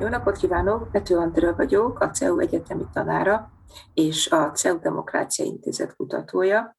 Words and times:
Jó 0.00 0.08
napot 0.08 0.36
kívánok! 0.36 0.90
Pető 0.90 1.16
Andrea 1.16 1.54
vagyok, 1.54 2.00
a 2.00 2.10
CEU 2.10 2.38
egyetemi 2.38 2.84
tanára 2.92 3.50
és 3.94 4.30
a 4.30 4.50
CEU 4.50 4.78
Demokrácia 4.78 5.44
Intézet 5.44 5.96
kutatója, 5.96 6.76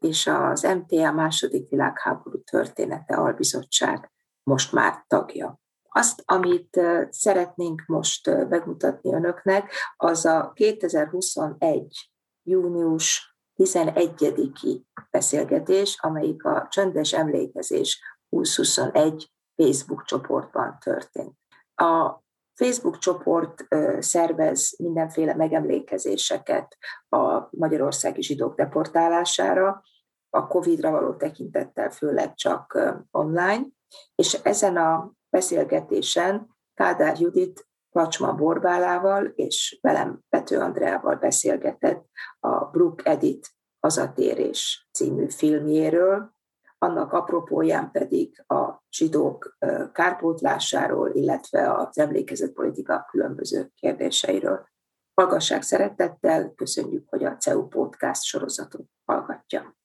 és 0.00 0.26
az 0.26 0.62
MTA 0.62 1.12
második 1.12 1.68
világháború 1.68 2.42
története 2.42 3.16
albizottság 3.16 4.12
most 4.42 4.72
már 4.72 5.04
tagja. 5.06 5.60
Azt, 5.88 6.22
amit 6.24 6.80
szeretnénk 7.10 7.82
most 7.86 8.30
megmutatni 8.48 9.12
önöknek, 9.12 9.72
az 9.96 10.24
a 10.24 10.50
2021. 10.54 12.10
június 12.48 13.36
11-i 13.56 14.82
beszélgetés, 15.10 15.98
amelyik 16.00 16.44
a 16.44 16.66
Csöndes 16.70 17.12
Emlékezés 17.12 18.00
2021 18.28 19.30
Facebook 19.56 20.04
csoportban 20.04 20.78
történt. 20.80 21.34
A 21.74 22.22
Facebook 22.54 22.98
csoport 22.98 23.66
szervez 23.98 24.74
mindenféle 24.78 25.34
megemlékezéseket 25.34 26.76
a 27.08 27.48
magyarországi 27.50 28.22
zsidók 28.22 28.54
deportálására, 28.54 29.82
a 30.30 30.46
COVID-ra 30.46 30.90
való 30.90 31.14
tekintettel 31.14 31.90
főleg 31.90 32.34
csak 32.34 32.78
online, 33.10 33.66
és 34.14 34.32
ezen 34.32 34.76
a 34.76 35.12
beszélgetésen 35.30 36.56
Kádár 36.74 37.20
Judit 37.20 37.67
Pacsma 37.90 38.34
Borbálával 38.34 39.24
és 39.24 39.78
velem 39.80 40.20
Pető 40.28 40.58
Andreával 40.58 41.16
beszélgetett 41.16 42.06
a 42.40 42.64
Brook 42.64 43.06
Edit 43.06 43.50
Hazatérés 43.80 44.88
című 44.92 45.28
filmjéről, 45.28 46.36
annak 46.78 47.12
apropóján 47.12 47.90
pedig 47.90 48.44
a 48.46 48.84
zsidók 48.90 49.56
kárpótlásáról, 49.92 51.10
illetve 51.14 51.72
az 51.72 51.98
emlékezetpolitika 51.98 53.06
különböző 53.10 53.70
kérdéseiről. 53.74 54.68
Hallgassák 55.14 55.62
szeretettel, 55.62 56.52
köszönjük, 56.54 57.08
hogy 57.08 57.24
a 57.24 57.36
CEU 57.36 57.66
Podcast 57.68 58.22
sorozatot 58.22 58.86
hallgatja. 59.04 59.76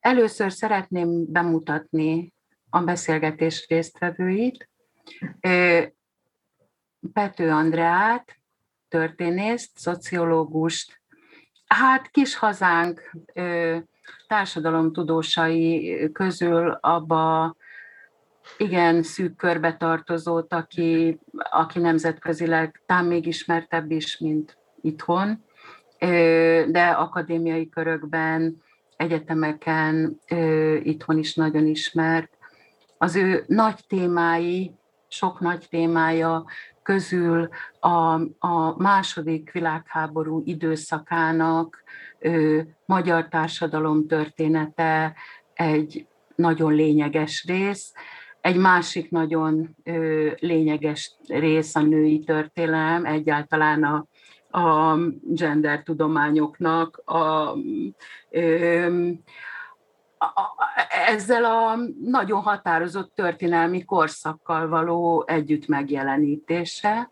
Először 0.00 0.52
szeretném 0.52 1.32
bemutatni 1.32 2.34
a 2.70 2.80
beszélgetés 2.80 3.66
résztvevőit. 3.68 4.70
Pető 7.12 7.50
Andreát, 7.50 8.36
történészt, 8.88 9.70
szociológust, 9.74 11.00
hát 11.66 12.10
kis 12.10 12.36
hazánk 12.36 13.16
társadalomtudósai 14.28 16.10
közül 16.12 16.70
abba 16.70 17.56
igen 18.56 19.02
szűk 19.02 19.36
körbe 19.36 19.76
tartozót, 19.76 20.52
aki, 20.52 21.18
aki 21.32 21.78
nemzetközileg 21.78 22.82
tám 22.86 23.06
még 23.06 23.26
ismertebb 23.26 23.90
is, 23.90 24.18
mint 24.18 24.58
itthon, 24.80 25.44
de 26.68 26.94
akadémiai 26.96 27.68
körökben, 27.68 28.62
egyetemeken 28.96 30.20
itthon 30.82 31.18
is 31.18 31.34
nagyon 31.34 31.66
ismert. 31.66 32.30
Az 32.98 33.16
ő 33.16 33.44
nagy 33.46 33.84
témái, 33.88 34.74
sok 35.08 35.40
nagy 35.40 35.66
témája 35.70 36.44
közül 36.90 37.48
a, 37.80 38.20
a 38.38 38.74
második 38.76 39.50
világháború 39.52 40.42
időszakának 40.44 41.82
ö, 42.18 42.60
magyar 42.86 43.28
társadalom 43.28 44.06
története 44.06 45.14
egy 45.54 46.06
nagyon 46.34 46.72
lényeges 46.72 47.44
rész, 47.46 47.92
egy 48.40 48.56
másik 48.56 49.10
nagyon 49.10 49.76
ö, 49.84 50.28
lényeges 50.38 51.16
rész 51.28 51.74
a 51.74 51.80
női 51.80 52.18
történelem, 52.18 53.04
egyáltalán 53.04 53.84
a, 53.84 54.06
a 54.58 54.98
gender 55.22 55.82
tudományoknak 55.82 57.02
a, 57.04 57.56
ö, 58.30 59.10
ezzel 61.06 61.44
a 61.44 61.76
nagyon 62.04 62.40
határozott 62.40 63.14
történelmi 63.14 63.84
korszakkal 63.84 64.68
való 64.68 65.24
együtt 65.26 65.66
megjelenítése, 65.66 67.10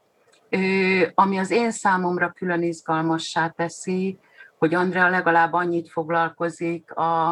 ami 1.14 1.38
az 1.38 1.50
én 1.50 1.70
számomra 1.70 2.30
külön 2.30 2.62
izgalmassá 2.62 3.48
teszi, 3.48 4.18
hogy 4.58 4.74
Andrea 4.74 5.08
legalább 5.08 5.52
annyit 5.52 5.90
foglalkozik 5.90 6.92
a, 6.94 7.30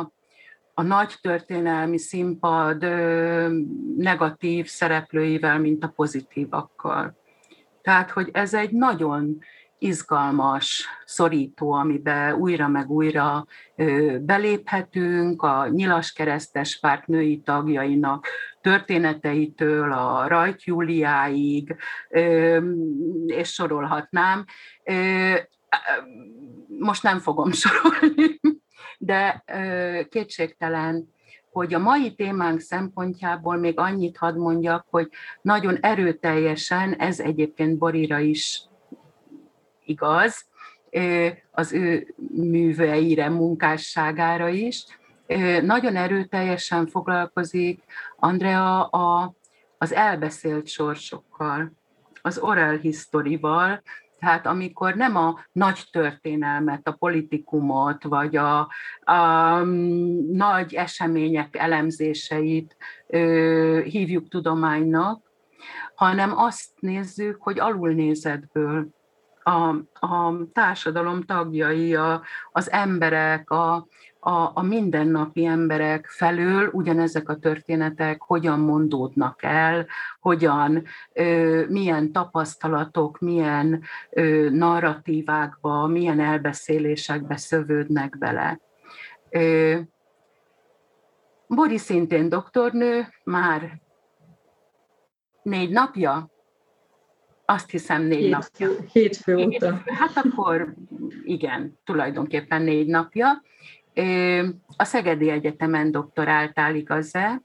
a 0.74 0.82
nagy 0.82 1.14
történelmi 1.20 1.98
színpad 1.98 2.82
negatív 3.96 4.66
szereplőivel, 4.66 5.58
mint 5.58 5.84
a 5.84 5.92
pozitívakkal. 5.96 7.16
Tehát, 7.82 8.10
hogy 8.10 8.28
ez 8.32 8.54
egy 8.54 8.70
nagyon 8.70 9.38
izgalmas, 9.86 10.86
szorító, 11.04 11.72
amiben 11.72 12.34
újra 12.34 12.68
meg 12.68 12.90
újra 12.90 13.46
beléphetünk, 14.20 15.42
a 15.42 15.68
nyilas 15.68 16.12
keresztes 16.12 16.78
párt 16.78 17.06
női 17.06 17.40
tagjainak 17.40 18.26
történeteitől 18.60 19.92
a 19.92 20.28
Rajt 20.28 20.64
Júliáig, 20.64 21.76
és 23.26 23.52
sorolhatnám. 23.52 24.44
Most 26.78 27.02
nem 27.02 27.18
fogom 27.18 27.52
sorolni, 27.52 28.40
de 28.98 29.44
kétségtelen, 30.08 31.14
hogy 31.52 31.74
a 31.74 31.78
mai 31.78 32.14
témánk 32.14 32.60
szempontjából 32.60 33.56
még 33.56 33.78
annyit 33.78 34.16
hadd 34.16 34.36
mondjak, 34.36 34.86
hogy 34.90 35.08
nagyon 35.42 35.76
erőteljesen, 35.80 36.94
ez 36.94 37.20
egyébként 37.20 37.78
Borira 37.78 38.18
is 38.18 38.62
igaz, 39.86 40.46
az 41.50 41.72
ő 41.72 42.14
műveire, 42.34 43.28
munkásságára 43.28 44.48
is. 44.48 44.84
Nagyon 45.62 45.96
erőteljesen 45.96 46.86
foglalkozik 46.86 47.82
Andrea 48.16 48.84
a, 48.84 49.34
az 49.78 49.92
elbeszélt 49.92 50.66
sorsokkal, 50.66 51.72
az 52.22 52.38
oral 52.38 52.76
historyval, 52.76 53.82
tehát 54.18 54.46
amikor 54.46 54.94
nem 54.94 55.16
a 55.16 55.38
nagy 55.52 55.84
történelmet, 55.90 56.88
a 56.88 56.92
politikumot, 56.92 58.02
vagy 58.02 58.36
a, 58.36 58.58
a 59.04 59.58
nagy 60.32 60.74
események 60.74 61.56
elemzéseit 61.56 62.76
ö, 63.06 63.80
hívjuk 63.84 64.28
tudománynak, 64.28 65.22
hanem 65.94 66.38
azt 66.38 66.68
nézzük, 66.80 67.42
hogy 67.42 67.60
alulnézetből 67.60 68.88
a, 69.48 69.68
a 70.06 70.34
társadalom 70.52 71.22
tagjai, 71.22 71.94
a, 71.94 72.22
az 72.52 72.70
emberek, 72.70 73.50
a, 73.50 73.86
a, 74.20 74.50
a 74.54 74.62
mindennapi 74.62 75.44
emberek 75.44 76.06
felől 76.06 76.68
ugyanezek 76.72 77.28
a 77.28 77.36
történetek 77.36 78.22
hogyan 78.22 78.60
mondódnak 78.60 79.42
el, 79.42 79.86
hogyan, 80.20 80.84
ö, 81.12 81.64
milyen 81.68 82.12
tapasztalatok, 82.12 83.18
milyen 83.18 83.82
ö, 84.10 84.50
narratívákba, 84.50 85.86
milyen 85.86 86.20
elbeszélésekbe 86.20 87.36
szövődnek 87.36 88.18
bele. 88.18 88.60
Ö, 89.30 89.78
Bori 91.46 91.78
szintén 91.78 92.28
doktornő, 92.28 93.06
már 93.24 93.80
négy 95.42 95.70
napja 95.70 96.30
azt 97.46 97.70
hiszem 97.70 98.02
négy 98.02 98.20
Hét, 98.20 98.30
napja. 98.30 98.68
Hétfő 98.92 99.36
óta. 99.36 99.82
Hát 99.86 100.24
akkor 100.24 100.74
igen, 101.24 101.78
tulajdonképpen 101.84 102.62
négy 102.62 102.86
napja. 102.86 103.42
A 104.76 104.84
Szegedi 104.84 105.30
Egyetemen 105.30 105.90
doktoráltál 105.90 106.74
igaz-e? 106.74 107.42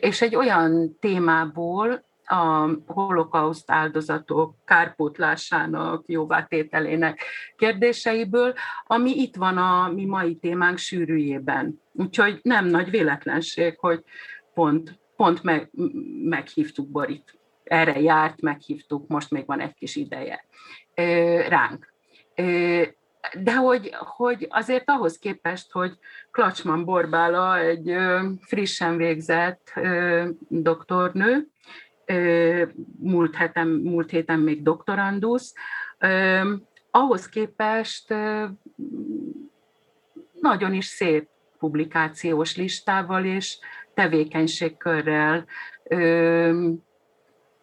És 0.00 0.22
egy 0.22 0.36
olyan 0.36 0.96
témából, 1.00 2.06
a 2.30 2.68
holokauszt 2.86 3.70
áldozatok 3.70 4.54
kárpótlásának, 4.64 6.04
jóvátételének 6.06 7.20
kérdéseiből, 7.56 8.54
ami 8.86 9.10
itt 9.10 9.36
van 9.36 9.56
a 9.56 9.92
mi 9.94 10.04
mai 10.04 10.36
témánk 10.36 10.78
sűrűjében. 10.78 11.80
Úgyhogy 11.92 12.40
nem 12.42 12.66
nagy 12.66 12.90
véletlenség, 12.90 13.78
hogy 13.78 14.04
pont, 14.54 14.98
pont 15.16 15.42
meg, 15.42 15.70
meghívtuk 16.22 16.88
Borit 16.88 17.37
erre 17.68 18.00
járt, 18.00 18.40
meghívtuk, 18.40 19.08
most 19.08 19.30
még 19.30 19.46
van 19.46 19.60
egy 19.60 19.74
kis 19.74 19.96
ideje 19.96 20.44
ránk. 21.48 21.92
De 23.42 23.54
hogy, 23.56 23.94
hogy 23.94 24.46
azért 24.50 24.90
ahhoz 24.90 25.18
képest, 25.18 25.72
hogy 25.72 25.98
Klacsman 26.30 26.84
Borbála 26.84 27.58
egy 27.58 27.94
frissen 28.40 28.96
végzett 28.96 29.72
doktornő, 30.48 31.46
múlt 32.98 33.36
héten, 33.36 33.68
múlt 33.68 34.10
héten 34.10 34.38
még 34.40 34.62
doktorandusz, 34.62 35.54
ahhoz 36.90 37.28
képest 37.28 38.14
nagyon 40.40 40.74
is 40.74 40.86
szép 40.86 41.28
publikációs 41.58 42.56
listával 42.56 43.24
és 43.24 43.58
tevékenységkörrel 43.94 45.44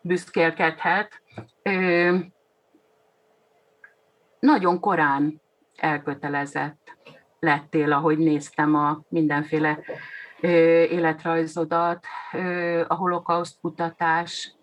büszkélkedhet. 0.05 1.21
Nagyon 4.39 4.79
korán 4.79 5.41
elkötelezett 5.75 6.97
lettél, 7.39 7.91
ahogy 7.93 8.17
néztem 8.17 8.75
a 8.75 9.01
mindenféle 9.09 9.79
életrajzodat 10.89 12.05
a 12.87 12.95
holokauszt 12.95 13.57
kutatás 13.61 14.53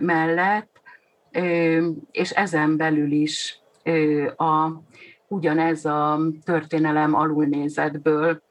mellett, 0.00 0.80
és 2.10 2.30
ezen 2.30 2.76
belül 2.76 3.12
is 3.12 3.60
a, 4.36 4.70
ugyanez 5.28 5.84
a 5.84 6.20
történelem 6.44 7.14
alulnézetből 7.14 8.42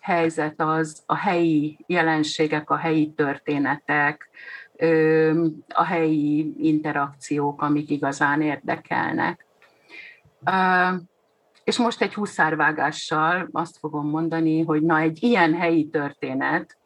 helyzet 0.00 0.54
az 0.56 1.02
a 1.06 1.16
helyi 1.16 1.78
jelenségek, 1.86 2.70
a 2.70 2.76
helyi 2.76 3.12
történetek, 3.16 4.28
a 5.68 5.84
helyi 5.84 6.54
interakciók, 6.58 7.62
amik 7.62 7.90
igazán 7.90 8.40
érdekelnek. 8.40 9.46
És 11.64 11.78
most 11.78 12.02
egy 12.02 12.14
huszárvágással 12.14 13.48
azt 13.52 13.78
fogom 13.78 14.08
mondani, 14.08 14.62
hogy 14.62 14.82
na 14.82 14.98
egy 14.98 15.22
ilyen 15.22 15.54
helyi 15.54 15.88
történet 15.88 16.76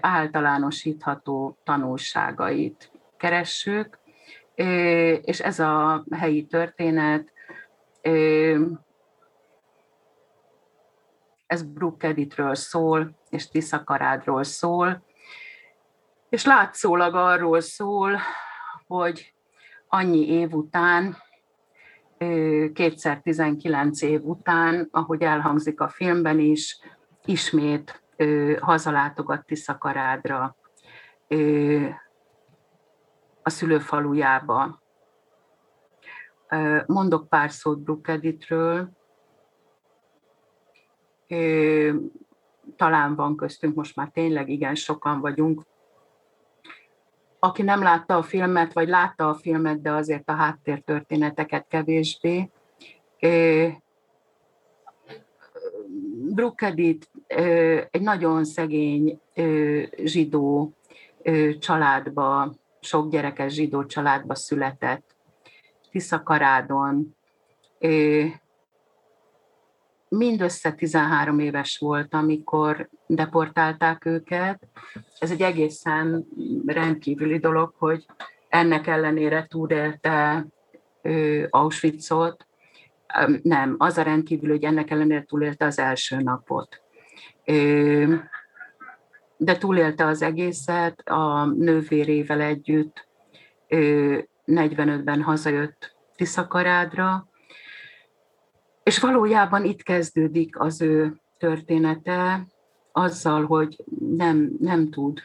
általánosítható 0.00 1.58
tanulságait 1.64 2.90
keressük, 3.16 3.98
és 5.22 5.40
ez 5.40 5.58
a 5.58 6.04
helyi 6.10 6.44
történet, 6.44 7.32
ez 11.46 11.64
Editről 11.98 12.54
szól, 12.54 13.18
és 13.30 13.48
Tiszakarádról 13.48 14.44
szól, 14.44 15.02
és 16.30 16.44
látszólag 16.44 17.14
arról 17.14 17.60
szól, 17.60 18.18
hogy 18.86 19.34
annyi 19.88 20.28
év 20.28 20.52
után, 20.52 21.16
kétszer 22.72 23.20
19 23.20 24.02
év 24.02 24.24
után, 24.24 24.88
ahogy 24.90 25.22
elhangzik 25.22 25.80
a 25.80 25.88
filmben 25.88 26.38
is, 26.38 26.78
ismét 27.24 28.02
hazalátogat 28.60 29.46
Tiszakarádra 29.46 30.56
a 33.42 33.50
szülőfalujába. 33.50 34.80
Mondok 36.86 37.28
pár 37.28 37.50
szót 37.50 37.82
Brooke 37.82 38.12
Editről. 38.12 38.90
Talán 42.76 43.14
van 43.14 43.36
köztünk, 43.36 43.74
most 43.74 43.96
már 43.96 44.08
tényleg 44.08 44.48
igen 44.48 44.74
sokan 44.74 45.20
vagyunk, 45.20 45.62
aki 47.40 47.62
nem 47.62 47.82
látta 47.82 48.16
a 48.16 48.22
filmet, 48.22 48.72
vagy 48.72 48.88
látta 48.88 49.28
a 49.28 49.34
filmet, 49.34 49.82
de 49.82 49.92
azért 49.92 50.28
a 50.28 50.32
háttértörténeteket 50.32 51.66
kevésbé. 51.68 52.50
Brooke 56.34 56.66
Edith 56.66 57.06
egy 57.90 58.02
nagyon 58.02 58.44
szegény 58.44 59.20
zsidó 60.04 60.72
családba 61.58 62.54
sok 62.80 63.10
gyerekes 63.10 63.52
zsidó 63.52 63.84
családba 63.84 64.34
született, 64.34 65.14
Tiszakarádon. 65.90 67.16
Mindössze 70.10 70.72
13 70.72 71.38
éves 71.38 71.78
volt, 71.78 72.14
amikor 72.14 72.88
deportálták 73.06 74.04
őket. 74.04 74.66
Ez 75.18 75.30
egy 75.30 75.42
egészen 75.42 76.26
rendkívüli 76.66 77.38
dolog, 77.38 77.74
hogy 77.78 78.06
ennek 78.48 78.86
ellenére 78.86 79.46
túlélte 79.46 80.46
Auschwitzot. 81.50 82.46
Nem, 83.42 83.74
az 83.78 83.98
a 83.98 84.02
rendkívül, 84.02 84.50
hogy 84.50 84.64
ennek 84.64 84.90
ellenére 84.90 85.24
túlélte 85.24 85.64
az 85.64 85.78
első 85.78 86.16
napot 86.16 86.82
de 89.42 89.58
túlélte 89.58 90.06
az 90.06 90.22
egészet, 90.22 91.00
a 91.08 91.44
nővérével 91.44 92.40
együtt 92.40 93.08
45-ben 94.46 95.22
hazajött 95.22 95.96
Tiszakarádra, 96.16 97.28
és 98.82 98.98
valójában 98.98 99.64
itt 99.64 99.82
kezdődik 99.82 100.60
az 100.60 100.80
ő 100.80 101.20
története, 101.38 102.46
azzal, 102.92 103.46
hogy 103.46 103.84
nem, 104.16 104.50
nem 104.60 104.90
tud, 104.90 105.22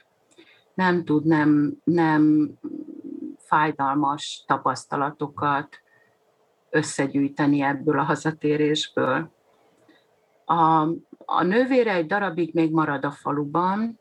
nem 0.74 1.04
tud 1.04 1.25
nem, 1.25 1.78
nem 1.84 2.52
fájdalmas 3.38 4.44
tapasztalatokat 4.48 5.80
összegyűjteni 6.69 7.62
ebből 7.62 8.00
a 8.00 8.04
hazatérésből. 8.04 9.31
A, 10.46 10.88
a 11.25 11.44
nővére 11.44 11.94
egy 11.94 12.06
darabig 12.06 12.54
még 12.54 12.72
marad 12.72 13.06
a 13.06 13.12
faluban, 13.12 14.00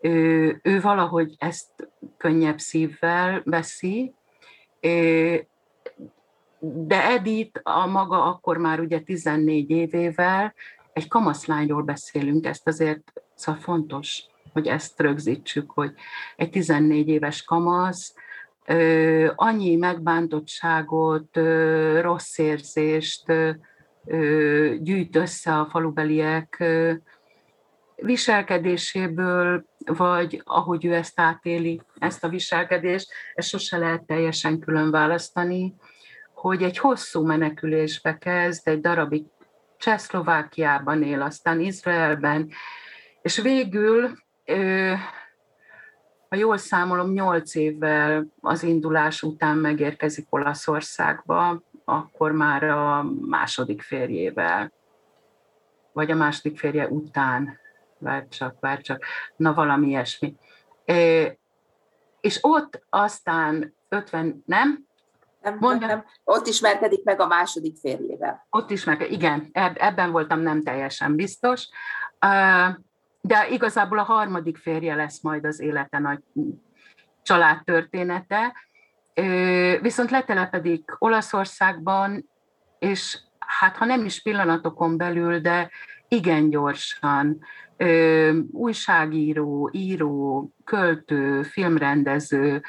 ő, 0.00 0.60
ő 0.62 0.80
valahogy 0.80 1.34
ezt 1.38 1.88
könnyebb 2.16 2.58
szívvel 2.58 3.42
veszi, 3.44 4.14
de 6.72 7.04
Edith 7.04 7.60
a 7.62 7.86
maga 7.86 8.24
akkor 8.24 8.56
már 8.56 8.80
ugye 8.80 9.00
14 9.00 9.70
évével, 9.70 10.54
egy 10.92 11.08
kamaszlányról 11.08 11.82
beszélünk, 11.82 12.46
ezt 12.46 12.66
azért 12.66 13.12
szóval 13.34 13.60
fontos, 13.60 14.22
hogy 14.52 14.66
ezt 14.66 15.00
rögzítsük, 15.00 15.70
hogy 15.70 15.92
egy 16.36 16.50
14 16.50 17.08
éves 17.08 17.42
kamasz, 17.42 18.14
annyi 19.34 19.76
megbántottságot, 19.76 21.36
rossz 22.00 22.38
érzést 22.38 23.32
gyűjt 24.80 25.16
össze 25.16 25.58
a 25.58 25.66
falubeliek 25.66 26.64
viselkedéséből, 27.96 29.64
vagy 29.78 30.42
ahogy 30.44 30.84
ő 30.84 30.94
ezt 30.94 31.20
átéli, 31.20 31.80
ezt 31.98 32.24
a 32.24 32.28
viselkedést, 32.28 33.12
ezt 33.34 33.48
sose 33.48 33.76
lehet 33.76 34.02
teljesen 34.02 34.58
külön 34.58 34.90
választani, 34.90 35.74
hogy 36.44 36.62
egy 36.62 36.78
hosszú 36.78 37.26
menekülésbe 37.26 38.18
kezd, 38.18 38.68
egy 38.68 38.80
darabig 38.80 39.24
Csehszlovákiában 39.78 41.02
él, 41.02 41.22
aztán 41.22 41.60
Izraelben, 41.60 42.50
és 43.22 43.40
végül, 43.40 44.10
ha 46.28 46.36
jól 46.36 46.56
számolom, 46.56 47.12
nyolc 47.12 47.54
évvel 47.54 48.26
az 48.40 48.62
indulás 48.62 49.22
után 49.22 49.56
megérkezik 49.56 50.26
Olaszországba, 50.30 51.62
akkor 51.84 52.32
már 52.32 52.64
a 52.64 53.02
második 53.20 53.82
férjével, 53.82 54.72
vagy 55.92 56.10
a 56.10 56.16
második 56.16 56.58
férje 56.58 56.88
után 56.88 57.58
vár 57.98 58.28
csak, 58.28 58.60
vár 58.60 58.80
csak, 58.80 59.04
na 59.36 59.54
valami 59.54 59.86
ilyesmi. 59.86 60.34
És 62.20 62.38
ott 62.40 62.82
aztán 62.90 63.74
50, 63.88 64.42
nem? 64.46 64.92
Nem, 65.44 65.56
Mondja. 65.60 65.86
nem, 65.86 66.04
ott 66.24 66.46
ismerkedik 66.46 67.04
meg 67.04 67.20
a 67.20 67.26
második 67.26 67.76
férjével. 67.76 68.46
Ott 68.50 68.70
ismerkedik, 68.70 69.12
igen, 69.12 69.48
ebben 69.74 70.10
voltam 70.10 70.40
nem 70.40 70.62
teljesen 70.62 71.14
biztos. 71.14 71.68
De 73.20 73.48
igazából 73.48 73.98
a 73.98 74.02
harmadik 74.02 74.56
férje 74.56 74.94
lesz 74.94 75.22
majd 75.22 75.44
az 75.44 75.60
élete 75.60 75.98
nagy 75.98 76.20
családtörténete. 77.22 78.54
Viszont 79.80 80.10
letelepedik 80.10 80.96
Olaszországban, 80.98 82.30
és 82.78 83.18
hát 83.38 83.76
ha 83.76 83.84
nem 83.84 84.04
is 84.04 84.22
pillanatokon 84.22 84.96
belül, 84.96 85.40
de 85.40 85.70
igen 86.08 86.50
gyorsan 86.50 87.38
ö, 87.76 88.38
újságíró, 88.52 89.70
író, 89.72 90.50
költő, 90.64 91.42
filmrendező, 91.42 92.62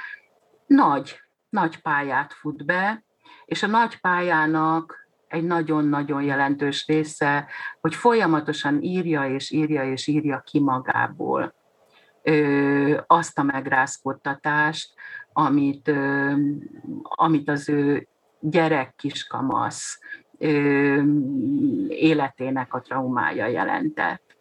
nagy, 0.68 1.20
nagy 1.56 1.82
pályát 1.82 2.34
fut 2.34 2.66
be, 2.66 3.04
és 3.46 3.64
a 3.64 3.68
nagy 3.68 4.00
pályának 4.00 5.08
egy 5.28 5.44
nagyon-nagyon 5.44 6.24
jelentős 6.24 6.88
része, 6.88 7.48
hogy 7.82 7.96
folyamatosan 7.96 8.82
írja 8.82 9.30
és 9.30 9.52
írja 9.52 9.92
és 9.92 10.08
írja 10.08 10.40
ki 10.46 10.60
magából 10.60 11.54
ö, 12.24 13.02
azt 13.08 13.40
a 13.40 13.44
megrázkodtatást, 13.44 14.94
amit, 15.34 15.88
ö, 15.88 16.34
amit 17.02 17.50
az 17.50 17.70
ő 17.70 18.08
gyerek 18.40 18.94
kiskamasz 18.96 20.00
ö, 20.38 21.02
életének 21.88 22.74
a 22.74 22.82
traumája 22.82 23.46
jelentett. 23.46 24.36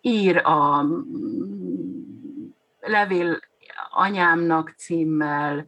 Ír 0.00 0.36
a 0.36 0.86
levél 2.80 3.38
anyámnak 3.90 4.74
címmel, 4.76 5.64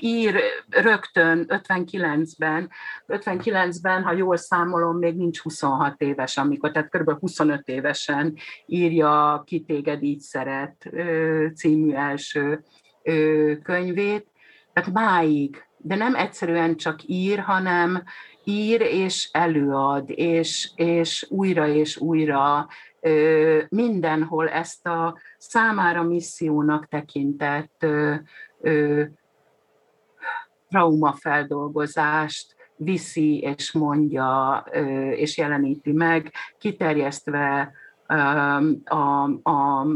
ír 0.00 0.40
rögtön 0.68 1.44
59-ben, 1.48 2.70
59-ben, 3.06 4.02
ha 4.02 4.12
jól 4.12 4.36
számolom, 4.36 4.98
még 4.98 5.16
nincs 5.16 5.40
26 5.40 6.00
éves, 6.00 6.36
amikor, 6.36 6.70
tehát 6.70 6.90
kb. 6.90 7.18
25 7.18 7.68
évesen 7.68 8.34
írja 8.66 9.42
Ki 9.46 9.60
téged 9.60 10.02
így 10.02 10.20
szeret 10.20 10.90
című 11.54 11.92
első 11.92 12.64
könyvét. 13.62 14.26
Tehát 14.72 14.92
máig, 14.92 15.64
de 15.76 15.94
nem 15.94 16.14
egyszerűen 16.14 16.76
csak 16.76 16.98
ír, 17.06 17.38
hanem 17.38 18.02
ír 18.44 18.80
és 18.80 19.28
előad, 19.32 20.10
és, 20.10 20.70
és 20.74 21.26
újra 21.28 21.68
és 21.68 21.96
újra 21.96 22.68
mindenhol 23.68 24.48
ezt 24.48 24.86
a 24.86 25.18
számára 25.38 26.02
missziónak 26.02 26.86
tekintett 26.86 27.86
traumafeldolgozást 30.68 32.54
viszi 32.76 33.38
és 33.38 33.72
mondja 33.72 34.56
és 35.10 35.38
jeleníti 35.38 35.92
meg, 35.92 36.32
kiterjesztve 36.58 37.72
a, 38.84 39.22
a 39.42 39.86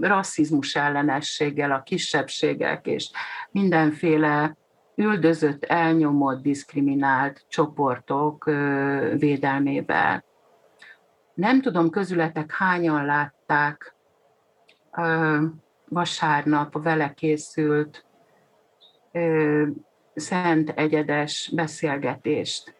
rasszizmus 0.00 0.74
ellenességgel, 0.74 1.72
a 1.72 1.82
kisebbségek 1.82 2.86
és 2.86 3.10
mindenféle 3.50 4.56
üldözött, 4.94 5.64
elnyomott, 5.64 6.42
diszkriminált 6.42 7.44
csoportok 7.48 8.44
védelmével. 9.18 10.24
Nem 11.36 11.60
tudom, 11.60 11.90
közületek 11.90 12.52
hányan 12.52 13.04
látták 13.04 13.94
vasárnap 15.88 16.74
a 16.74 16.80
vele 16.80 17.14
készült 17.14 18.04
szent 20.14 20.70
egyedes 20.70 21.52
beszélgetést. 21.54 22.74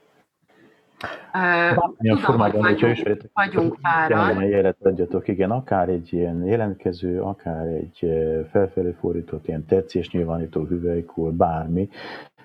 Bármilyen 1.32 2.16
formában, 2.18 2.62
hogyha 2.62 2.88
ismeritek, 2.88 3.30
vagyunk 3.34 3.76
páran. 3.80 4.42
jelet 4.42 4.76
adjatok, 4.80 5.28
igen, 5.28 5.50
akár 5.50 5.88
egy 5.88 6.12
ilyen 6.12 6.44
jelentkező, 6.44 7.20
akár 7.22 7.66
egy 7.66 8.08
felfelé 8.50 8.96
fordított 9.00 9.48
ilyen 9.48 9.64
tetszés 9.64 10.10
nyilvánító 10.10 10.64
hüvelykúr, 10.64 11.32
bármi, 11.32 11.88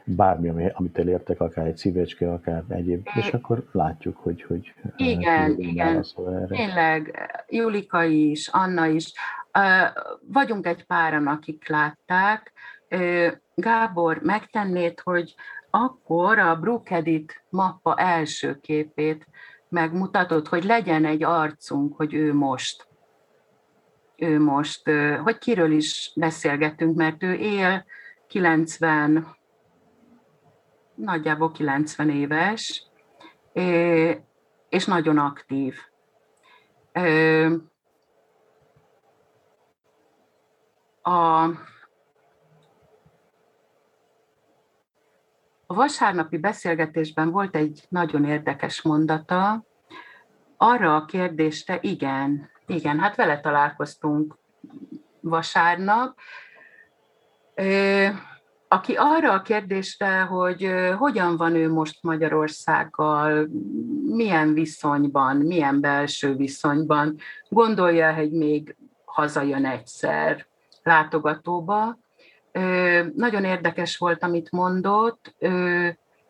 bármi, 0.03 0.69
amit 0.73 0.97
elértek, 0.97 1.39
akár 1.39 1.67
egy 1.67 1.77
szívecske, 1.77 2.31
akár 2.31 2.63
egyéb, 2.67 3.07
és 3.13 3.27
akkor 3.27 3.63
látjuk, 3.71 4.17
hogy... 4.17 4.45
hogy 4.47 4.73
igen, 4.95 5.59
igen, 5.59 6.05
erre. 6.27 6.45
tényleg, 6.47 7.29
Julika 7.49 8.03
is, 8.03 8.47
Anna 8.47 8.85
is, 8.85 9.13
vagyunk 10.27 10.65
egy 10.65 10.85
páran, 10.85 11.27
akik 11.27 11.69
látták, 11.69 12.51
Gábor, 13.55 14.19
megtennéd, 14.21 14.99
hogy 14.99 15.35
akkor 15.69 16.39
a 16.39 16.55
Brookedit 16.55 17.43
mappa 17.49 17.95
első 17.97 18.59
képét 18.59 19.27
megmutatod, 19.69 20.47
hogy 20.47 20.63
legyen 20.63 21.05
egy 21.05 21.23
arcunk, 21.23 21.95
hogy 21.95 22.13
ő 22.13 22.33
most, 22.33 22.87
ő 24.15 24.39
most, 24.39 24.89
hogy 25.23 25.37
kiről 25.37 25.71
is 25.71 26.11
beszélgetünk, 26.15 26.95
mert 26.95 27.23
ő 27.23 27.33
él 27.33 27.85
90, 28.27 29.27
nagyjából 30.95 31.51
90 31.51 32.09
éves, 32.09 32.85
és 34.69 34.85
nagyon 34.85 35.17
aktív. 35.17 35.75
A 41.01 41.49
A 45.71 45.73
vasárnapi 45.73 46.37
beszélgetésben 46.37 47.31
volt 47.31 47.55
egy 47.55 47.85
nagyon 47.89 48.25
érdekes 48.25 48.81
mondata, 48.81 49.63
arra 50.57 50.95
a 50.95 51.05
kérdésre, 51.05 51.77
igen, 51.81 52.49
igen, 52.65 52.99
hát 52.99 53.15
vele 53.15 53.39
találkoztunk 53.39 54.37
vasárnap, 55.19 56.17
aki 58.73 58.93
arra 58.97 59.31
a 59.33 59.41
kérdésre, 59.41 60.21
hogy 60.21 60.71
hogyan 60.97 61.37
van 61.37 61.55
ő 61.55 61.71
most 61.71 61.97
Magyarországgal, 62.01 63.47
milyen 64.05 64.53
viszonyban, 64.53 65.37
milyen 65.37 65.81
belső 65.81 66.35
viszonyban, 66.35 67.17
gondolja, 67.49 68.13
hogy 68.13 68.31
még 68.31 68.75
hazajön 69.05 69.65
egyszer 69.65 70.45
látogatóba, 70.83 71.97
nagyon 73.15 73.43
érdekes 73.43 73.97
volt, 73.97 74.23
amit 74.23 74.51
mondott. 74.51 75.35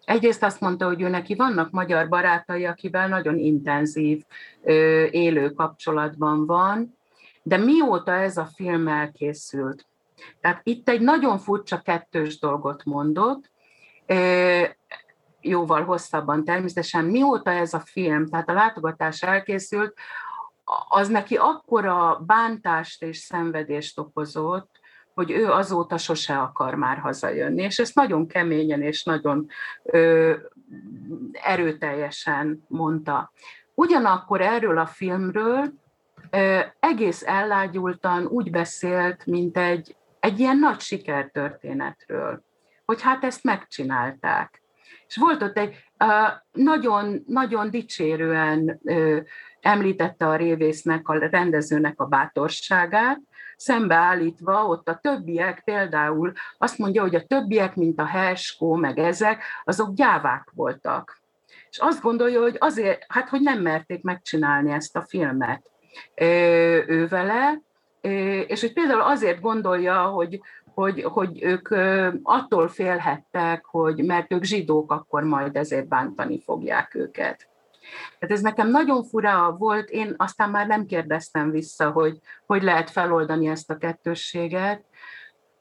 Egyrészt 0.06 0.44
azt 0.44 0.62
mondta, 0.62 0.86
hogy 0.86 1.02
ő 1.02 1.08
neki 1.08 1.36
vannak 1.36 1.72
magyar 1.72 2.08
barátai, 2.08 2.66
akivel 2.66 3.08
nagyon 3.08 3.38
intenzív 3.38 4.24
élő 5.12 5.50
kapcsolatban 5.50 6.46
van, 6.46 6.98
de 7.44 7.58
mióta 7.58 8.14
ez 8.14 8.38
a 8.38 8.46
film 8.56 8.88
elkészült? 8.88 9.86
Tehát 10.42 10.62
itt 10.64 10.90
egy 10.90 11.02
nagyon 11.02 11.38
furcsa 11.38 11.82
kettős 11.82 12.40
dolgot 12.40 12.84
mondott, 12.84 13.52
jóval 15.42 15.84
hosszabban 15.84 16.44
természetesen, 16.44 17.06
mióta 17.06 17.52
ez 17.52 17.74
a 17.74 17.80
film, 17.80 18.28
tehát 18.28 18.50
a 18.50 18.54
látogatás 18.54 19.24
elkészült, 19.24 19.94
az 20.90 21.08
neki 21.08 21.36
akkora 21.36 22.24
bántást 22.26 23.04
és 23.04 23.18
szenvedést 23.18 24.00
okozott, 24.00 24.80
hogy 25.14 25.32
ő 25.32 25.52
azóta 25.52 25.98
sose 25.98 26.38
akar 26.38 26.76
már 26.76 26.98
hazajönni. 26.98 27.62
És 27.62 27.80
ezt 27.80 27.96
nagyon 27.96 28.28
keményen 28.28 28.82
és 28.82 29.04
nagyon 29.04 29.48
ö, 29.84 30.34
erőteljesen 31.32 32.66
mondta. 32.68 33.32
Ugyanakkor 33.74 34.42
erről 34.42 34.78
a 34.78 34.86
filmről 34.86 35.74
ö, 36.30 36.60
egész 36.80 37.24
ellágyultan 37.26 38.26
úgy 38.26 38.52
beszélt, 38.52 39.26
mint 39.26 39.58
egy, 39.58 39.96
egy 40.22 40.40
ilyen 40.40 40.58
nagy 40.58 40.80
sikertörténetről, 40.80 42.44
hogy 42.86 43.02
hát 43.02 43.24
ezt 43.24 43.44
megcsinálták. 43.44 44.62
És 45.08 45.18
volt 45.18 45.42
ott 45.42 45.58
egy 45.58 45.84
nagyon, 46.52 47.24
nagyon 47.28 47.70
dicsérően 47.70 48.82
említette 49.60 50.28
a 50.28 50.36
révésznek, 50.36 51.08
a 51.08 51.18
rendezőnek 51.18 52.00
a 52.00 52.06
bátorságát, 52.06 53.20
szembeállítva 53.56 54.66
ott 54.66 54.88
a 54.88 55.00
többiek 55.02 55.62
például 55.64 56.32
azt 56.58 56.78
mondja, 56.78 57.02
hogy 57.02 57.16
a 57.16 57.26
többiek, 57.26 57.76
mint 57.76 58.00
a 58.00 58.06
Herskó, 58.06 58.76
meg 58.76 58.98
ezek, 58.98 59.44
azok 59.64 59.94
gyávák 59.94 60.52
voltak. 60.54 61.20
És 61.70 61.78
azt 61.78 62.02
gondolja, 62.02 62.42
hogy 62.42 62.56
azért, 62.60 63.06
hát 63.08 63.30
hogy 63.30 63.42
nem 63.42 63.62
merték 63.62 64.04
megcsinálni 64.04 64.72
ezt 64.72 64.96
a 64.96 65.02
filmet 65.02 65.64
ő 66.16 67.08
vele, 67.08 67.62
és 68.48 68.62
hogy 68.62 68.74
például 68.74 69.02
azért 69.02 69.42
gondolja, 69.42 70.04
hogy, 70.04 70.42
hogy, 70.74 71.04
hogy 71.04 71.44
ők 71.44 71.70
attól 72.24 72.68
félhettek, 72.68 73.66
hogy 73.66 74.06
mert 74.06 74.34
ők 74.34 74.44
zsidók, 74.44 74.92
akkor 74.92 75.24
majd 75.24 75.56
ezért 75.56 75.88
bántani 75.88 76.42
fogják 76.42 76.96
őket. 76.96 77.50
Tehát 78.20 78.36
ez 78.36 78.42
nekem 78.42 78.70
nagyon 78.70 79.04
fura 79.04 79.56
volt, 79.58 79.90
én 79.90 80.14
aztán 80.18 80.50
már 80.50 80.68
nem 80.68 80.86
kérdeztem 80.86 81.52
vissza, 81.52 81.92
hogy 81.92 82.20
hogy 82.46 82.64
lehet 82.64 82.90
feloldani 82.90 83.48
ezt 83.48 83.70
a 83.70 83.78
kettősséget, 83.78 84.84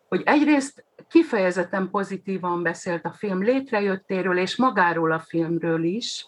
hogy 0.08 0.22
egyrészt 0.24 0.84
kifejezetten 1.08 1.90
pozitívan 1.90 2.62
beszélt 2.62 3.04
a 3.04 3.12
film 3.12 3.42
létrejöttéről, 3.42 4.38
és 4.38 4.56
magáról 4.56 5.12
a 5.12 5.18
filmről 5.18 5.84
is, 5.84 6.26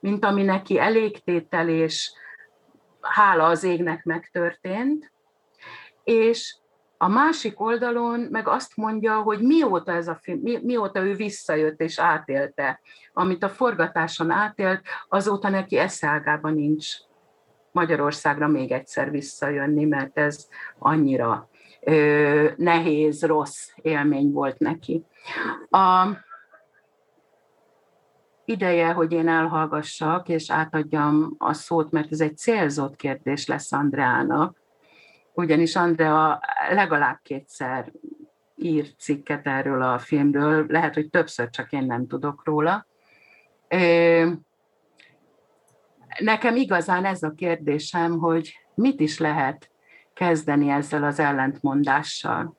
mint 0.00 0.24
ami 0.24 0.42
neki 0.42 0.78
elégtétel 0.78 1.68
és 1.68 2.12
hála 3.00 3.44
az 3.44 3.64
égnek 3.64 4.04
megtörtént, 4.04 5.12
és 6.06 6.56
a 6.98 7.08
másik 7.08 7.60
oldalon 7.60 8.20
meg 8.20 8.48
azt 8.48 8.76
mondja, 8.76 9.20
hogy 9.20 9.40
mióta 9.40 9.92
ez 9.92 10.08
a 10.08 10.18
film, 10.22 10.38
mi, 10.42 10.58
mióta 10.62 11.00
ő 11.00 11.14
visszajött 11.14 11.80
és 11.80 11.98
átélte, 11.98 12.80
amit 13.12 13.42
a 13.42 13.48
forgatáson 13.48 14.30
átélt, 14.30 14.82
azóta 15.08 15.48
neki 15.48 15.78
eszágában 15.78 16.54
nincs 16.54 16.86
Magyarországra 17.72 18.48
még 18.48 18.72
egyszer 18.72 19.10
visszajönni, 19.10 19.84
mert 19.84 20.18
ez 20.18 20.48
annyira 20.78 21.48
ö, 21.80 22.48
nehéz, 22.56 23.22
rossz 23.22 23.68
élmény 23.82 24.32
volt 24.32 24.58
neki. 24.58 25.04
A, 25.70 26.08
ideje, 28.44 28.92
hogy 28.92 29.12
én 29.12 29.28
elhallgassak, 29.28 30.28
és 30.28 30.50
átadjam 30.50 31.34
a 31.38 31.52
szót, 31.52 31.90
mert 31.90 32.12
ez 32.12 32.20
egy 32.20 32.36
célzott 32.36 32.96
kérdés 32.96 33.46
lesz 33.46 33.72
Andreának, 33.72 34.64
ugyanis 35.36 35.76
Andrea 35.76 36.40
legalább 36.70 37.18
kétszer 37.22 37.92
ír 38.54 38.86
cikket 38.98 39.46
erről 39.46 39.82
a 39.82 39.98
filmről, 39.98 40.66
lehet, 40.68 40.94
hogy 40.94 41.10
többször, 41.10 41.50
csak 41.50 41.72
én 41.72 41.84
nem 41.84 42.06
tudok 42.06 42.44
róla. 42.44 42.86
Nekem 46.18 46.56
igazán 46.56 47.04
ez 47.04 47.22
a 47.22 47.32
kérdésem, 47.36 48.18
hogy 48.18 48.58
mit 48.74 49.00
is 49.00 49.18
lehet 49.18 49.70
kezdeni 50.14 50.68
ezzel 50.68 51.04
az 51.04 51.18
ellentmondással. 51.18 52.56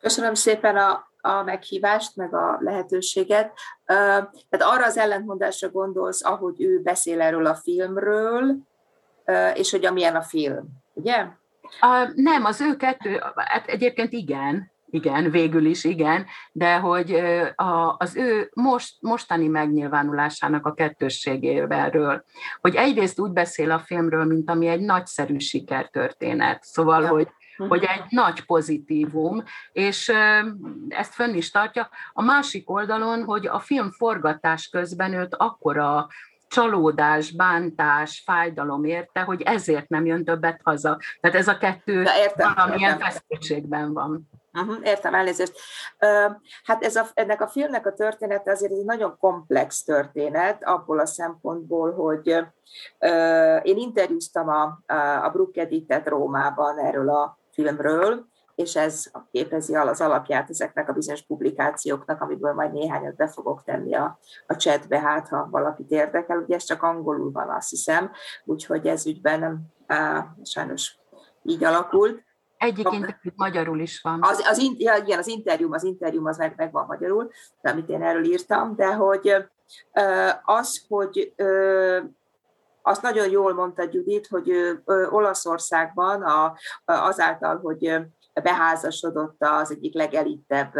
Köszönöm 0.00 0.34
szépen 0.34 0.76
a, 0.76 1.10
a 1.20 1.42
meghívást, 1.42 2.16
meg 2.16 2.34
a 2.34 2.58
lehetőséget. 2.60 3.52
Tehát 3.84 4.58
arra 4.58 4.84
az 4.84 4.96
ellentmondásra 4.96 5.70
gondolsz, 5.70 6.24
ahogy 6.24 6.62
ő 6.62 6.80
beszél 6.80 7.20
erről 7.20 7.46
a 7.46 7.54
filmről, 7.54 8.56
és 9.54 9.70
hogy 9.70 9.84
amilyen 9.84 10.16
a 10.16 10.22
film, 10.22 10.66
ugye? 10.92 11.26
A, 11.80 12.10
nem, 12.14 12.44
az 12.44 12.60
ő 12.60 12.76
kettő, 12.76 13.22
hát 13.34 13.66
egyébként 13.66 14.12
igen, 14.12 14.70
igen, 14.90 15.30
végül 15.30 15.64
is 15.64 15.84
igen, 15.84 16.26
de 16.52 16.76
hogy 16.76 17.14
a, 17.54 17.94
az 17.98 18.16
ő 18.16 18.50
most, 18.54 18.94
mostani 19.00 19.46
megnyilvánulásának 19.46 20.66
a 20.66 20.74
kettősségéről, 20.74 22.24
hogy 22.60 22.74
egyrészt 22.74 23.20
úgy 23.20 23.30
beszél 23.30 23.70
a 23.70 23.78
filmről, 23.78 24.24
mint 24.24 24.50
ami 24.50 24.66
egy 24.66 24.80
nagyszerű 24.80 25.38
sikertörténet, 25.38 26.64
szóval, 26.64 27.02
ja. 27.02 27.08
hogy 27.08 27.28
hogy 27.68 27.84
egy 27.84 28.04
nagy 28.08 28.44
pozitívum, 28.44 29.42
és 29.72 30.12
ezt 30.88 31.14
fönn 31.14 31.34
is 31.34 31.50
tartja. 31.50 31.88
A 32.12 32.22
másik 32.22 32.70
oldalon, 32.70 33.24
hogy 33.24 33.46
a 33.46 33.58
film 33.58 33.90
forgatás 33.90 34.68
közben 34.68 35.12
őt 35.12 35.34
akkora 35.34 36.06
csalódás, 36.48 37.32
bántás, 37.32 38.22
fájdalom 38.24 38.84
érte, 38.84 39.20
hogy 39.20 39.42
ezért 39.42 39.88
nem 39.88 40.06
jön 40.06 40.24
többet 40.24 40.60
haza. 40.62 40.98
Tehát 41.20 41.36
ez 41.36 41.48
a 41.48 41.58
kettő 41.58 42.02
értem, 42.02 42.52
valamilyen 42.54 42.92
értem. 42.92 43.08
feszültségben 43.08 43.92
van. 43.92 44.28
Uh-huh, 44.52 44.76
értem, 44.82 45.14
elnézést. 45.14 45.52
Uh, 46.00 46.32
hát 46.64 46.84
ez 46.84 46.96
a, 46.96 47.06
ennek 47.14 47.40
a 47.40 47.48
filmnek 47.48 47.86
a 47.86 47.92
története 47.92 48.50
azért 48.50 48.72
egy 48.72 48.84
nagyon 48.84 49.16
komplex 49.18 49.82
történet, 49.82 50.64
abból 50.64 50.98
a 50.98 51.06
szempontból, 51.06 51.92
hogy 51.94 52.28
uh, 52.98 53.60
én 53.62 53.76
interjúztam 53.76 54.48
a, 54.48 54.78
a 55.22 55.30
Brook 55.30 55.56
Editet 55.56 56.08
Rómában 56.08 56.78
erről 56.78 57.08
a 57.08 57.38
filmről, 57.52 58.26
és 58.56 58.76
ez 58.76 59.10
képezi 59.30 59.74
az 59.74 60.00
alapját 60.00 60.50
ezeknek 60.50 60.88
a 60.88 60.92
bizonyos 60.92 61.22
publikációknak, 61.22 62.20
amiből 62.20 62.52
majd 62.52 62.72
néhányat 62.72 63.16
be 63.16 63.28
fogok 63.28 63.64
tenni 63.64 63.94
a, 63.94 64.18
a 64.46 64.56
chatbe, 64.56 65.00
hát 65.00 65.28
ha 65.28 65.48
valakit 65.50 65.90
érdekel. 65.90 66.38
Ugye 66.38 66.54
ez 66.54 66.64
csak 66.64 66.82
angolul 66.82 67.32
van, 67.32 67.48
azt 67.48 67.70
hiszem, 67.70 68.10
úgyhogy 68.44 68.86
ez 68.86 69.06
ügyben 69.06 69.38
nem 69.38 69.60
á, 69.86 70.26
sajnos 70.44 70.98
így 71.42 71.64
alakult. 71.64 72.24
Egyik 72.56 72.92
interjú 72.92 73.30
magyarul 73.34 73.80
is 73.80 74.00
van. 74.00 74.18
Az, 74.22 74.44
az, 74.48 74.70
ja, 74.76 74.96
igen, 74.96 75.18
az 75.18 75.26
interjú, 75.26 75.72
az 75.72 75.84
interjú 75.84 76.26
az 76.26 76.36
meg, 76.36 76.54
meg 76.56 76.72
van 76.72 76.86
magyarul, 76.86 77.30
amit 77.62 77.88
én 77.88 78.02
erről 78.02 78.24
írtam, 78.24 78.76
de 78.76 78.94
hogy 78.94 79.36
az, 80.44 80.84
hogy 80.88 81.34
azt 82.82 83.02
nagyon 83.02 83.30
jól 83.30 83.54
mondta 83.54 83.88
Judit, 83.90 84.26
hogy 84.26 84.50
Olaszországban 85.10 86.22
a, 86.22 86.56
azáltal, 86.84 87.58
hogy 87.58 88.00
beházasodott 88.42 89.36
az 89.38 89.70
egyik 89.70 89.94
legelittebb 89.94 90.72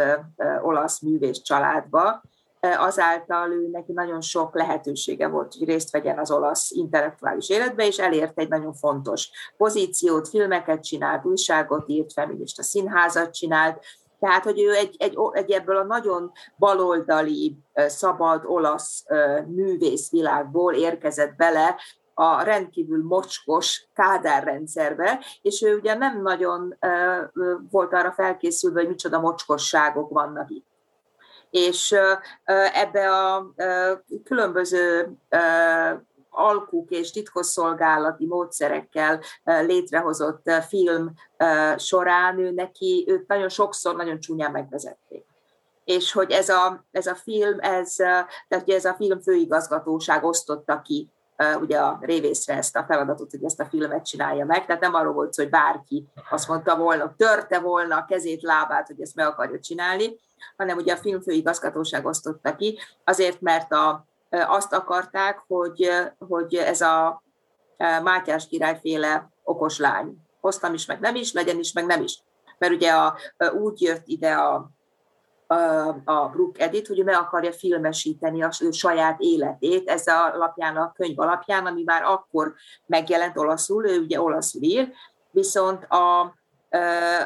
olasz 0.61 1.01
művész 1.01 1.41
családba, 1.41 2.21
azáltal 2.59 3.51
ő 3.51 3.69
neki 3.71 3.91
nagyon 3.91 4.21
sok 4.21 4.55
lehetősége 4.55 5.27
volt, 5.27 5.53
hogy 5.53 5.67
részt 5.67 5.91
vegyen 5.91 6.19
az 6.19 6.31
olasz 6.31 6.71
intellektuális 6.71 7.49
életbe, 7.49 7.85
és 7.85 7.97
elért 7.97 8.39
egy 8.39 8.49
nagyon 8.49 8.73
fontos 8.73 9.29
pozíciót, 9.57 10.29
filmeket 10.29 10.83
csinált, 10.83 11.25
újságot 11.25 11.89
írt, 11.89 12.13
feminista 12.13 12.63
színházat 12.63 13.33
csinált, 13.33 13.79
tehát, 14.19 14.43
hogy 14.43 14.61
ő 14.61 14.73
egy, 14.73 14.95
egy, 14.99 15.17
egy 15.31 15.51
ebből 15.51 15.77
a 15.77 15.83
nagyon 15.83 16.31
baloldali, 16.57 17.57
szabad 17.73 18.43
olasz 18.45 19.05
művészvilágból 19.47 20.73
érkezett 20.73 21.35
bele 21.35 21.75
a 22.19 22.41
rendkívül 22.41 23.03
mocskos 23.03 23.87
kádárrendszerbe, 23.93 25.19
és 25.41 25.61
ő 25.61 25.77
ugye 25.77 25.93
nem 25.93 26.21
nagyon 26.21 26.77
volt 27.71 27.93
arra 27.93 28.11
felkészülve, 28.11 28.79
hogy 28.79 28.89
micsoda 28.89 29.19
mocskosságok 29.19 30.09
vannak 30.09 30.49
itt. 30.49 30.65
És 31.49 31.95
ebbe 32.73 33.11
a 33.11 33.53
különböző 34.23 35.11
alkuk 36.29 36.89
és 36.89 37.11
titkosszolgálati 37.11 38.25
módszerekkel 38.25 39.21
létrehozott 39.43 40.51
film 40.67 41.13
során 41.77 42.39
ő 42.39 42.51
neki, 42.51 43.05
őt 43.07 43.27
nagyon 43.27 43.49
sokszor 43.49 43.95
nagyon 43.95 44.19
csúnyán 44.19 44.51
megvezették 44.51 45.25
és 45.83 46.11
hogy 46.11 46.31
ez 46.31 46.49
a, 46.49 46.85
ez 46.91 47.07
a 47.07 47.15
film, 47.15 47.57
ez, 47.59 47.95
tehát 48.47 48.63
ez 48.65 48.85
a 48.85 48.93
film 48.93 49.21
főigazgatóság 49.21 50.23
osztotta 50.23 50.81
ki 50.81 51.11
ugye 51.61 51.79
a 51.79 51.97
révészre 52.01 52.55
ezt 52.55 52.75
a 52.75 52.85
feladatot, 52.87 53.31
hogy 53.31 53.43
ezt 53.43 53.59
a 53.59 53.65
filmet 53.65 54.05
csinálja 54.05 54.45
meg, 54.45 54.65
tehát 54.65 54.81
nem 54.81 54.93
arról 54.93 55.13
volt 55.13 55.35
hogy 55.35 55.49
bárki 55.49 56.07
azt 56.29 56.47
mondta 56.47 56.77
volna, 56.77 57.13
törte 57.17 57.59
volna 57.59 57.95
a 57.95 58.05
kezét, 58.05 58.41
lábát, 58.41 58.87
hogy 58.87 59.01
ezt 59.01 59.15
meg 59.15 59.25
akarja 59.27 59.59
csinálni, 59.59 60.19
hanem 60.57 60.77
ugye 60.77 60.93
a 60.93 60.97
filmfőigazgatóság 60.97 62.05
osztotta 62.05 62.55
ki, 62.55 62.79
azért, 63.03 63.41
mert 63.41 63.71
a, 63.71 64.05
azt 64.29 64.73
akarták, 64.73 65.43
hogy, 65.47 65.89
hogy 66.17 66.55
ez 66.55 66.81
a 66.81 67.23
Mátyás 68.03 68.47
királyféle 68.47 69.29
okos 69.43 69.79
lány, 69.79 70.17
hoztam 70.41 70.73
is, 70.73 70.85
meg 70.85 70.99
nem 70.99 71.15
is, 71.15 71.33
legyen 71.33 71.59
is, 71.59 71.73
meg 71.73 71.85
nem 71.85 72.01
is. 72.01 72.23
Mert 72.57 72.73
ugye 72.73 72.91
a, 72.91 73.17
úgy 73.53 73.81
jött 73.81 74.03
ide 74.05 74.33
a, 74.33 74.69
a 76.03 76.29
Brook 76.31 76.59
Edith, 76.59 76.87
hogy 76.87 76.99
ő 76.99 77.03
meg 77.03 77.15
akarja 77.15 77.51
filmesíteni 77.51 78.43
a 78.43 78.51
saját 78.71 79.19
életét, 79.19 79.89
ez 79.89 80.03
alapján, 80.07 80.75
a 80.75 80.91
könyv 80.95 81.19
alapján, 81.19 81.65
ami 81.65 81.83
már 81.85 82.03
akkor 82.03 82.53
megjelent 82.85 83.37
olaszul, 83.37 83.85
ő 83.85 83.99
ugye 83.99 84.21
olaszul 84.21 84.61
ír, 84.61 84.91
viszont 85.31 85.83
a, 85.83 86.35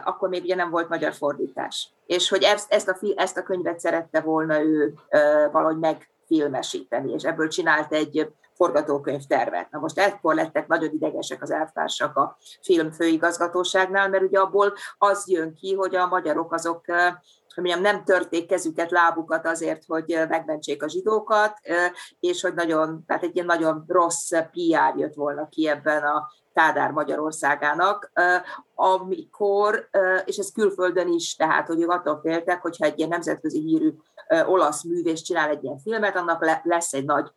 akkor 0.04 0.30
még 0.30 0.44
ugye 0.44 0.56
nem 0.56 0.70
volt 0.70 0.90
magyar 0.90 1.14
fordítás. 1.14 1.90
És 2.06 2.30
hogy 2.30 2.44
ezt, 2.44 2.72
ezt, 2.72 2.88
a, 2.88 2.98
ezt 3.16 3.38
a 3.38 3.44
könyvet 3.44 3.80
szerette 3.80 4.22
volna 4.22 4.62
ő 4.62 4.94
valahogy 5.52 5.78
megfilmesíteni, 5.78 7.14
és 7.14 7.24
ebből 7.24 7.48
csinált 7.48 7.94
egy 7.94 8.32
forgatókönyvtervet. 8.54 9.72
Na 9.72 9.80
most 9.80 10.00
ekkor 10.00 10.36
lettek 10.36 10.68
nagyon 10.68 10.94
idegesek 10.94 11.42
az 11.42 11.52
elvtársak 11.52 12.18
a 12.18 12.38
film 12.62 12.92
főigazgatóságnál, 12.92 14.10
mert 14.10 14.24
ugye 14.24 14.40
abból 14.40 14.74
az 14.98 15.30
jön 15.30 15.54
ki, 15.54 15.74
hogy 15.74 15.96
a 15.96 16.08
magyarok 16.08 16.54
azok 16.54 16.86
mondjam, 17.56 17.82
nem 17.82 18.04
törték 18.04 18.48
kezüket, 18.48 18.92
lábukat 18.92 19.46
azért, 19.46 19.84
hogy 19.88 20.20
megmentsék 20.30 20.84
a 20.84 20.90
zsidókat, 20.90 21.60
és 22.20 22.42
hogy 22.42 22.54
nagyon, 22.54 23.04
tehát 23.06 23.24
egy 23.24 23.36
ilyen 23.36 23.46
nagyon 23.46 23.84
rossz 23.88 24.30
PR 24.30 24.98
jött 24.98 25.14
volna 25.14 25.48
ki 25.50 25.68
ebben 25.68 26.04
a 26.04 26.32
Kádár 26.54 26.92
Magyarországának, 26.92 28.12
amikor, 28.76 29.90
és 30.26 30.38
ez 30.38 30.52
külföldön 30.52 31.08
is, 31.08 31.36
tehát 31.36 31.68
hogy 31.68 31.82
ők 31.82 31.92
attól 31.92 32.20
féltek, 32.22 32.62
hogyha 32.62 32.86
egy 32.86 32.98
ilyen 32.98 33.10
nemzetközi 33.10 33.60
hírű 33.60 33.94
olasz 34.46 34.84
művész 34.84 35.22
csinál 35.22 35.50
egy 35.50 35.64
ilyen 35.64 35.80
filmet, 35.80 36.16
annak 36.16 36.62
lesz 36.64 36.94
egy 36.94 37.06
nagy 37.06 37.32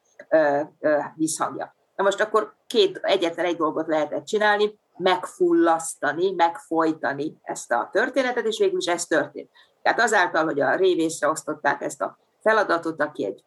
visszhangja. 1.14 1.74
Na 1.96 2.04
most 2.04 2.20
akkor 2.20 2.54
két, 2.66 2.98
egyetlen 3.02 3.46
egy 3.46 3.56
dolgot 3.56 3.86
lehetett 3.86 4.24
csinálni, 4.24 4.78
megfullasztani, 4.96 6.32
megfojtani 6.32 7.38
ezt 7.42 7.72
a 7.72 7.88
történetet, 7.92 8.46
és 8.46 8.58
végül 8.58 8.78
is 8.78 8.86
ez 8.86 9.06
történt. 9.06 9.50
Tehát 9.84 10.00
azáltal, 10.00 10.44
hogy 10.44 10.60
a 10.60 10.74
révészre 10.74 11.28
osztották 11.28 11.82
ezt 11.82 12.02
a 12.02 12.18
feladatot, 12.42 13.02
aki 13.02 13.24
egy 13.24 13.44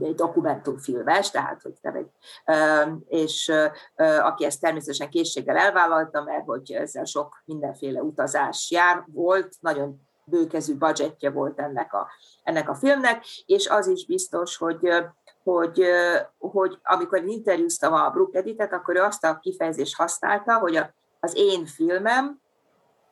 egy 0.00 0.14
dokumentumfilmes, 0.14 1.30
tehát 1.30 1.62
hogy 1.62 1.74
nem 1.80 1.94
egy, 1.94 2.10
és 3.08 3.52
aki 4.20 4.44
ezt 4.44 4.60
természetesen 4.60 5.10
készséggel 5.10 5.56
elvállalta, 5.56 6.22
mert 6.22 6.44
hogy 6.44 6.72
ezzel 6.72 7.04
sok 7.04 7.42
mindenféle 7.44 8.02
utazás 8.02 8.70
jár, 8.70 9.04
volt, 9.06 9.56
nagyon 9.60 10.00
bőkezű 10.24 10.74
budgetje 10.74 11.30
volt 11.30 11.58
ennek 11.58 11.92
a, 11.92 12.08
ennek 12.42 12.68
a 12.68 12.74
filmnek, 12.74 13.24
és 13.46 13.68
az 13.68 13.86
is 13.86 14.06
biztos, 14.06 14.56
hogy, 14.56 14.88
hogy, 15.42 15.84
hogy 16.38 16.78
amikor 16.82 17.18
én 17.18 17.28
interjúztam 17.28 17.92
a 17.92 18.10
Brook 18.10 18.34
Editet, 18.34 18.72
akkor 18.72 18.96
ő 18.96 19.00
azt 19.00 19.24
a 19.24 19.38
kifejezést 19.38 19.96
használta, 19.96 20.58
hogy 20.58 20.80
az 21.20 21.34
én 21.36 21.66
filmem, 21.66 22.42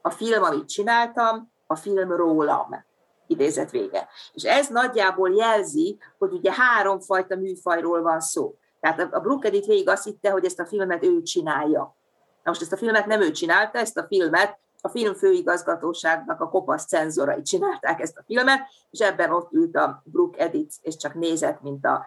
a 0.02 0.10
film, 0.10 0.42
amit 0.42 0.68
csináltam, 0.68 1.51
a 1.72 1.76
film 1.76 2.16
rólam 2.16 2.84
idézet 3.26 3.70
vége. 3.70 4.08
És 4.32 4.42
ez 4.42 4.68
nagyjából 4.68 5.34
jelzi, 5.34 5.98
hogy 6.18 6.32
ugye 6.32 6.52
háromfajta 6.52 7.36
műfajról 7.36 8.02
van 8.02 8.20
szó. 8.20 8.54
Tehát 8.80 9.14
a 9.14 9.20
Brooke 9.20 9.48
Edith 9.48 9.68
végig 9.68 9.88
azt 9.88 10.04
hitte, 10.04 10.30
hogy 10.30 10.44
ezt 10.44 10.60
a 10.60 10.66
filmet 10.66 11.04
ő 11.04 11.22
csinálja. 11.22 11.96
Na 12.42 12.50
most 12.50 12.62
ezt 12.62 12.72
a 12.72 12.76
filmet 12.76 13.06
nem 13.06 13.20
ő 13.20 13.30
csinálta, 13.30 13.78
ezt 13.78 13.98
a 13.98 14.06
filmet 14.06 14.60
a 14.84 14.88
film 14.88 15.14
főigazgatóságnak 15.14 16.40
a 16.40 16.48
kopasz 16.48 16.86
cenzorai 16.86 17.42
csinálták 17.42 18.00
ezt 18.00 18.18
a 18.18 18.22
filmet, 18.26 18.60
és 18.90 19.00
ebben 19.00 19.30
ott 19.30 19.52
ült 19.52 19.76
a 19.76 20.02
Brooke 20.04 20.42
Edith, 20.42 20.76
és 20.80 20.96
csak 20.96 21.14
nézett, 21.14 21.62
mint 21.62 21.86
a 21.86 22.06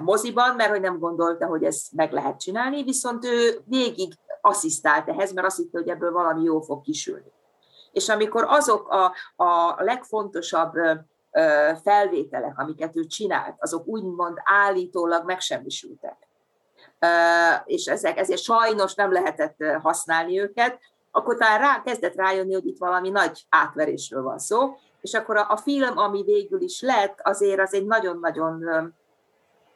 moziban, 0.00 0.54
mert 0.54 0.70
hogy 0.70 0.80
nem 0.80 0.98
gondolta, 0.98 1.46
hogy 1.46 1.64
ezt 1.64 1.92
meg 1.92 2.12
lehet 2.12 2.40
csinálni, 2.40 2.82
viszont 2.82 3.24
ő 3.24 3.60
végig 3.64 4.12
asszisztált 4.40 5.08
ehhez, 5.08 5.32
mert 5.32 5.46
azt 5.46 5.56
hitte, 5.56 5.78
hogy 5.78 5.88
ebből 5.88 6.12
valami 6.12 6.42
jó 6.42 6.60
fog 6.60 6.80
kisülni 6.80 7.34
és 7.96 8.08
amikor 8.08 8.44
azok 8.48 8.88
a, 8.88 9.14
a 9.44 9.74
legfontosabb 9.82 10.72
felvételek, 11.82 12.58
amiket 12.58 12.96
ő 12.96 13.06
csinált, 13.06 13.56
azok 13.58 13.86
úgymond 13.86 14.38
állítólag 14.44 15.24
megsemmisültek, 15.24 16.16
és 17.64 17.86
ezek, 17.86 18.18
ezért 18.18 18.40
sajnos 18.40 18.94
nem 18.94 19.12
lehetett 19.12 19.56
használni 19.82 20.40
őket, 20.40 20.78
akkor 21.10 21.36
talán 21.36 21.58
rá, 21.58 21.82
kezdett 21.82 22.14
rájönni, 22.14 22.52
hogy 22.52 22.66
itt 22.66 22.78
valami 22.78 23.10
nagy 23.10 23.46
átverésről 23.48 24.22
van 24.22 24.38
szó, 24.38 24.76
és 25.00 25.14
akkor 25.14 25.36
a, 25.36 25.46
a 25.48 25.56
film, 25.56 25.98
ami 25.98 26.22
végül 26.22 26.60
is 26.60 26.80
lett, 26.80 27.18
azért 27.22 27.60
az 27.60 27.74
egy 27.74 27.86
nagyon-nagyon 27.86 28.64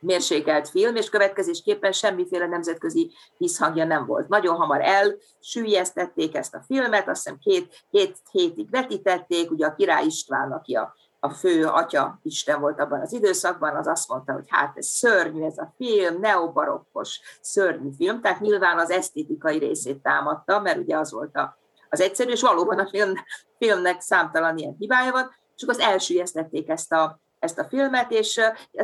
mérsékelt 0.01 0.69
film, 0.69 0.97
és 0.97 1.09
következésképpen 1.09 1.93
semmiféle 1.93 2.47
nemzetközi 2.47 3.13
visszhangja 3.37 3.85
nem 3.85 4.07
volt. 4.07 4.29
Nagyon 4.29 4.57
hamar 4.57 4.81
elsüllyesztették 4.81 6.37
ezt 6.37 6.55
a 6.55 6.63
filmet, 6.67 7.09
azt 7.09 7.23
hiszem 7.23 7.39
két, 7.39 7.85
két 7.91 8.17
hétig 8.31 8.71
vetítették, 8.71 9.51
ugye 9.51 9.67
a 9.67 9.75
király 9.75 10.05
István, 10.05 10.53
aki 10.53 10.75
a, 10.75 10.95
a 11.21 11.31
fő 11.31 11.67
atya 11.67 12.19
Isten 12.23 12.61
volt 12.61 12.81
abban 12.81 13.01
az 13.01 13.13
időszakban, 13.13 13.77
az 13.77 13.87
azt 13.87 14.09
mondta, 14.09 14.33
hogy 14.33 14.47
hát 14.49 14.77
ez 14.77 14.87
szörnyű 14.87 15.45
ez 15.45 15.59
a 15.59 15.75
film, 15.77 16.21
neobarokkos 16.21 17.21
szörnyű 17.41 17.91
film, 17.97 18.21
tehát 18.21 18.41
nyilván 18.41 18.79
az 18.79 18.91
esztétikai 18.91 19.59
részét 19.59 20.03
támadta, 20.03 20.61
mert 20.61 20.79
ugye 20.79 20.97
az 20.97 21.13
volt 21.13 21.37
a, 21.37 21.59
az 21.89 22.01
egyszerű, 22.01 22.31
és 22.31 22.41
valóban 22.41 22.79
a 22.79 22.89
film, 22.89 23.13
filmnek 23.59 24.01
számtalan 24.01 24.59
ilyen 24.59 24.77
hibája 24.79 25.13
van, 25.13 25.31
csak 25.55 25.71
az 25.71 25.79
elsüllyesztették 25.79 26.69
ezt 26.69 26.93
a, 26.93 27.21
ezt 27.40 27.59
a 27.59 27.64
filmet, 27.64 28.11
és 28.11 28.40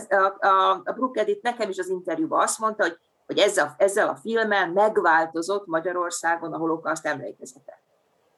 a, 0.09 0.47
a, 0.47 0.83
a 0.85 0.93
Brooke 0.93 1.21
Edith 1.21 1.43
nekem 1.43 1.71
is 1.71 1.79
az 1.79 1.89
interjúban 1.89 2.43
azt 2.43 2.59
mondta, 2.59 2.83
hogy, 2.83 2.99
hogy 3.27 3.39
ezzel, 3.39 3.75
ezzel 3.79 4.09
a 4.09 4.17
filmmel 4.17 4.73
megváltozott 4.73 5.67
Magyarországon 5.67 6.53
a 6.53 6.59
holokauszt 6.59 7.07
emlékezete. 7.07 7.81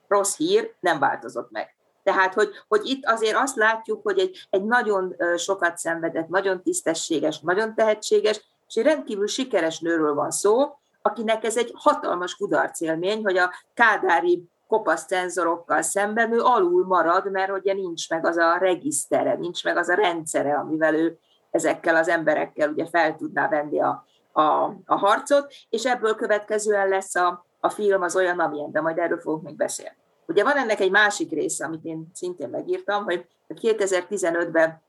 Rossz 0.08 0.36
hír, 0.36 0.74
nem 0.80 0.98
változott 0.98 1.50
meg. 1.50 1.76
Tehát, 2.02 2.34
hogy, 2.34 2.50
hogy 2.68 2.86
itt 2.86 3.06
azért 3.06 3.36
azt 3.36 3.56
látjuk, 3.56 4.02
hogy 4.02 4.18
egy, 4.18 4.46
egy 4.50 4.64
nagyon 4.64 5.16
sokat 5.36 5.78
szenvedett, 5.78 6.28
nagyon 6.28 6.62
tisztességes, 6.62 7.40
nagyon 7.40 7.74
tehetséges, 7.74 8.40
és 8.68 8.74
egy 8.74 8.84
rendkívül 8.84 9.26
sikeres 9.26 9.78
nőről 9.78 10.14
van 10.14 10.30
szó, 10.30 10.78
akinek 11.02 11.44
ez 11.44 11.56
egy 11.56 11.72
hatalmas 11.74 12.36
kudarc 12.36 12.80
élmény, 12.80 13.22
hogy 13.22 13.36
a 13.36 13.52
kádári 13.74 14.48
kopasz 14.68 15.06
cenzorokkal 15.06 15.82
szemben 15.82 16.32
ő 16.32 16.40
alul 16.40 16.86
marad, 16.86 17.30
mert 17.30 17.50
ugye 17.50 17.72
nincs 17.72 18.10
meg 18.10 18.26
az 18.26 18.36
a 18.36 18.56
regisztere, 18.58 19.34
nincs 19.34 19.64
meg 19.64 19.76
az 19.76 19.88
a 19.88 19.94
rendszere, 19.94 20.54
amivel 20.54 20.94
ő 20.94 21.18
ezekkel 21.50 21.96
az 21.96 22.08
emberekkel 22.08 22.70
ugye 22.70 22.86
fel 22.86 23.16
tudná 23.16 23.48
venni 23.48 23.80
a, 23.80 24.04
a, 24.32 24.42
a 24.84 24.96
harcot, 24.96 25.52
és 25.68 25.84
ebből 25.84 26.14
következően 26.14 26.88
lesz 26.88 27.14
a, 27.14 27.46
a 27.60 27.68
film 27.68 28.02
az 28.02 28.16
olyan, 28.16 28.38
amilyen, 28.38 28.72
de 28.72 28.80
majd 28.80 28.98
erről 28.98 29.20
fogunk 29.20 29.42
még 29.42 29.56
beszélni. 29.56 29.96
Ugye 30.26 30.44
van 30.44 30.56
ennek 30.56 30.80
egy 30.80 30.90
másik 30.90 31.30
része, 31.30 31.64
amit 31.64 31.84
én 31.84 32.10
szintén 32.14 32.48
megírtam, 32.48 33.04
hogy 33.04 33.26
2015-ben 33.48 34.82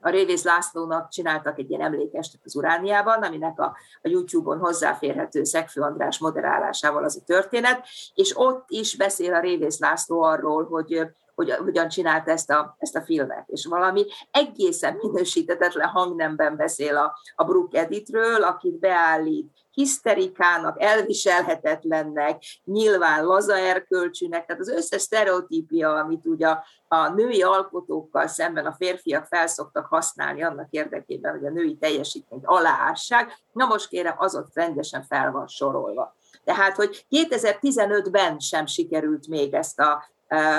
a 0.00 0.10
Révész 0.10 0.44
Lászlónak 0.44 1.08
csináltak 1.08 1.58
egy 1.58 1.70
ilyen 1.70 1.82
emlékestet 1.82 2.40
az 2.44 2.56
Urániában, 2.56 3.22
aminek 3.22 3.60
a, 3.60 3.76
a 4.02 4.08
YouTube-on 4.08 4.58
hozzáférhető 4.58 5.44
Szegfő 5.44 5.80
András 5.80 6.18
moderálásával 6.18 7.04
az 7.04 7.16
a 7.16 7.24
történet, 7.26 7.86
és 8.14 8.36
ott 8.36 8.64
is 8.68 8.96
beszél 8.96 9.34
a 9.34 9.40
Révész 9.40 9.78
László 9.78 10.22
arról, 10.22 10.64
hogy 10.64 11.06
hogy 11.34 11.50
hogyan 11.50 11.88
csinált 11.88 12.28
ezt 12.28 12.50
a, 12.50 12.76
ezt 12.78 12.96
a 12.96 13.02
filmet, 13.02 13.44
és 13.48 13.66
valami 13.66 14.06
egészen 14.30 14.98
minősítetetlen 15.02 15.88
hangnemben 15.88 16.56
beszél 16.56 16.96
a, 16.96 17.18
a 17.34 17.44
Brooke 17.44 17.80
Editről, 17.80 18.42
akit 18.42 18.78
beállít 18.78 19.50
hiszterikának, 19.70 20.82
elviselhetetlennek, 20.82 22.42
nyilván 22.64 23.24
laza 23.24 23.56
erkölcsűnek, 23.56 24.46
tehát 24.46 24.62
az 24.62 24.68
összes 24.68 25.02
sztereotípia, 25.02 25.94
amit 25.94 26.26
ugye 26.26 26.46
a, 26.46 26.64
a 26.88 27.08
női 27.08 27.42
alkotókkal 27.42 28.26
szemben 28.26 28.66
a 28.66 28.72
férfiak 28.72 29.26
felszoktak 29.26 29.86
használni 29.86 30.42
annak 30.42 30.70
érdekében, 30.70 31.32
hogy 31.32 31.46
a 31.46 31.50
női 31.50 31.76
teljesítményt 31.76 32.46
aláássák, 32.46 33.38
na 33.52 33.66
most 33.66 33.88
kérem, 33.88 34.14
az 34.18 34.36
ott 34.36 34.54
rendesen 34.54 35.02
fel 35.02 35.30
van 35.30 35.46
sorolva. 35.46 36.16
Tehát, 36.44 36.76
hogy 36.76 37.06
2015-ben 37.10 38.38
sem 38.38 38.66
sikerült 38.66 39.28
még 39.28 39.54
ezt 39.54 39.80
a, 39.80 40.04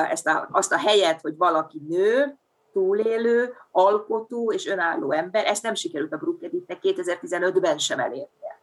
ezt 0.10 0.28
a, 0.28 0.50
azt 0.52 0.72
a 0.72 0.78
helyet, 0.78 1.22
hogy 1.22 1.38
valaki 1.38 1.82
nő, 1.88 2.38
túlélő, 2.74 3.54
alkotó 3.72 4.52
és 4.52 4.68
önálló 4.68 5.12
ember, 5.12 5.46
ezt 5.46 5.64
nem 5.64 5.74
sikerült 5.74 6.14
a 6.14 6.18
Brooke 6.18 6.46
Editnek 6.46 6.80
2015-ben 6.82 7.78
sem 7.78 8.00
elérnie. 8.00 8.60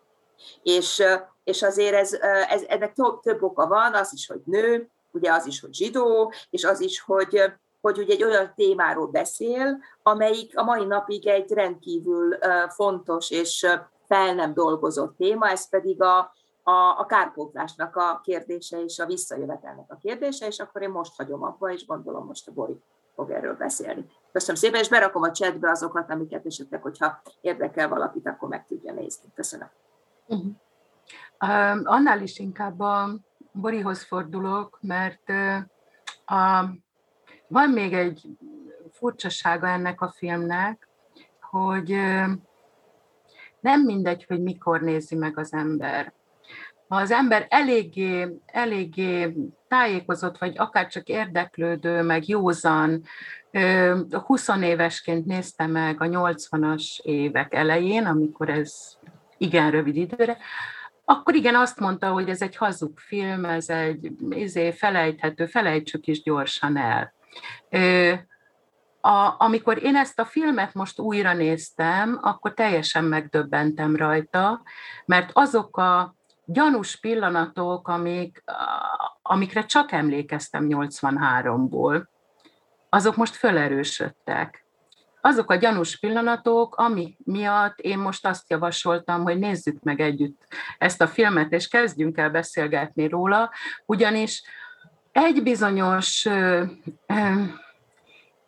És, 0.62 1.03
és 1.44 1.62
azért 1.62 1.94
ez, 1.94 2.12
ez, 2.49 2.62
ennek 2.68 2.92
több, 2.92 3.21
több 3.21 3.42
oka 3.42 3.66
van, 3.66 3.94
az 3.94 4.12
is, 4.12 4.27
hogy 4.27 4.40
nő, 4.44 4.88
ugye 5.11 5.33
az 5.33 5.47
is, 5.47 5.61
hogy 5.61 5.75
zsidó, 5.75 6.33
és 6.51 6.64
az 6.64 6.81
is, 6.81 7.01
hogy, 7.01 7.42
hogy 7.81 7.99
ugye 7.99 8.12
egy 8.12 8.25
olyan 8.25 8.53
témáról 8.57 9.07
beszél, 9.07 9.79
amelyik 10.03 10.59
a 10.59 10.62
mai 10.62 10.85
napig 10.85 11.27
egy 11.27 11.53
rendkívül 11.53 12.38
fontos 12.68 13.31
és 13.31 13.66
fel 14.09 14.35
nem 14.35 14.55
dolgozott 14.55 15.16
téma, 15.16 15.49
ez 15.49 15.68
pedig 15.68 16.03
a, 16.03 16.33
a, 16.69 16.99
a 16.99 17.07
kárpótlásnak 17.07 17.97
a 17.97 18.21
kérdése 18.23 18.83
és 18.83 18.99
a 18.99 19.07
visszajövetelnek 19.07 19.93
a 19.93 19.97
kérdése, 19.97 20.47
és 20.47 20.59
akkor 20.59 20.83
én 20.83 20.91
most 20.91 21.17
hagyom 21.17 21.43
abba, 21.43 21.73
és 21.73 21.87
gondolom 21.87 22.27
most 22.27 22.49
a 22.49 22.53
Bori 22.53 22.81
fog 23.15 23.31
erről 23.31 23.57
beszélni. 23.57 24.07
Köszönöm 24.33 24.57
szépen, 24.57 24.81
és 24.81 24.89
berakom 24.89 25.23
a 25.23 25.31
chatbe 25.31 25.71
azokat, 25.71 26.11
amiket 26.11 26.47
esetleg, 26.47 26.83
hogyha 26.83 27.21
érdekel 27.41 27.89
valakit, 27.89 28.27
akkor 28.27 28.49
meg 28.49 28.67
tudja 28.67 28.93
nézni. 28.93 29.33
Köszönöm. 29.35 29.69
Uh-huh. 30.27 30.47
Uh, 31.41 31.81
annál 31.85 32.23
is 32.23 32.39
inkább 32.39 32.81
a 32.81 33.09
Borihoz 33.53 34.03
fordulok, 34.03 34.79
mert 34.81 35.29
uh, 35.29 35.57
a, 36.39 36.71
van 37.47 37.71
még 37.71 37.93
egy 37.93 38.29
furcsasága 38.91 39.69
ennek 39.69 40.01
a 40.01 40.09
filmnek, 40.09 40.89
hogy 41.41 41.93
uh, 41.93 42.31
nem 43.61 43.83
mindegy, 43.83 44.25
hogy 44.25 44.43
mikor 44.43 44.81
nézi 44.81 45.15
meg 45.15 45.39
az 45.39 45.53
ember 45.53 46.17
ha 46.88 46.96
az 46.96 47.11
ember 47.11 47.46
eléggé, 47.48 48.29
eléggé 48.46 49.35
tájékozott, 49.68 50.38
vagy 50.38 50.53
akár 50.57 50.87
csak 50.87 51.09
érdeklődő, 51.09 52.03
meg 52.03 52.29
józan, 52.29 53.03
20 54.11 54.48
évesként 54.61 55.27
nézte 55.27 55.66
meg 55.66 56.03
a 56.03 56.05
80-as 56.05 57.01
évek 57.03 57.55
elején, 57.55 58.07
amikor 58.07 58.48
ez 58.48 58.74
igen 59.38 59.70
rövid 59.70 59.96
időre, 59.96 60.37
akkor 61.05 61.35
igen, 61.35 61.55
azt 61.55 61.81
mondta, 61.81 62.11
hogy 62.11 62.29
ez 62.29 62.42
egy 62.42 62.57
hazug 62.57 62.98
film, 62.98 63.44
ez 63.44 63.68
egy 63.68 64.12
izé, 64.31 64.72
felejthető, 64.72 65.46
felejtsük 65.46 66.07
is 66.07 66.22
gyorsan 66.22 66.77
el. 66.77 67.12
A, 69.01 69.35
amikor 69.38 69.85
én 69.85 69.96
ezt 69.96 70.20
a 70.20 70.24
filmet 70.24 70.74
most 70.74 70.98
újra 70.98 71.35
néztem, 71.35 72.18
akkor 72.22 72.55
teljesen 72.55 73.05
megdöbbentem 73.05 73.96
rajta, 73.96 74.62
mert 75.05 75.31
azok 75.33 75.77
a 75.77 76.16
gyanús 76.51 76.97
pillanatok, 76.97 77.89
amik, 77.89 78.45
amikre 79.23 79.65
csak 79.65 79.93
emlékeztem 79.93 80.67
83-ból, 80.69 82.05
azok 82.89 83.17
most 83.17 83.35
felerősödtek. 83.35 84.65
Azok 85.21 85.51
a 85.51 85.55
gyanús 85.55 85.99
pillanatok, 85.99 86.77
ami 86.77 87.17
miatt 87.25 87.79
én 87.79 87.99
most 87.99 88.27
azt 88.27 88.51
javasoltam, 88.51 89.23
hogy 89.23 89.39
nézzük 89.39 89.83
meg 89.83 90.01
együtt 90.01 90.47
ezt 90.79 91.01
a 91.01 91.07
filmet, 91.07 91.53
és 91.53 91.69
kezdjünk 91.69 92.19
el 92.19 92.31
beszélgetni 92.31 93.09
róla, 93.09 93.51
ugyanis 93.87 94.43
egy 95.13 95.43
bizonyos 95.43 96.25
ö, 96.25 96.65
ö, 97.07 97.43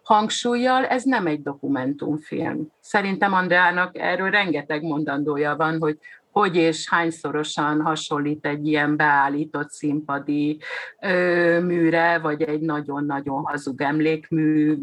hangsúlyjal 0.03 0.87
ez 0.87 1.05
nem 1.05 1.27
egy 1.27 1.43
dokumentumfilm. 1.43 2.73
Szerintem 2.81 3.33
Andreának 3.33 3.99
erről 3.99 4.31
rengeteg 4.31 4.83
mondandója 4.83 5.57
van, 5.57 5.79
hogy 5.79 5.99
hogy 6.33 6.57
és 6.57 6.89
hányszorosan 6.89 7.81
hasonlít 7.81 8.47
egy 8.47 8.67
ilyen 8.67 8.97
beállított 8.97 9.71
színpadi 9.71 10.59
ö, 11.01 11.61
műre, 11.61 12.19
vagy 12.19 12.43
egy 12.43 12.61
nagyon-nagyon 12.61 13.45
hazug 13.45 13.81
emlékmű, 13.81 14.77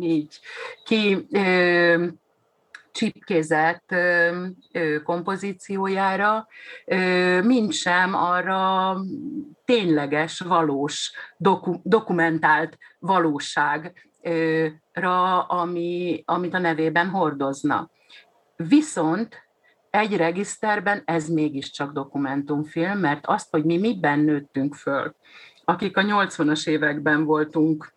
így 0.00 0.40
ki 0.84 1.26
ö, 1.30 2.06
csipkézett 2.92 3.92
ö, 3.92 4.46
kompozíciójára, 5.04 6.46
ö, 6.84 7.42
mint 7.42 7.72
sem 7.72 8.14
arra 8.14 8.96
tényleges, 9.64 10.40
valós, 10.40 11.12
doku, 11.36 11.80
dokumentált 11.82 12.78
valóságra, 12.98 13.92
ami, 15.46 16.22
amit 16.26 16.54
a 16.54 16.58
nevében 16.58 17.08
hordozna. 17.08 17.90
Viszont 18.56 19.49
egy 19.90 20.16
regiszterben 20.16 21.02
ez 21.04 21.28
mégiscsak 21.28 21.92
dokumentumfilm, 21.92 22.98
mert 22.98 23.26
azt, 23.26 23.50
hogy 23.50 23.64
mi 23.64 23.78
miben 23.78 24.18
nőttünk 24.18 24.74
föl, 24.74 25.14
akik 25.64 25.96
a 25.96 26.02
80-as 26.02 26.68
években 26.68 27.24
voltunk 27.24 27.92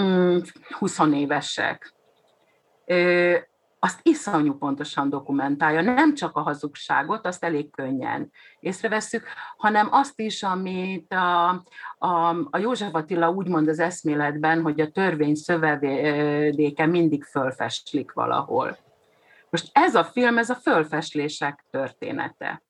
mm, 0.00 0.38
20 0.78 0.98
évesek, 1.12 1.94
azt 3.80 4.00
iszonyú 4.02 4.54
pontosan 4.58 5.10
dokumentálja, 5.10 5.80
nem 5.80 6.14
csak 6.14 6.36
a 6.36 6.40
hazugságot, 6.40 7.26
azt 7.26 7.44
elég 7.44 7.70
könnyen 7.70 8.30
észrevesszük, 8.60 9.22
hanem 9.56 9.88
azt 9.90 10.20
is, 10.20 10.42
amit 10.42 11.12
a, 11.12 11.48
a, 11.98 12.36
a 12.50 12.58
József 12.58 12.94
Attila 12.94 13.30
úgy 13.30 13.48
mond 13.48 13.68
az 13.68 13.78
eszméletben, 13.78 14.62
hogy 14.62 14.80
a 14.80 14.90
törvény 14.90 15.34
szövedéke 15.34 16.86
mindig 16.86 17.24
fölfestlik 17.24 18.12
valahol. 18.12 18.87
Most 19.50 19.68
ez 19.72 19.94
a 19.94 20.04
film, 20.04 20.38
ez 20.38 20.50
a 20.50 20.54
fölfeslések 20.54 21.64
története. 21.70 22.62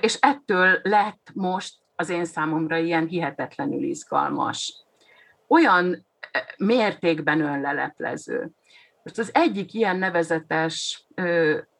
És 0.00 0.18
ettől 0.20 0.80
lett 0.82 1.30
most 1.34 1.74
az 1.96 2.08
én 2.08 2.24
számomra 2.24 2.76
ilyen 2.76 3.06
hihetetlenül 3.06 3.82
izgalmas. 3.82 4.84
Olyan 5.48 6.06
mértékben 6.56 7.40
önleleplező. 7.40 8.50
Most 9.02 9.18
az 9.18 9.34
egyik 9.34 9.74
ilyen 9.74 9.96
nevezetes 9.96 11.06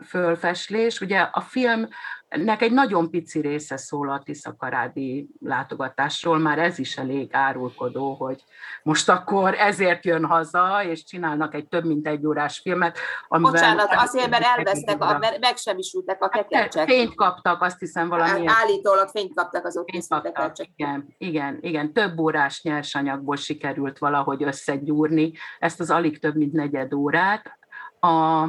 fölfeslés, 0.06 1.00
ugye 1.00 1.20
a 1.20 1.40
film 1.40 1.88
nek 2.28 2.62
egy 2.62 2.72
nagyon 2.72 3.10
pici 3.10 3.40
része 3.40 3.76
szól 3.76 4.10
a 4.10 4.22
Tiszakarádi 4.24 5.28
látogatásról, 5.40 6.38
már 6.38 6.58
ez 6.58 6.78
is 6.78 6.96
elég 6.96 7.28
árulkodó, 7.32 8.14
hogy 8.14 8.44
most 8.82 9.08
akkor 9.08 9.54
ezért 9.54 10.04
jön 10.04 10.24
haza, 10.24 10.84
és 10.84 11.04
csinálnak 11.04 11.54
egy 11.54 11.68
több 11.68 11.84
mint 11.84 12.06
egy 12.06 12.26
órás 12.26 12.58
filmet. 12.58 12.98
Amivel 13.28 13.52
Bocsánat, 13.52 13.94
azért, 13.96 14.30
mert 14.30 14.44
elvesztek, 14.44 15.02
a, 15.02 15.18
mert 15.18 15.38
megsemmisültek 15.38 16.22
a 16.22 16.28
hát, 16.32 16.48
tekercsek. 16.48 16.88
Fényt 16.88 17.14
kaptak, 17.14 17.62
azt 17.62 17.78
hiszem 17.78 18.08
valami. 18.08 18.44
Állítólag 18.46 19.08
fényt 19.08 19.34
kaptak 19.34 19.64
az 19.64 19.76
ott 19.76 19.90
fényt 19.90 20.08
kaptak, 20.08 20.52
Igen, 20.76 21.14
igen, 21.18 21.58
igen, 21.60 21.92
több 21.92 22.18
órás 22.18 22.62
nyersanyagból 22.62 23.36
sikerült 23.36 23.98
valahogy 23.98 24.42
összegyúrni 24.42 25.32
ezt 25.58 25.80
az 25.80 25.90
alig 25.90 26.18
több 26.18 26.36
mint 26.36 26.52
negyed 26.52 26.92
órát. 26.92 27.58
A, 28.00 28.46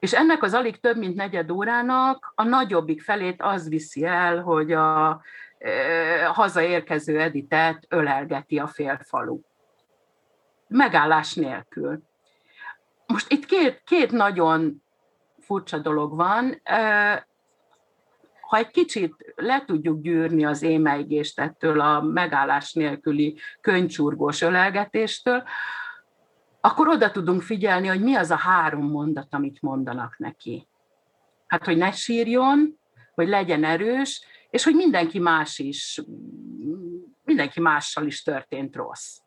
és 0.00 0.12
ennek 0.12 0.42
az 0.42 0.54
alig 0.54 0.80
több 0.80 0.96
mint 0.96 1.14
negyed 1.14 1.50
órának 1.50 2.32
a 2.34 2.42
nagyobbik 2.42 3.02
felét 3.02 3.42
az 3.42 3.68
viszi 3.68 4.04
el, 4.04 4.42
hogy 4.42 4.72
a 4.72 5.22
e, 5.58 6.26
hazaérkező 6.26 7.20
Editet 7.20 7.86
ölelgeti 7.88 8.58
a 8.58 8.66
félfalu. 8.66 9.40
Megállás 10.68 11.34
nélkül. 11.34 12.02
Most 13.06 13.32
itt 13.32 13.46
két, 13.46 13.82
két 13.84 14.10
nagyon 14.10 14.82
furcsa 15.38 15.78
dolog 15.78 16.16
van. 16.16 16.62
Ha 18.40 18.56
egy 18.56 18.70
kicsit 18.70 19.14
le 19.36 19.64
tudjuk 19.66 20.00
gyűrni 20.00 20.44
az 20.44 20.62
émeigést 20.62 21.40
ettől 21.40 21.80
a 21.80 22.00
megállás 22.00 22.72
nélküli 22.72 23.38
könycsurgós 23.60 24.40
ölelgetéstől, 24.40 25.42
akkor 26.60 26.88
oda 26.88 27.10
tudunk 27.10 27.42
figyelni, 27.42 27.86
hogy 27.86 28.02
mi 28.02 28.14
az 28.14 28.30
a 28.30 28.36
három 28.36 28.90
mondat, 28.90 29.34
amit 29.34 29.62
mondanak 29.62 30.18
neki. 30.18 30.68
Hát, 31.46 31.64
hogy 31.64 31.76
ne 31.76 31.90
sírjon, 31.90 32.78
hogy 33.14 33.28
legyen 33.28 33.64
erős, 33.64 34.24
és 34.50 34.64
hogy 34.64 34.74
mindenki 34.74 35.18
más 35.18 35.58
is, 35.58 36.00
mindenki 37.24 37.60
mással 37.60 38.06
is 38.06 38.22
történt 38.22 38.76
rossz. 38.76 39.18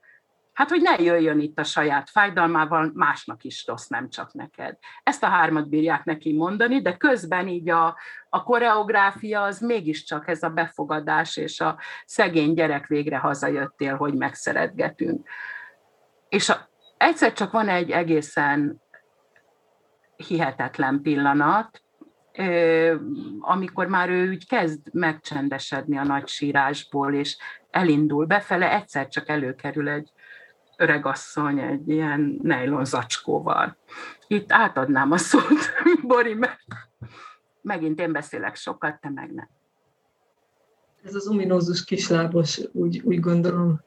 Hát, 0.54 0.70
hogy 0.70 0.82
ne 0.82 1.04
jöjjön 1.04 1.40
itt 1.40 1.60
a 1.60 1.64
saját 1.64 2.10
fájdalmával, 2.10 2.92
másnak 2.94 3.44
is 3.44 3.66
rossz, 3.68 3.88
nem 3.88 4.10
csak 4.10 4.34
neked. 4.34 4.78
Ezt 5.04 5.24
a 5.24 5.28
hármat 5.28 5.70
bírják 5.70 6.04
neki 6.04 6.34
mondani, 6.34 6.82
de 6.82 6.98
közben 6.98 7.48
így 7.48 7.70
a, 7.70 7.98
a 8.30 8.44
koreográfia 8.44 9.42
az 9.42 9.60
mégiscsak 9.60 10.28
ez 10.28 10.44
a 10.44 10.50
befogadás, 10.50 11.38
és 11.38 11.60
a 11.60 11.80
szegény 12.06 12.54
gyerek 12.54 12.88
végre 12.88 13.18
hazajöttél, 13.18 13.96
hogy 13.96 14.14
megszeretgetünk. 14.14 15.28
És 16.30 16.50
a, 16.50 16.70
egyszer 17.04 17.34
csak 17.34 17.52
van 17.52 17.70
egy 17.70 17.90
egészen 17.90 18.82
hihetetlen 20.16 21.02
pillanat, 21.02 21.82
amikor 23.40 23.88
már 23.88 24.10
ő 24.10 24.30
úgy 24.30 24.48
kezd 24.48 24.94
megcsendesedni 24.94 25.98
a 25.98 26.04
nagy 26.04 26.28
sírásból, 26.28 27.14
és 27.14 27.38
elindul 27.70 28.26
befele, 28.26 28.72
egyszer 28.72 29.08
csak 29.08 29.30
előkerül 29.30 29.90
egy 29.90 30.12
öregasszony 30.78 31.60
egy 31.60 31.90
ilyen 31.90 32.40
nejlon 32.42 32.86
zacskóval. 32.86 33.78
Itt 34.28 34.52
átadnám 34.52 35.12
a 35.12 35.18
szót, 35.18 35.72
Bori, 36.08 36.34
mert 36.34 36.66
megint 37.62 38.00
én 38.00 38.12
beszélek 38.12 38.56
sokat, 38.56 39.00
te 39.02 39.10
meg 39.10 39.34
nem. 39.34 39.50
Ez 41.04 41.16
az 41.16 41.28
ominózus 41.28 41.84
kislábos, 41.84 42.62
úgy, 42.72 43.02
úgy 43.04 43.20
gondolom. 43.20 43.82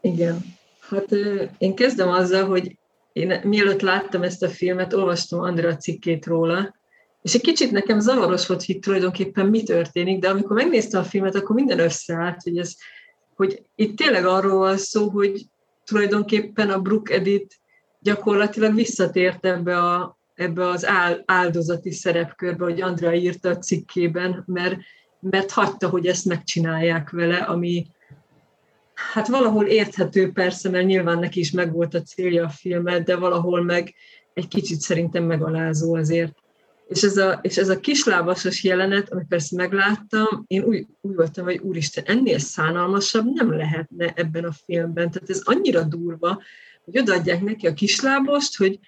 Igen. 0.00 0.58
Hát 0.90 1.10
én 1.58 1.74
kezdem 1.74 2.08
azzal, 2.08 2.44
hogy 2.44 2.78
én 3.12 3.40
mielőtt 3.44 3.80
láttam 3.80 4.22
ezt 4.22 4.42
a 4.42 4.48
filmet, 4.48 4.92
olvastam 4.92 5.40
Andrea 5.40 5.76
cikkét 5.76 6.26
róla, 6.26 6.74
és 7.22 7.34
egy 7.34 7.40
kicsit 7.40 7.70
nekem 7.70 8.00
zavaros 8.00 8.46
volt, 8.46 8.64
hogy 8.64 8.78
tulajdonképpen 8.78 9.46
mi 9.46 9.62
történik, 9.62 10.18
de 10.18 10.28
amikor 10.28 10.56
megnéztem 10.56 11.00
a 11.00 11.04
filmet, 11.04 11.34
akkor 11.34 11.54
minden 11.54 11.78
összeállt, 11.78 12.42
hogy, 12.42 12.58
ez, 12.58 12.74
hogy 13.36 13.62
itt 13.74 13.96
tényleg 13.96 14.26
arról 14.26 14.58
van 14.58 14.76
szó, 14.76 15.08
hogy 15.08 15.44
tulajdonképpen 15.84 16.70
a 16.70 16.80
Brooke 16.80 17.14
Edith 17.14 17.56
gyakorlatilag 17.98 18.74
visszatért 18.74 19.46
ebbe, 19.46 19.78
a, 19.78 20.18
ebbe 20.34 20.66
az 20.66 20.86
áldozati 21.24 21.92
szerepkörbe, 21.92 22.64
hogy 22.64 22.80
Andrea 22.80 23.14
írta 23.14 23.48
a 23.48 23.58
cikkében, 23.58 24.42
mert, 24.46 24.76
mert 25.20 25.50
hagyta, 25.50 25.88
hogy 25.88 26.06
ezt 26.06 26.24
megcsinálják 26.24 27.10
vele, 27.10 27.36
ami, 27.36 27.86
Hát 29.12 29.28
valahol 29.28 29.66
érthető 29.66 30.32
persze, 30.32 30.68
mert 30.68 30.86
nyilván 30.86 31.18
neki 31.18 31.40
is 31.40 31.50
megvolt 31.50 31.94
a 31.94 32.02
célja 32.02 32.44
a 32.44 32.48
filmet, 32.48 33.04
de 33.04 33.16
valahol 33.16 33.62
meg 33.62 33.94
egy 34.34 34.48
kicsit 34.48 34.80
szerintem 34.80 35.24
megalázó 35.24 35.94
azért. 35.94 36.32
És 36.88 37.02
ez 37.02 37.16
a, 37.16 37.38
és 37.42 37.56
ez 37.56 37.68
a 37.68 37.80
kislábasos 37.80 38.64
jelenet, 38.64 39.12
amit 39.12 39.26
persze 39.28 39.56
megláttam, 39.56 40.44
én 40.46 40.62
úgy, 40.62 40.86
úgy 41.00 41.14
voltam, 41.14 41.44
hogy 41.44 41.58
úristen, 41.58 42.04
ennél 42.06 42.38
szánalmasabb 42.38 43.34
nem 43.34 43.52
lehetne 43.56 44.12
ebben 44.16 44.44
a 44.44 44.52
filmben. 44.64 45.10
Tehát 45.10 45.30
ez 45.30 45.40
annyira 45.44 45.82
durva, 45.82 46.42
hogy 46.84 46.98
odaadják 46.98 47.42
neki 47.42 47.66
a 47.66 47.74
kislábost, 47.74 48.56
hogy, 48.56 48.78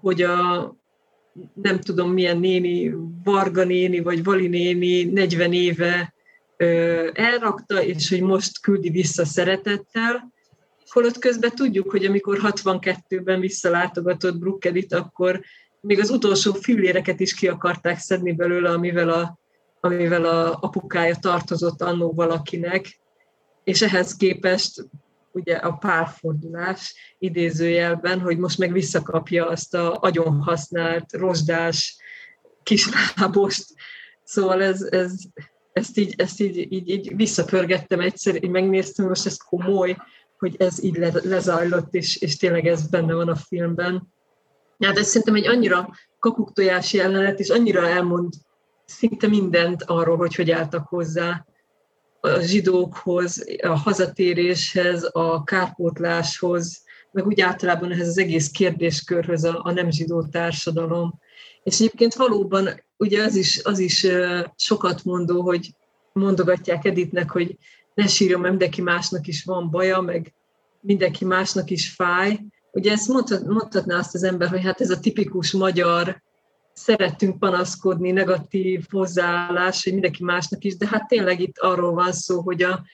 hogy 0.00 0.22
a, 0.22 0.76
nem 1.54 1.80
tudom 1.80 2.10
milyen 2.10 2.38
néni, 2.38 2.94
Varga 3.24 3.64
néni, 3.64 4.00
vagy 4.00 4.24
Vali 4.24 4.46
néni 4.46 5.04
40 5.04 5.52
éve 5.52 6.13
elrakta, 7.12 7.82
és 7.82 8.08
hogy 8.08 8.20
most 8.20 8.60
küldi 8.60 8.90
vissza 8.90 9.24
szeretettel, 9.24 10.32
holott 10.94 11.18
közben 11.18 11.50
tudjuk, 11.54 11.90
hogy 11.90 12.04
amikor 12.04 12.38
62-ben 12.42 13.40
visszalátogatott 13.40 14.38
Brookedit, 14.38 14.92
akkor 14.92 15.40
még 15.80 16.00
az 16.00 16.10
utolsó 16.10 16.52
filléreket 16.52 17.20
is 17.20 17.34
ki 17.34 17.48
akarták 17.48 17.98
szedni 17.98 18.32
belőle, 18.32 18.70
amivel 18.70 19.08
a, 19.08 19.38
amivel 19.80 20.24
a 20.24 20.58
apukája 20.60 21.16
tartozott 21.16 21.82
annó 21.82 22.12
valakinek, 22.12 23.00
és 23.64 23.82
ehhez 23.82 24.16
képest 24.16 24.86
ugye 25.32 25.56
a 25.56 25.72
párfordulás 25.72 26.94
idézőjelben, 27.18 28.20
hogy 28.20 28.38
most 28.38 28.58
meg 28.58 28.72
visszakapja 28.72 29.48
azt 29.48 29.74
a 29.74 29.98
agyon 30.00 30.42
használt, 30.42 31.12
rozsdás 31.12 31.96
kislábost. 32.62 33.64
Szóval 34.24 34.62
ez, 34.62 34.82
ez, 34.82 35.12
ezt 35.74 35.98
így, 35.98 36.14
ezt 36.16 36.40
így, 36.40 36.72
így, 36.72 36.88
így 36.88 37.16
visszapörgettem 37.16 38.00
egyszer, 38.00 38.34
így 38.34 38.50
megnéztem, 38.50 39.06
most 39.06 39.26
ez 39.26 39.36
komoly, 39.36 39.96
hogy 40.38 40.54
ez 40.58 40.82
így 40.82 40.96
le, 40.96 41.12
lezajlott, 41.22 41.94
és, 41.94 42.16
és 42.16 42.36
tényleg 42.36 42.66
ez 42.66 42.88
benne 42.88 43.14
van 43.14 43.28
a 43.28 43.34
filmben. 43.36 44.12
Hát 44.78 44.98
ez 44.98 45.06
szerintem 45.06 45.34
egy 45.34 45.46
annyira 45.46 45.88
kakuktojás 46.18 46.92
jelenet, 46.92 47.40
és 47.40 47.48
annyira 47.48 47.88
elmond 47.88 48.32
szinte 48.84 49.26
mindent 49.26 49.82
arról, 49.82 50.16
hogy 50.16 50.34
hogy 50.34 50.50
álltak 50.50 50.88
hozzá 50.88 51.46
a 52.20 52.40
zsidókhoz, 52.40 53.44
a 53.62 53.78
hazatéréshez, 53.78 55.08
a 55.12 55.44
kárpótláshoz, 55.44 56.82
meg 57.14 57.26
úgy 57.26 57.40
általában 57.40 57.92
ehhez 57.92 58.08
az 58.08 58.18
egész 58.18 58.50
kérdéskörhöz 58.50 59.44
a, 59.44 59.60
a 59.62 59.72
nem 59.72 59.90
zsidó 59.90 60.22
társadalom. 60.22 61.20
És 61.62 61.80
egyébként 61.80 62.14
valóban 62.14 62.68
ugye 62.96 63.22
az 63.22 63.36
is, 63.36 63.64
az 63.64 63.78
is 63.78 64.06
sokat 64.56 65.04
mondó, 65.04 65.42
hogy 65.42 65.74
mondogatják 66.12 66.84
Editnek, 66.84 67.30
hogy 67.30 67.58
ne 67.94 68.06
sírjon, 68.06 68.40
mert 68.40 68.52
mindenki 68.52 68.82
másnak 68.82 69.26
is 69.26 69.44
van 69.44 69.70
baja, 69.70 70.00
meg 70.00 70.34
mindenki 70.80 71.24
másnak 71.24 71.70
is 71.70 71.90
fáj. 71.90 72.40
Ugye 72.72 72.92
ezt 72.92 73.08
mondhat, 73.08 73.44
mondhatná 73.44 73.98
azt 73.98 74.14
az 74.14 74.22
ember, 74.22 74.48
hogy 74.48 74.64
hát 74.64 74.80
ez 74.80 74.90
a 74.90 75.00
tipikus 75.00 75.52
magyar 75.52 76.22
szerettünk 76.72 77.38
panaszkodni, 77.38 78.10
negatív 78.10 78.86
hozzáállás, 78.90 79.84
hogy 79.84 79.92
mindenki 79.92 80.24
másnak 80.24 80.64
is, 80.64 80.76
de 80.76 80.86
hát 80.86 81.08
tényleg 81.08 81.40
itt 81.40 81.58
arról 81.58 81.92
van 81.92 82.12
szó, 82.12 82.40
hogy 82.40 82.62
a, 82.62 82.84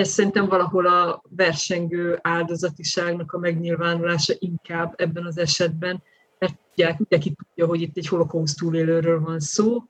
ez 0.00 0.08
szerintem 0.08 0.46
valahol 0.46 0.86
a 0.86 1.22
versengő 1.28 2.18
áldozatiságnak 2.22 3.32
a 3.32 3.38
megnyilvánulása 3.38 4.34
inkább 4.38 4.94
ebben 4.96 5.24
az 5.24 5.38
esetben, 5.38 6.02
mert 6.38 6.54
ugye 6.72 6.94
mindenki 6.98 7.34
tudja, 7.36 7.66
hogy 7.66 7.80
itt 7.80 7.96
egy 7.96 8.08
holokauszt 8.08 8.58
túlélőről 8.58 9.20
van 9.20 9.40
szó, 9.40 9.82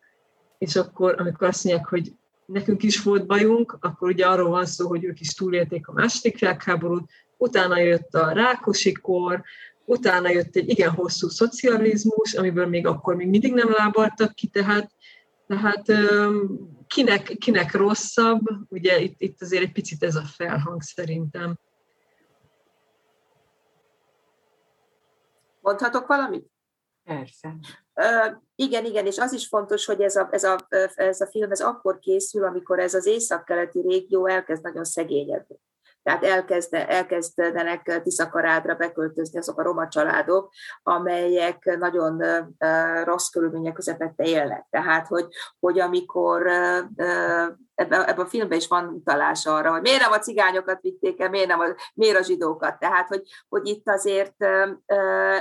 és 0.59 0.77
akkor, 0.77 1.15
amikor 1.19 1.49
azt 1.49 1.65
mondják, 1.65 1.89
hogy 1.89 2.13
nekünk 2.47 2.83
is 2.83 3.03
volt 3.03 3.27
bajunk, 3.27 3.77
akkor 3.81 4.09
ugye 4.09 4.27
arról 4.27 4.51
van 4.51 4.67
szó, 4.67 4.89
hogy 4.89 5.05
ők 5.05 5.21
is 5.21 5.35
túlélték 5.35 5.89
a 5.89 5.93
második 5.93 6.39
világháborút, 6.39 7.11
utána 7.37 7.79
jött 7.79 8.15
a 8.15 8.33
rákosi 8.33 8.93
kor, 8.93 9.43
utána 9.85 10.31
jött 10.31 10.57
egy 10.57 10.69
igen 10.69 10.91
hosszú 10.91 11.29
szocializmus, 11.29 12.35
amiből 12.35 12.67
még 12.67 12.87
akkor 12.87 13.17
még 13.17 13.29
mindig 13.29 13.55
nem 13.55 13.71
lábaltak 13.71 14.35
ki, 14.35 14.47
tehát, 14.47 14.91
tehát 15.51 15.85
kinek, 16.87 17.23
kinek 17.23 17.73
rosszabb, 17.75 18.41
ugye 18.69 18.99
itt, 18.99 19.21
itt 19.21 19.43
azért 19.43 19.63
egy 19.63 19.73
picit 19.73 20.03
ez 20.03 20.15
a 20.15 20.23
felhang 20.23 20.83
szerintem. 20.83 21.59
Mondhatok 25.61 26.07
valamit? 26.07 26.47
Persze. 27.05 27.57
Uh, 27.95 28.37
igen, 28.55 28.85
igen, 28.85 29.07
és 29.07 29.19
az 29.19 29.33
is 29.33 29.47
fontos, 29.47 29.85
hogy 29.85 30.01
ez 30.01 30.17
a, 30.17 30.29
ez, 30.31 30.45
a, 30.45 30.57
ez 30.95 31.21
a 31.21 31.27
film 31.27 31.51
ez 31.51 31.61
akkor 31.61 31.99
készül, 31.99 32.45
amikor 32.45 32.79
ez 32.79 32.95
az 32.95 33.07
északkeleti 33.07 33.81
régió 33.81 34.27
elkezd 34.27 34.63
nagyon 34.63 34.85
szegényedni. 34.85 35.57
Tehát 36.03 36.25
elkezde, 36.25 36.89
elkezdenek 36.89 38.01
Tiszakarádra 38.03 38.75
beköltözni 38.75 39.39
azok 39.39 39.59
a 39.59 39.63
roma 39.63 39.89
családok, 39.89 40.53
amelyek 40.83 41.77
nagyon 41.79 42.23
rossz 43.05 43.29
körülmények 43.29 43.73
közepette 43.73 44.25
élnek. 44.25 44.67
Tehát, 44.71 45.07
hogy, 45.07 45.27
hogy 45.61 45.81
amikor 45.81 46.51
ebben 47.81 48.05
ebbe 48.05 48.23
a 48.23 48.27
filmben 48.27 48.59
is 48.59 48.69
van 48.69 48.89
utalás 48.89 49.47
arra, 49.47 49.71
hogy 49.71 49.81
miért 49.81 50.01
nem 50.01 50.13
a 50.13 50.19
cigányokat 50.19 50.81
vitték 50.81 51.21
el, 51.21 51.29
miért, 51.29 51.49
nem 51.49 51.61
a, 51.61 51.65
miért 51.95 52.19
a 52.19 52.23
zsidókat. 52.23 52.79
Tehát, 52.79 53.09
hogy, 53.09 53.23
hogy 53.49 53.67
itt 53.69 53.89
azért 53.89 54.35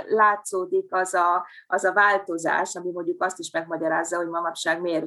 látszódik 0.07 0.93
az 0.93 1.13
a, 1.13 1.47
az 1.67 1.83
a 1.83 1.93
változás, 1.93 2.75
ami 2.75 2.91
mondjuk 2.91 3.23
azt 3.23 3.39
is 3.39 3.51
megmagyarázza, 3.51 4.17
hogy 4.17 4.27
manapság 4.27 4.81
miért 4.81 5.05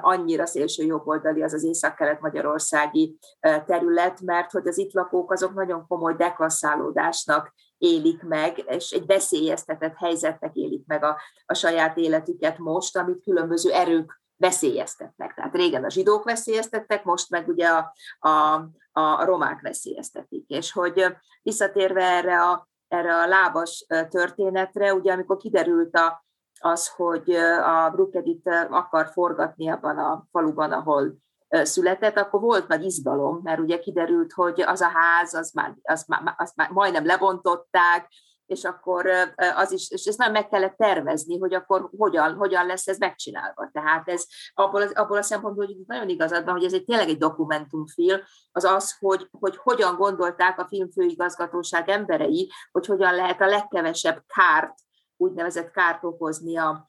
annyira 0.00 0.46
szélső 0.46 0.84
jobboldali 0.84 1.42
az 1.42 1.52
az 1.52 1.64
észak-kelet-magyarországi 1.64 3.18
terület, 3.40 4.20
mert 4.20 4.50
hogy 4.50 4.66
az 4.66 4.78
itt 4.78 4.92
lakók 4.92 5.32
azok 5.32 5.54
nagyon 5.54 5.86
komoly 5.86 6.14
deklasszálódásnak 6.14 7.54
élik 7.78 8.22
meg, 8.22 8.64
és 8.66 8.90
egy 8.90 9.06
veszélyeztetett 9.06 9.94
helyzetnek 9.96 10.54
élik 10.54 10.86
meg 10.86 11.04
a, 11.04 11.20
a 11.46 11.54
saját 11.54 11.96
életüket 11.96 12.58
most, 12.58 12.96
amit 12.96 13.22
különböző 13.22 13.72
erők 13.72 14.21
veszélyeztetnek. 14.42 15.34
Tehát 15.34 15.54
régen 15.54 15.84
a 15.84 15.90
zsidók 15.90 16.24
veszélyeztettek, 16.24 17.04
most 17.04 17.30
meg 17.30 17.48
ugye 17.48 17.68
a, 17.68 17.92
a, 18.18 18.64
a 18.92 19.24
romák 19.24 19.60
veszélyeztetik. 19.60 20.48
És 20.48 20.72
hogy 20.72 21.16
visszatérve 21.42 22.02
erre 22.02 22.42
a, 22.42 22.68
erre 22.88 23.14
a 23.14 23.26
lábas 23.26 23.86
történetre, 24.08 24.94
ugye 24.94 25.12
amikor 25.12 25.36
kiderült 25.36 25.96
a, 25.96 26.24
az, 26.60 26.88
hogy 26.88 27.30
a 27.64 27.90
Brookedit 27.90 28.48
akar 28.70 29.06
forgatni 29.12 29.68
abban 29.68 29.98
a 29.98 30.26
faluban, 30.30 30.72
ahol 30.72 31.14
született, 31.48 32.16
akkor 32.16 32.40
volt 32.40 32.68
nagy 32.68 32.84
izgalom, 32.84 33.40
mert 33.42 33.60
ugye 33.60 33.78
kiderült, 33.78 34.32
hogy 34.32 34.60
az 34.60 34.80
a 34.80 34.90
ház, 34.94 35.34
az 35.34 35.50
már, 35.50 35.74
az 35.82 36.04
már, 36.06 36.34
azt 36.36 36.56
már 36.56 36.70
majdnem 36.70 37.06
lebontották, 37.06 38.08
és 38.52 38.64
akkor 38.64 39.10
az 39.54 39.72
is, 39.72 39.90
és 39.90 40.04
ezt 40.04 40.18
nem 40.18 40.32
meg 40.32 40.48
kellett 40.48 40.76
tervezni, 40.76 41.38
hogy 41.38 41.54
akkor 41.54 41.90
hogyan, 41.98 42.34
hogyan 42.34 42.66
lesz 42.66 42.86
ez 42.86 42.98
megcsinálva. 42.98 43.68
Tehát 43.72 44.08
ez 44.08 44.26
abból, 44.54 44.82
abból 44.82 45.16
a 45.16 45.22
szempontból, 45.22 45.66
hogy 45.66 45.76
nagyon 45.86 46.08
igazad 46.08 46.44
van, 46.44 46.54
hogy 46.54 46.64
ez 46.64 46.72
egy 46.72 46.84
tényleg 46.84 47.08
egy 47.08 47.18
dokumentumfilm, 47.18 48.20
az 48.52 48.64
az, 48.64 48.96
hogy, 48.98 49.28
hogy 49.30 49.56
hogyan 49.56 49.96
gondolták 49.96 50.58
a 50.58 50.66
filmfőigazgatóság 50.66 51.88
emberei, 51.88 52.50
hogy 52.72 52.86
hogyan 52.86 53.14
lehet 53.14 53.40
a 53.40 53.46
legkevesebb 53.46 54.22
kárt, 54.26 54.74
úgynevezett 55.16 55.70
kárt 55.70 56.04
okozni 56.04 56.56
a, 56.56 56.88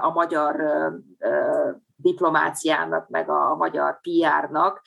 a 0.00 0.10
magyar 0.10 0.56
diplomáciának, 1.96 3.08
meg 3.08 3.30
a 3.30 3.54
magyar 3.54 4.00
PR-nak, 4.00 4.82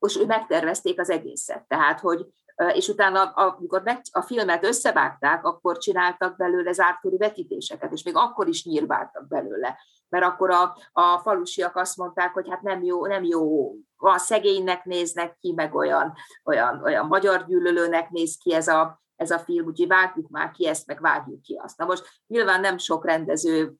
és 0.00 0.18
megtervezték 0.26 1.00
az 1.00 1.10
egészet. 1.10 1.64
Tehát, 1.66 2.00
hogy 2.00 2.26
és 2.72 2.88
utána, 2.88 3.22
amikor 3.22 3.82
a 4.12 4.22
filmet 4.22 4.64
összevágták, 4.64 5.44
akkor 5.44 5.78
csináltak 5.78 6.36
belőle 6.36 6.72
zártkörű 6.72 7.16
vetítéseket, 7.16 7.92
és 7.92 8.02
még 8.02 8.16
akkor 8.16 8.48
is 8.48 8.64
nyírváltak 8.64 9.28
belőle. 9.28 9.78
Mert 10.08 10.24
akkor 10.24 10.50
a, 10.50 10.76
a 10.92 11.18
falusiak 11.18 11.76
azt 11.76 11.96
mondták, 11.96 12.32
hogy 12.32 12.48
hát 12.48 12.62
nem 12.62 12.82
jó, 12.82 13.06
nem 13.06 13.24
jó, 13.24 13.74
a 13.96 14.18
szegénynek 14.18 14.84
néznek 14.84 15.36
ki, 15.40 15.52
meg 15.52 15.74
olyan, 15.74 16.14
olyan, 16.44 16.82
olyan 16.82 17.06
magyar 17.06 17.44
gyűlölőnek 17.46 18.10
néz 18.10 18.36
ki 18.36 18.54
ez 18.54 18.68
a, 18.68 19.02
ez 19.16 19.30
a 19.30 19.38
film, 19.38 19.66
úgyhogy 19.66 19.88
vágjuk 19.88 20.28
már 20.28 20.50
ki 20.50 20.66
ezt, 20.66 20.86
meg 20.86 21.00
vágjuk 21.00 21.42
ki 21.42 21.60
azt. 21.62 21.78
Na 21.78 21.84
most 21.84 22.04
nyilván 22.26 22.60
nem 22.60 22.78
sok 22.78 23.04
rendező 23.04 23.74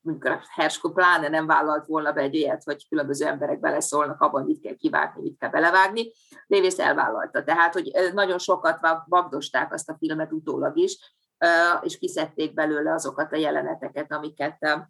mondjuk 0.00 0.24
a 0.24 0.42
Hersko 0.48 0.92
pláne 0.92 1.28
nem 1.28 1.46
vállalt 1.46 1.86
volna 1.86 2.12
be 2.12 2.20
egy 2.20 2.34
ilyet, 2.34 2.62
hogy 2.62 2.88
különböző 2.88 3.26
emberek 3.26 3.60
beleszólnak 3.60 4.20
abban, 4.20 4.44
mit 4.44 4.60
kell 4.60 4.74
kivágni, 4.74 5.22
mit 5.22 5.38
kell 5.38 5.50
belevágni. 5.50 6.12
Davis 6.48 6.76
elvállalta. 6.76 7.44
Tehát, 7.44 7.72
hogy 7.72 7.90
nagyon 8.12 8.38
sokat 8.38 8.78
vagdosták 9.06 9.72
azt 9.72 9.90
a 9.90 9.96
filmet 9.98 10.32
utólag 10.32 10.76
is, 10.76 11.16
és 11.80 11.98
kiszedték 11.98 12.54
belőle 12.54 12.92
azokat 12.92 13.32
a 13.32 13.36
jeleneteket, 13.36 14.12
amiket 14.12 14.88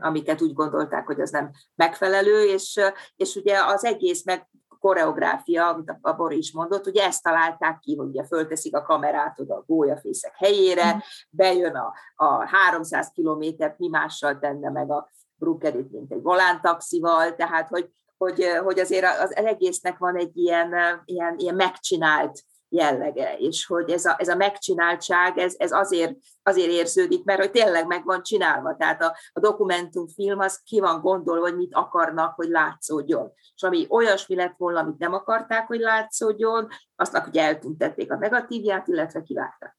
amiket 0.00 0.42
úgy 0.42 0.52
gondolták, 0.52 1.06
hogy 1.06 1.20
az 1.20 1.30
nem 1.30 1.50
megfelelő, 1.74 2.44
és, 2.44 2.80
és 3.16 3.36
ugye 3.36 3.64
az 3.64 3.84
egész 3.84 4.24
meg 4.24 4.48
koreográfia, 4.84 5.68
amit 5.68 5.98
a 6.00 6.12
Bori 6.12 6.36
is 6.36 6.52
mondott, 6.52 6.86
ugye 6.86 7.04
ezt 7.04 7.22
találták 7.22 7.78
ki, 7.78 7.96
hogy 7.96 8.06
ugye 8.06 8.24
fölteszik 8.24 8.76
a 8.76 8.82
kamerát 8.82 9.40
oda 9.40 9.54
a 9.54 9.64
gólyafészek 9.66 10.34
helyére, 10.36 10.94
mm. 10.94 10.98
bejön 11.30 11.74
a, 11.74 11.92
a 12.14 12.46
300 12.46 13.10
kilométert, 13.14 13.78
mi 13.78 13.88
mással 13.88 14.38
tenne 14.38 14.70
meg 14.70 14.90
a 14.90 15.10
Brookerit, 15.36 15.90
mint 15.90 16.12
egy 16.12 16.22
volántaxival, 16.22 17.34
tehát 17.34 17.68
hogy, 17.68 17.90
hogy, 18.16 18.44
hogy 18.64 18.78
azért 18.78 19.20
az 19.20 19.36
egésznek 19.36 19.98
van 19.98 20.16
egy 20.16 20.36
ilyen, 20.36 20.74
ilyen, 21.04 21.34
ilyen 21.38 21.54
megcsinált 21.54 22.42
jellege, 22.74 23.36
és 23.38 23.66
hogy 23.66 23.90
ez 23.90 24.04
a, 24.04 24.14
ez 24.18 24.28
a 24.28 24.36
megcsináltság, 24.36 25.38
ez, 25.38 25.54
ez 25.58 25.72
azért, 25.72 26.16
azért 26.42 26.70
érződik, 26.70 27.24
mert 27.24 27.40
hogy 27.40 27.50
tényleg 27.50 27.86
meg 27.86 28.04
van 28.04 28.22
csinálva, 28.22 28.76
tehát 28.76 29.02
a, 29.02 29.16
a 29.32 29.40
dokumentumfilm 29.40 30.38
az 30.38 30.60
ki 30.64 30.80
van 30.80 31.00
gondolva, 31.00 31.40
hogy 31.40 31.56
mit 31.56 31.74
akarnak, 31.74 32.34
hogy 32.34 32.48
látszódjon. 32.48 33.32
És 33.54 33.62
ami 33.62 33.86
olyasmi 33.88 34.34
lett 34.34 34.54
volna, 34.56 34.80
amit 34.80 34.98
nem 34.98 35.12
akarták, 35.12 35.66
hogy 35.66 35.80
látszódjon, 35.80 36.68
azt 36.96 37.26
ugye 37.26 37.42
eltüntették 37.42 38.12
a 38.12 38.16
negatívját, 38.16 38.88
illetve 38.88 39.22
kivágták. 39.22 39.76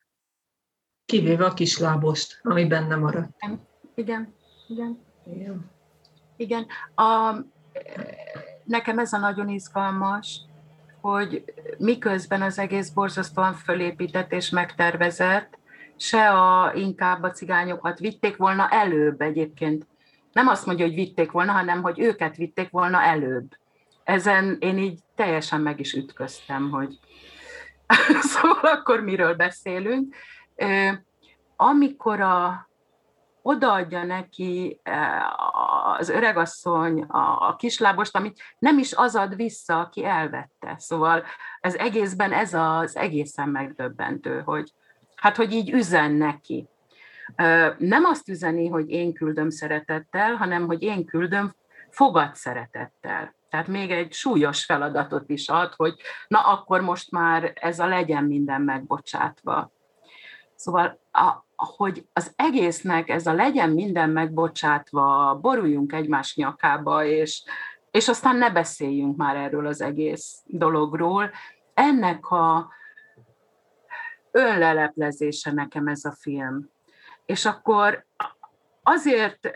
Kivéve 1.05 1.45
a 1.45 1.53
kislábost, 1.53 2.39
ami 2.43 2.67
benne 2.67 2.95
maradt. 2.95 3.29
Igen, 3.95 4.34
igen. 4.67 5.03
Igen. 5.25 5.71
igen. 6.36 6.65
A, 6.95 7.36
nekem 8.63 8.99
ez 8.99 9.13
a 9.13 9.17
nagyon 9.17 9.49
izgalmas, 9.49 10.41
hogy 11.11 11.43
miközben 11.77 12.41
az 12.41 12.59
egész 12.59 12.89
borzasztóan 12.89 13.53
fölépített 13.53 14.31
és 14.31 14.49
megtervezett, 14.49 15.57
se 15.97 16.29
a, 16.29 16.73
inkább 16.73 17.23
a 17.23 17.31
cigányokat 17.31 17.99
vitték 17.99 18.37
volna 18.37 18.69
előbb 18.69 19.21
egyébként. 19.21 19.87
Nem 20.31 20.47
azt 20.47 20.65
mondja, 20.65 20.85
hogy 20.85 20.95
vitték 20.95 21.31
volna, 21.31 21.51
hanem 21.51 21.81
hogy 21.81 21.99
őket 21.99 22.35
vitték 22.35 22.69
volna 22.69 23.01
előbb. 23.01 23.47
Ezen 24.03 24.57
én 24.59 24.77
így 24.77 24.99
teljesen 25.15 25.61
meg 25.61 25.79
is 25.79 25.93
ütköztem, 25.93 26.69
hogy 26.69 26.99
szóval 28.33 28.71
akkor 28.71 29.01
miről 29.01 29.35
beszélünk. 29.35 30.15
Amikor 31.55 32.19
a, 32.19 32.69
odaadja 33.47 34.03
neki 34.03 34.79
eh, 34.84 35.99
az 35.99 36.10
öregasszony 36.10 37.01
a, 37.01 37.47
a 37.47 37.55
kislábost, 37.55 38.15
amit 38.15 38.41
nem 38.60 38.77
is 38.77 38.93
az 38.93 39.15
ad 39.15 39.36
vissza, 39.36 39.79
aki 39.79 40.05
elvette. 40.05 40.75
Szóval 40.77 41.23
ez 41.62 41.75
egészben 41.75 42.34
ez 42.34 42.53
az 42.53 42.95
egészen 42.95 43.49
megdöbbentő, 43.49 44.41
hogy 44.45 44.71
hát, 45.15 45.36
hogy 45.36 45.51
így 45.53 45.71
üzen 45.71 46.12
neki. 46.12 46.67
Nem 47.77 48.03
azt 48.03 48.29
üzeni, 48.29 48.67
hogy 48.67 48.89
én 48.89 49.13
küldöm 49.13 49.49
szeretettel, 49.49 50.36
hanem 50.36 50.65
hogy 50.65 50.81
én 50.81 51.05
küldöm 51.05 51.55
fogad 51.89 52.36
szeretettel. 52.36 53.36
Tehát 53.49 53.67
még 53.67 53.91
egy 53.91 54.13
súlyos 54.13 54.65
feladatot 54.65 55.29
is 55.29 55.49
ad, 55.49 55.73
hogy 55.75 55.95
na 56.27 56.39
akkor 56.39 56.81
most 56.81 57.12
már 57.12 57.51
ez 57.55 57.79
a 57.79 57.88
legyen 57.88 58.23
minden 58.23 58.62
megbocsátva. 58.62 59.71
Szóval 60.55 60.99
a, 61.12 61.44
hogy 61.55 62.07
az 62.13 62.33
egésznek 62.35 63.09
ez 63.09 63.27
a 63.27 63.33
legyen 63.33 63.69
minden 63.69 64.09
megbocsátva, 64.09 65.37
boruljunk 65.41 65.93
egymás 65.93 66.35
nyakába, 66.35 67.03
és, 67.05 67.43
és 67.91 68.07
aztán 68.07 68.35
ne 68.35 68.49
beszéljünk 68.49 69.17
már 69.17 69.35
erről 69.35 69.67
az 69.67 69.81
egész 69.81 70.41
dologról. 70.45 71.31
Ennek 71.73 72.31
a 72.31 72.69
önleleplezése 74.31 75.51
nekem 75.51 75.87
ez 75.87 76.05
a 76.05 76.15
film. 76.19 76.69
És 77.25 77.45
akkor 77.45 78.05
azért 78.83 79.55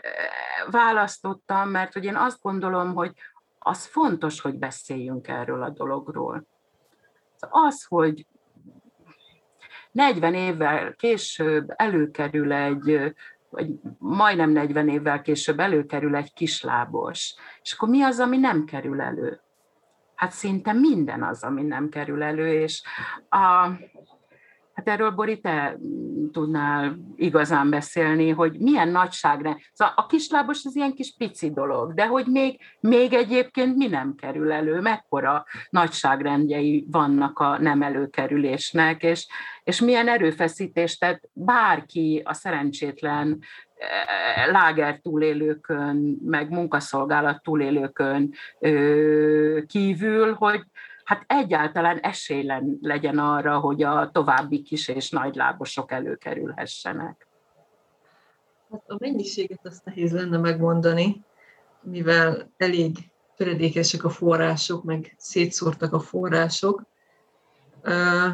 választottam, 0.70 1.68
mert 1.68 1.92
hogy 1.92 2.04
én 2.04 2.16
azt 2.16 2.42
gondolom, 2.42 2.94
hogy 2.94 3.12
az 3.58 3.86
fontos, 3.86 4.40
hogy 4.40 4.54
beszéljünk 4.54 5.28
erről 5.28 5.62
a 5.62 5.70
dologról. 5.70 6.46
Az, 7.38 7.84
hogy 7.84 8.26
40 9.90 10.34
évvel 10.34 10.94
később 10.94 11.72
előkerül 11.76 12.52
egy, 12.52 13.14
vagy 13.48 13.68
majdnem 13.98 14.50
40 14.50 14.88
évvel 14.88 15.20
később 15.20 15.60
előkerül 15.60 16.16
egy 16.16 16.32
kislábos. 16.32 17.34
És 17.62 17.72
akkor 17.72 17.88
mi 17.88 18.02
az, 18.02 18.20
ami 18.20 18.36
nem 18.36 18.64
kerül 18.64 19.00
elő? 19.00 19.40
Hát 20.14 20.30
szinte 20.30 20.72
minden 20.72 21.22
az, 21.22 21.42
ami 21.42 21.62
nem 21.62 21.88
kerül 21.88 22.22
elő, 22.22 22.52
és 22.52 22.82
a, 23.28 23.68
Hát 24.80 24.88
erről, 24.88 25.10
Bori, 25.10 25.40
te 25.40 25.76
tudnál 26.32 26.98
igazán 27.16 27.70
beszélni, 27.70 28.30
hogy 28.30 28.58
milyen 28.58 28.88
nagyságra. 28.88 29.58
Szóval 29.72 29.94
a 29.96 30.06
kislábos 30.06 30.64
az 30.64 30.76
ilyen 30.76 30.94
kis 30.94 31.14
pici 31.18 31.50
dolog, 31.50 31.94
de 31.94 32.06
hogy 32.06 32.26
még, 32.26 32.60
még 32.80 33.12
egyébként 33.12 33.76
mi 33.76 33.86
nem 33.86 34.14
kerül 34.14 34.52
elő, 34.52 34.80
mekkora 34.80 35.44
nagyságrendjei 35.70 36.86
vannak 36.90 37.38
a 37.38 37.58
nem 37.58 37.82
előkerülésnek, 37.82 39.02
és, 39.02 39.26
és 39.64 39.80
milyen 39.80 40.08
erőfeszítést 40.08 41.00
tett 41.00 41.22
bárki 41.32 42.22
a 42.24 42.32
szerencsétlen 42.32 43.38
eh, 43.76 44.52
láger 44.52 44.98
túlélőkön, 44.98 46.18
meg 46.24 46.50
munkaszolgálat 46.50 47.42
túlélőkön 47.42 48.34
kívül, 49.66 50.34
hogy, 50.34 50.62
hát 51.10 51.24
egyáltalán 51.26 51.98
esély 51.98 52.52
legyen 52.80 53.18
arra, 53.18 53.58
hogy 53.58 53.82
a 53.82 54.10
további 54.12 54.62
kis 54.62 54.88
és 54.88 55.10
nagy 55.10 55.34
lábosok 55.34 55.92
előkerülhessenek. 55.92 57.26
Hát 58.70 58.82
a 58.86 58.96
mennyiséget 58.98 59.66
azt 59.66 59.84
nehéz 59.84 60.12
lenne 60.12 60.38
megmondani, 60.38 61.24
mivel 61.82 62.50
elég 62.56 62.96
töredékesek 63.36 64.04
a 64.04 64.08
források, 64.08 64.84
meg 64.84 65.14
szétszórtak 65.18 65.92
a 65.92 66.00
források, 66.00 66.82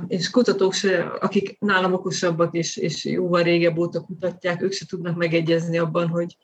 és 0.07 0.31
kutatók 0.31 0.73
se, 0.73 1.03
akik 1.03 1.59
nálam 1.61 1.93
okosabbak 1.93 2.55
és, 2.55 2.77
és 2.77 3.05
jóval 3.05 3.43
régebb 3.43 3.79
óta 3.79 4.01
kutatják, 4.01 4.63
ők 4.63 4.73
se 4.73 4.87
tudnak 4.87 5.17
megegyezni 5.17 5.79
abban, 5.79 6.09
hogy 6.09 6.37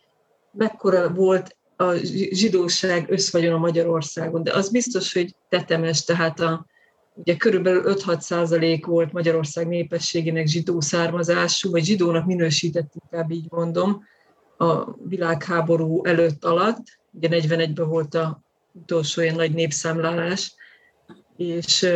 mekkora 0.53 1.13
volt 1.15 1.57
a 1.77 1.95
zsidóság 2.31 3.11
összvagyon 3.11 3.55
a 3.55 3.59
Magyarországon, 3.59 4.43
de 4.43 4.53
az 4.53 4.71
biztos, 4.71 5.13
hogy 5.13 5.35
tetemes, 5.49 6.05
tehát 6.05 6.41
a, 6.41 6.67
ugye 7.15 7.37
körülbelül 7.37 7.83
5-6 7.87 8.21
százalék 8.21 8.87
volt 8.87 9.13
Magyarország 9.13 9.69
népességének 9.69 10.47
zsidó 10.47 10.81
származású, 10.81 11.71
vagy 11.71 11.85
zsidónak 11.85 12.27
minősített, 12.27 12.93
inkább 13.03 13.31
így 13.31 13.47
mondom, 13.49 14.05
a 14.59 14.97
világháború 15.09 16.05
előtt 16.05 16.45
alatt, 16.45 16.83
ugye 17.11 17.29
41-ben 17.31 17.89
volt 17.89 18.15
a 18.15 18.43
utolsó 18.73 19.23
ilyen 19.23 19.35
nagy 19.35 19.53
népszámlálás, 19.53 20.55
és 21.37 21.87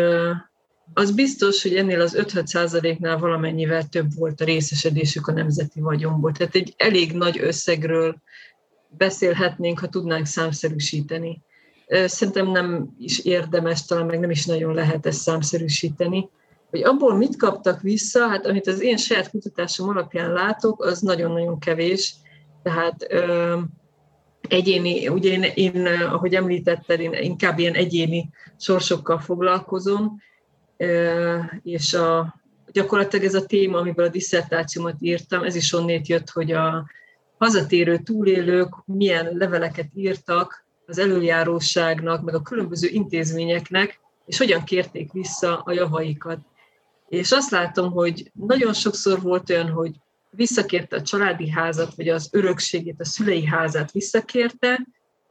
az 0.95 1.11
biztos, 1.11 1.63
hogy 1.63 1.77
ennél 1.77 2.01
az 2.01 2.17
5-6 2.19 2.47
százaléknál 2.47 3.19
valamennyivel 3.19 3.89
több 3.89 4.15
volt 4.15 4.41
a 4.41 4.45
részesedésük 4.45 5.27
a 5.27 5.33
nemzeti 5.33 5.81
vagyomból. 5.81 6.33
Tehát 6.33 6.55
egy 6.55 6.75
elég 6.77 7.13
nagy 7.13 7.39
összegről 7.39 8.17
beszélhetnénk, 8.97 9.79
ha 9.79 9.89
tudnánk 9.89 10.27
számszerűsíteni. 10.27 11.43
Szerintem 12.07 12.51
nem 12.51 12.95
is 12.99 13.19
érdemes, 13.19 13.85
talán 13.85 14.07
meg 14.07 14.21
nem 14.21 14.31
is 14.31 14.47
nagyon 14.47 14.75
lehet 14.75 15.07
ezt 15.07 15.21
számszerűsíteni. 15.21 16.29
Hogy 16.71 16.83
abból 16.83 17.17
mit 17.17 17.37
kaptak 17.37 17.81
vissza, 17.81 18.29
hát 18.29 18.47
amit 18.47 18.67
az 18.67 18.81
én 18.81 18.97
saját 18.97 19.31
kutatásom 19.31 19.89
alapján 19.89 20.33
látok, 20.33 20.85
az 20.85 21.01
nagyon-nagyon 21.01 21.59
kevés. 21.59 22.15
Tehát 22.63 23.07
egyéni, 24.49 25.09
ugye 25.09 25.31
én, 25.31 25.43
én, 25.43 25.87
ahogy 25.87 26.35
említetted, 26.35 27.01
én 27.01 27.13
inkább 27.13 27.59
ilyen 27.59 27.75
egyéni 27.75 28.31
sorsokkal 28.59 29.19
foglalkozom, 29.19 30.21
és 31.63 31.95
a, 31.95 32.35
gyakorlatilag 32.73 33.25
ez 33.25 33.35
a 33.35 33.47
téma, 33.47 33.79
amiből 33.79 34.07
a 34.07 34.11
diszertációmat 34.11 34.97
írtam, 34.99 35.43
ez 35.43 35.55
is 35.55 35.73
onnét 35.73 36.09
jött, 36.09 36.31
hogy 36.31 36.53
a 36.53 36.87
hazatérő 37.39 37.99
túlélők 37.99 38.75
milyen 38.85 39.29
leveleket 39.33 39.89
írtak 39.95 40.65
az 40.87 40.99
előjáróságnak, 40.99 42.23
meg 42.23 42.35
a 42.35 42.43
különböző 42.43 42.89
intézményeknek, 42.89 44.01
és 44.27 44.39
hogyan 44.39 44.65
kérték 44.65 45.13
vissza 45.13 45.59
a 45.59 45.73
javaikat. 45.73 46.39
És 47.09 47.33
azt 47.33 47.51
látom, 47.51 47.93
hogy 47.93 48.31
nagyon 48.33 48.73
sokszor 48.73 49.23
volt 49.23 49.51
olyan, 49.51 49.71
hogy 49.71 49.95
visszakérte 50.31 50.97
a 50.97 51.03
családi 51.03 51.51
házat, 51.51 51.95
vagy 51.95 52.09
az 52.09 52.29
örökségét, 52.33 53.01
a 53.01 53.05
szülei 53.05 53.45
házát 53.45 53.93
visszakérte, 53.93 54.87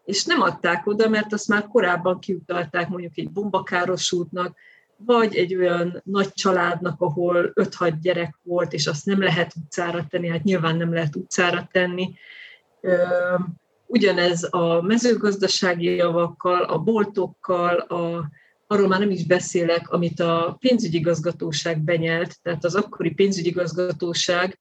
és 0.06 0.26
nem 0.26 0.42
adták 0.42 0.88
oda, 0.88 1.10
mert 1.10 1.34
azt 1.34 1.48
már 1.48 1.68
korábban 1.68 2.20
kiutalták 2.20 2.90
mondjuk 2.90 3.18
egy 3.18 3.32
bombakárosultnak, 3.32 4.58
vagy 4.98 5.36
egy 5.36 5.56
olyan 5.56 6.02
nagy 6.04 6.34
családnak, 6.34 7.02
ahol 7.02 7.52
5-6 7.56 7.94
gyerek 8.02 8.40
volt, 8.44 8.74
és 8.74 8.88
azt 8.88 9.06
nem 9.06 9.22
lehet 9.22 9.54
utcára 9.56 10.06
tenni, 10.10 10.28
hát 10.28 10.44
nyilván 10.44 10.76
nem 10.76 10.94
lehet 10.94 11.16
utcára 11.16 11.68
tenni. 11.72 12.14
Ugyanez 13.88 14.48
a 14.50 14.82
mezőgazdasági 14.82 15.96
javakkal, 15.96 16.64
a 16.64 16.78
boltokkal, 16.78 17.78
a, 17.78 18.30
arról 18.68 18.88
már 18.88 19.00
nem 19.00 19.12
is 19.12 19.26
beszélek, 19.26 19.90
amit 19.90 20.20
a 20.20 20.58
pénzügyi 20.60 21.00
gazgatóság 21.00 21.80
benyelt, 21.80 22.42
tehát 22.42 22.64
az 22.64 22.76
akkori 22.76 23.12
pénzügyi 23.12 23.50
gazgatóság 23.50 24.60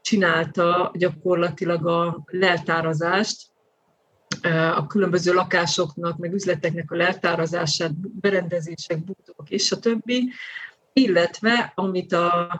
csinálta 0.00 0.92
gyakorlatilag 0.94 1.86
a 1.86 2.24
leltárazást, 2.26 3.51
a 4.74 4.86
különböző 4.86 5.32
lakásoknak, 5.32 6.18
meg 6.18 6.32
üzleteknek 6.32 6.90
a 6.90 6.96
leltárazását, 6.96 7.92
berendezések, 8.20 9.04
bútorok 9.04 9.50
és 9.50 9.72
a 9.72 9.78
többi, 9.78 10.30
illetve 10.92 11.72
amit 11.74 12.12
a, 12.12 12.50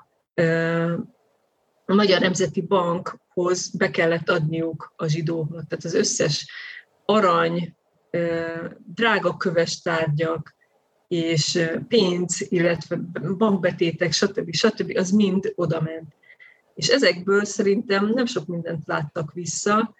a 1.86 1.94
Magyar 1.94 2.20
Nemzeti 2.20 2.60
Bankhoz 2.60 3.70
be 3.76 3.90
kellett 3.90 4.30
adniuk 4.30 4.92
a 4.96 5.06
zsidóknak, 5.06 5.66
tehát 5.68 5.84
az 5.84 5.94
összes 5.94 6.46
arany, 7.04 7.76
drága 8.94 9.36
köves 9.36 9.82
tárgyak, 9.82 10.54
és 11.08 11.68
pénz, 11.88 12.46
illetve 12.48 12.96
bankbetétek, 13.38 14.12
stb. 14.12 14.54
stb. 14.54 14.96
az 14.96 15.10
mind 15.10 15.52
oda 15.54 15.80
ment. 15.80 16.14
És 16.74 16.88
ezekből 16.88 17.44
szerintem 17.44 18.06
nem 18.14 18.26
sok 18.26 18.46
mindent 18.46 18.86
láttak 18.86 19.32
vissza, 19.32 19.94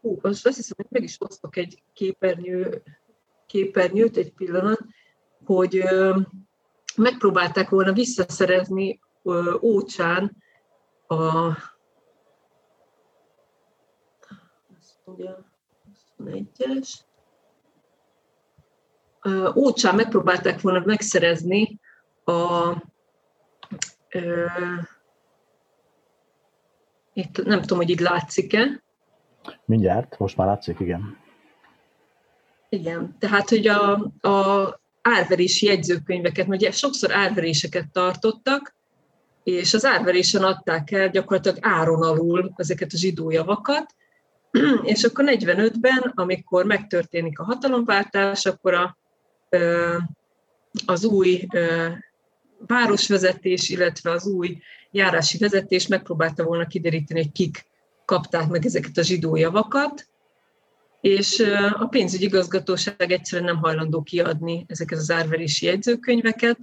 hú, 0.00 0.18
most 0.22 0.46
azt 0.46 0.56
hiszem, 0.56 0.76
hogy 0.76 0.86
meg 0.88 1.02
is 1.02 1.16
osztok 1.18 1.56
egy 1.56 1.82
képernyő, 1.92 2.82
képernyőt 3.46 4.16
egy 4.16 4.32
pillanat, 4.32 4.80
hogy 5.44 5.82
megpróbálták 6.96 7.68
volna 7.68 7.92
visszaszerezni 7.92 9.00
Ócsán 9.60 10.36
a 11.06 11.52
es 16.58 17.04
Ócsán 19.54 19.94
megpróbálták 19.94 20.60
volna 20.60 20.82
megszerezni 20.84 21.80
a 22.24 22.72
itt 27.12 27.44
nem 27.44 27.60
tudom, 27.60 27.78
hogy 27.78 27.90
itt 27.90 28.00
látszik-e, 28.00 28.81
Mindjárt, 29.64 30.18
most 30.18 30.36
már 30.36 30.46
látszik, 30.46 30.80
igen. 30.80 31.16
Igen, 32.68 33.16
tehát, 33.18 33.48
hogy 33.48 33.66
a, 33.66 33.92
a 34.28 34.80
árverési 35.02 35.66
jegyzőkönyveket, 35.66 36.48
ugye 36.48 36.70
sokszor 36.70 37.12
árveréseket 37.12 37.90
tartottak, 37.92 38.74
és 39.44 39.74
az 39.74 39.84
árverésen 39.84 40.42
adták 40.42 40.90
el 40.90 41.10
gyakorlatilag 41.10 41.58
áron 41.60 42.02
alul 42.02 42.52
ezeket 42.56 42.92
a 42.92 42.96
zsidó 42.96 43.30
javakat, 43.30 43.94
és 44.82 45.04
akkor 45.04 45.24
45-ben, 45.28 46.12
amikor 46.14 46.64
megtörténik 46.64 47.38
a 47.38 47.44
hatalomváltás, 47.44 48.46
akkor 48.46 48.74
a, 48.74 48.96
az 50.86 51.04
új 51.04 51.46
városvezetés, 52.66 53.68
illetve 53.68 54.10
az 54.10 54.26
új 54.26 54.58
járási 54.90 55.38
vezetés 55.38 55.86
megpróbálta 55.86 56.44
volna 56.44 56.66
kideríteni, 56.66 57.22
hogy 57.22 57.32
kik 57.32 57.66
kapták 58.12 58.48
meg 58.48 58.66
ezeket 58.66 58.96
a 58.96 59.02
zsidó 59.02 59.36
javakat, 59.36 60.06
és 61.00 61.40
a 61.78 61.86
pénzügyi 61.86 62.24
igazgatóság 62.24 63.10
egyszerűen 63.10 63.54
nem 63.54 63.62
hajlandó 63.62 64.02
kiadni 64.02 64.64
ezeket 64.68 64.98
az 64.98 65.10
árverési 65.10 65.66
jegyzőkönyveket, 65.66 66.58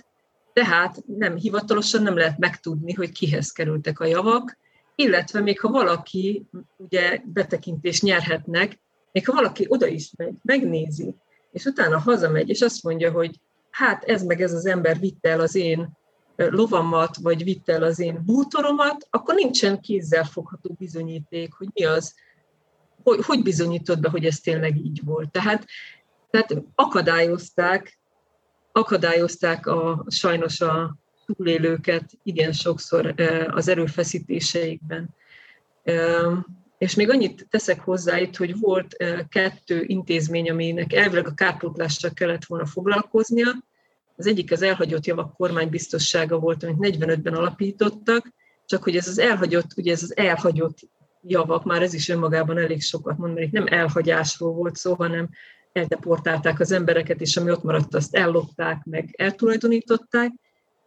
tehát 0.53 1.03
nem 1.05 1.35
hivatalosan 1.35 2.03
nem 2.03 2.17
lehet 2.17 2.37
megtudni, 2.37 2.93
hogy 2.93 3.11
kihez 3.11 3.51
kerültek 3.51 3.99
a 3.99 4.05
javak, 4.05 4.57
illetve 4.95 5.39
még 5.39 5.59
ha 5.59 5.69
valaki 5.69 6.45
ugye 6.77 7.21
betekintést 7.25 8.01
nyerhetnek, 8.01 8.79
még 9.11 9.25
ha 9.27 9.33
valaki 9.33 9.65
oda 9.67 9.87
is 9.87 10.11
megy, 10.17 10.33
megnézi, 10.41 11.15
és 11.51 11.65
utána 11.65 11.99
hazamegy, 11.99 12.49
és 12.49 12.61
azt 12.61 12.83
mondja, 12.83 13.11
hogy 13.11 13.39
hát 13.69 14.03
ez 14.03 14.23
meg 14.23 14.41
ez 14.41 14.53
az 14.53 14.65
ember 14.65 14.99
vitte 14.99 15.29
el 15.29 15.39
az 15.39 15.55
én 15.55 15.97
lovamat, 16.47 17.17
vagy 17.17 17.43
vitte 17.43 17.73
el 17.73 17.83
az 17.83 17.99
én 17.99 18.21
bútoromat, 18.25 19.07
akkor 19.09 19.35
nincsen 19.35 19.79
kézzel 19.79 20.23
fogható 20.23 20.75
bizonyíték, 20.77 21.53
hogy 21.53 21.67
mi 21.73 21.85
az, 21.85 22.15
hogy, 23.03 23.25
hogy 23.25 23.41
bizonyítod 23.43 23.99
be, 23.99 24.09
hogy 24.09 24.25
ez 24.25 24.39
tényleg 24.39 24.77
így 24.77 25.01
volt. 25.03 25.31
Tehát, 25.31 25.65
tehát 26.29 26.55
akadályozták, 26.75 27.99
akadályozták 28.71 29.67
a, 29.67 30.05
sajnos 30.07 30.61
a 30.61 30.97
túlélőket 31.25 32.11
igen 32.23 32.51
sokszor 32.51 33.13
az 33.47 33.67
erőfeszítéseikben. 33.67 35.09
És 36.77 36.95
még 36.95 37.09
annyit 37.09 37.47
teszek 37.49 37.79
hozzá 37.79 38.19
itt, 38.19 38.35
hogy 38.35 38.59
volt 38.59 38.95
kettő 39.29 39.83
intézmény, 39.87 40.49
aminek 40.49 40.93
elvileg 40.93 41.27
a 41.27 41.33
kárpótlással 41.33 42.11
kellett 42.13 42.45
volna 42.45 42.65
foglalkoznia, 42.65 43.55
Az 44.19 44.27
egyik 44.27 44.51
az 44.51 44.61
elhagyott 44.61 45.05
javak 45.05 45.33
kormánybiztossága 45.33 46.39
volt, 46.39 46.63
amit 46.63 46.97
45-ben 46.97 47.33
alapítottak, 47.33 48.33
csak 48.65 48.83
hogy 48.83 48.95
ez 48.95 49.07
az 49.07 49.19
elhagyott, 49.19 49.67
ugye 49.77 49.91
ez 49.91 50.03
az 50.03 50.17
elhagyott 50.17 50.77
javak, 51.21 51.63
már 51.63 51.81
ez 51.81 51.93
is 51.93 52.09
önmagában 52.09 52.57
elég 52.57 52.81
sokat 52.81 53.17
mond, 53.17 53.33
mert 53.33 53.45
itt 53.45 53.51
nem 53.51 53.65
elhagyásról 53.67 54.53
volt 54.53 54.75
szó, 54.75 54.93
hanem 54.93 55.29
eldeportálták 55.71 56.59
az 56.59 56.71
embereket, 56.71 57.21
és 57.21 57.37
ami 57.37 57.51
ott 57.51 57.63
maradt, 57.63 57.95
azt 57.95 58.15
ellopták, 58.15 58.83
meg 58.83 59.13
eltulajdonították. 59.17 60.31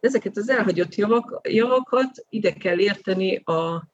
Ezeket 0.00 0.36
az 0.36 0.48
elhagyott 0.48 0.94
javak, 0.94 1.40
javakat 1.48 2.26
ide 2.28 2.52
kell 2.52 2.78
érteni 2.78 3.36
a 3.36 3.88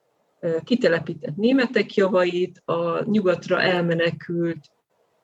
kitelepített 0.64 1.36
németek 1.36 1.94
javait, 1.94 2.62
a 2.64 3.04
nyugatra 3.04 3.60
elmenekült 3.60 4.70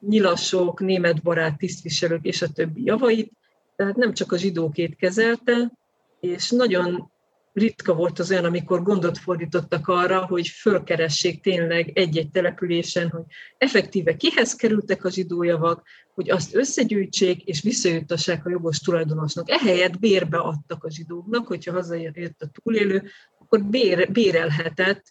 nyilasok, 0.00 0.80
németbarát 0.80 1.58
tisztviselők 1.58 2.24
és 2.24 2.42
a 2.42 2.52
többi 2.52 2.84
javait, 2.84 3.32
tehát 3.76 3.96
nem 3.96 4.12
csak 4.12 4.32
a 4.32 4.36
zsidókét 4.36 4.96
kezelte, 4.96 5.72
és 6.20 6.50
nagyon 6.50 7.12
ritka 7.52 7.94
volt 7.94 8.18
az 8.18 8.30
olyan, 8.30 8.44
amikor 8.44 8.82
gondot 8.82 9.18
fordítottak 9.18 9.88
arra, 9.88 10.26
hogy 10.26 10.48
fölkeressék 10.48 11.42
tényleg 11.42 11.90
egy-egy 11.98 12.30
településen, 12.30 13.08
hogy 13.08 13.22
effektíve 13.58 14.16
kihez 14.16 14.54
kerültek 14.54 15.04
a 15.04 15.10
zsidójavak, 15.10 15.86
hogy 16.14 16.30
azt 16.30 16.54
összegyűjtsék 16.54 17.42
és 17.42 17.62
visszajuttassák 17.62 18.46
a 18.46 18.50
jogos 18.50 18.78
tulajdonosnak. 18.78 19.50
Ehelyett 19.50 19.98
bérbe 19.98 20.38
adtak 20.38 20.84
a 20.84 20.90
zsidóknak, 20.90 21.46
hogyha 21.46 21.72
hazajött 21.72 22.40
a 22.40 22.50
túlélő, 22.62 23.02
akkor 23.38 23.62
bér, 23.64 24.12
bérelhetett 24.12 25.02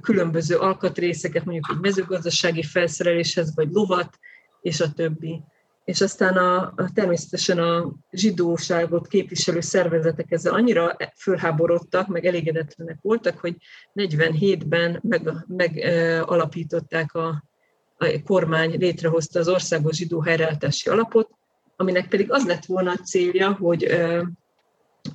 különböző 0.00 0.56
alkatrészeket, 0.56 1.44
mondjuk 1.44 1.70
egy 1.70 1.80
mezőgazdasági 1.80 2.62
felszereléshez, 2.62 3.54
vagy 3.54 3.68
lovat, 3.70 4.18
és 4.60 4.80
a 4.80 4.92
többi 4.92 5.42
és 5.84 6.00
aztán 6.00 6.36
a, 6.36 6.56
a, 6.76 6.90
természetesen 6.94 7.58
a 7.58 7.92
zsidóságot 8.10 9.06
képviselő 9.06 9.60
szervezetek 9.60 10.30
ezzel 10.30 10.54
annyira 10.54 10.96
fölháborodtak, 11.16 12.06
meg 12.06 12.26
elégedetlenek 12.26 12.98
voltak, 13.00 13.38
hogy 13.38 13.56
47-ben 13.94 15.02
megalapították 15.46 17.12
meg, 17.12 17.24
a, 17.24 17.44
a 17.96 18.22
kormány, 18.24 18.78
létrehozta 18.78 19.38
az 19.38 19.48
Országos 19.48 19.96
Zsidó 19.96 20.20
Helyreállítási 20.20 20.88
Alapot, 20.88 21.30
aminek 21.76 22.08
pedig 22.08 22.32
az 22.32 22.46
lett 22.46 22.64
volna 22.64 22.90
a 22.90 22.96
célja, 23.04 23.52
hogy 23.52 23.84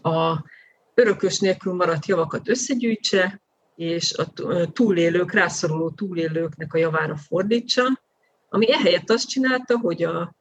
a 0.01 0.45
örökös 0.93 1.39
nélkül 1.39 1.73
maradt 1.73 2.05
javakat 2.05 2.49
összegyűjtse, 2.49 3.41
és 3.75 4.13
a 4.13 4.33
túlélők, 4.73 5.31
rászoruló 5.31 5.89
túlélőknek 5.89 6.73
a 6.73 6.77
javára 6.77 7.15
fordítsa, 7.15 7.83
ami 8.49 8.71
ehelyett 8.71 9.09
azt 9.09 9.27
csinálta, 9.27 9.77
hogy 9.77 10.03
a 10.03 10.35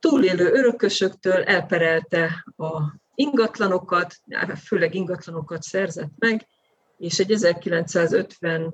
túlélő 0.00 0.52
örökösököktől 0.52 1.42
elperelte 1.42 2.44
a 2.56 2.80
ingatlanokat, 3.14 4.16
főleg 4.64 4.94
ingatlanokat 4.94 5.62
szerzett 5.62 6.12
meg, 6.18 6.46
és 6.98 7.18
egy 7.18 7.32
1952-es, 7.34 8.72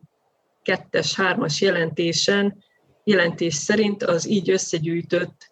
3-as 0.64 1.58
jelentésen, 1.58 2.64
jelentés 3.04 3.54
szerint 3.54 4.02
az 4.02 4.28
így 4.28 4.50
összegyűjtött 4.50 5.50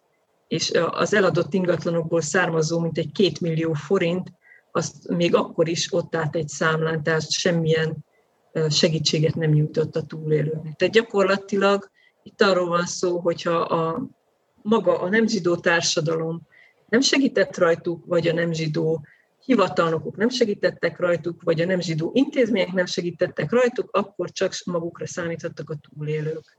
és 0.48 0.70
az 0.90 1.14
eladott 1.14 1.54
ingatlanokból 1.54 2.20
származó 2.20 2.78
mintegy 2.78 3.12
két 3.12 3.40
millió 3.40 3.72
forint, 3.72 4.32
azt 4.72 5.08
még 5.08 5.34
akkor 5.34 5.68
is 5.68 5.92
ott 5.92 6.16
állt 6.16 6.36
egy 6.36 6.48
számlán, 6.48 7.02
tehát 7.02 7.30
semmilyen 7.30 7.96
segítséget 8.68 9.34
nem 9.34 9.50
nyújtott 9.50 9.96
a 9.96 10.02
túlélőnek. 10.02 10.76
Tehát 10.76 10.94
gyakorlatilag 10.94 11.90
itt 12.22 12.42
arról 12.42 12.68
van 12.68 12.86
szó, 12.86 13.18
hogyha 13.18 13.56
a 13.56 14.08
maga 14.68 15.00
a 15.00 15.08
nem 15.08 15.26
zsidó 15.26 15.56
társadalom 15.56 16.40
nem 16.88 17.00
segített 17.00 17.56
rajtuk, 17.56 18.04
vagy 18.06 18.28
a 18.28 18.32
nem 18.32 18.52
zsidó 18.52 19.06
hivatalnokok 19.44 20.16
nem 20.16 20.28
segítettek 20.28 20.98
rajtuk, 20.98 21.42
vagy 21.42 21.60
a 21.60 21.66
nem 21.66 21.80
zsidó 21.80 22.10
intézmények 22.14 22.72
nem 22.72 22.86
segítettek 22.86 23.50
rajtuk, 23.50 23.88
akkor 23.92 24.30
csak 24.30 24.52
magukra 24.64 25.06
számíthattak 25.06 25.70
a 25.70 25.74
túlélők. 25.88 26.56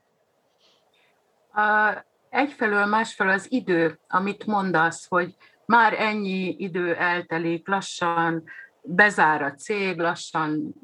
A, 1.54 1.98
egyfelől, 2.30 2.86
másfelől 2.86 3.34
az 3.34 3.46
idő, 3.50 4.00
amit 4.08 4.46
mondasz, 4.46 5.08
hogy 5.08 5.36
már 5.66 5.94
ennyi 5.94 6.56
idő 6.58 6.96
eltelik, 6.96 7.68
lassan 7.68 8.44
bezár 8.82 9.42
a 9.42 9.54
cég, 9.54 9.98
lassan 9.98 10.76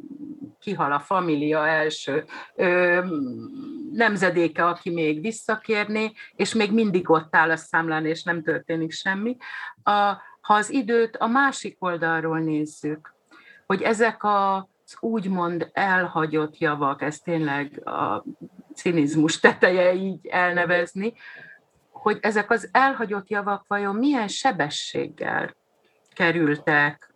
kihal 0.65 0.91
a 0.91 0.99
família 0.99 1.67
első 1.67 2.25
ö, 2.55 2.99
nemzedéke, 3.91 4.65
aki 4.65 4.89
még 4.89 5.21
visszakérné, 5.21 6.11
és 6.35 6.53
még 6.53 6.71
mindig 6.71 7.09
ott 7.09 7.35
áll 7.35 7.51
a 7.51 7.55
számlán, 7.55 8.05
és 8.05 8.23
nem 8.23 8.43
történik 8.43 8.91
semmi. 8.91 9.37
A, 9.83 9.91
ha 10.41 10.53
az 10.53 10.69
időt 10.69 11.15
a 11.15 11.27
másik 11.27 11.75
oldalról 11.79 12.39
nézzük, 12.39 13.13
hogy 13.65 13.81
ezek 13.81 14.23
a 14.23 14.69
az 14.87 14.97
úgymond 14.99 15.69
elhagyott 15.73 16.57
javak, 16.57 17.01
ez 17.01 17.19
tényleg 17.19 17.87
a 17.87 18.23
cinizmus 18.75 19.39
teteje 19.39 19.93
így 19.93 20.27
elnevezni, 20.27 21.13
hogy 21.91 22.17
ezek 22.21 22.51
az 22.51 22.69
elhagyott 22.71 23.29
javak 23.29 23.65
vajon 23.67 23.95
milyen 23.95 24.27
sebességgel 24.27 25.55
kerültek 26.13 27.13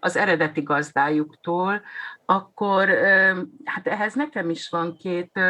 az 0.00 0.16
eredeti 0.16 0.62
gazdájuktól, 0.62 1.82
akkor 2.26 2.88
hát 3.64 3.86
ehhez 3.86 4.14
nekem 4.14 4.50
is 4.50 4.68
van 4.68 4.96
két 4.96 5.40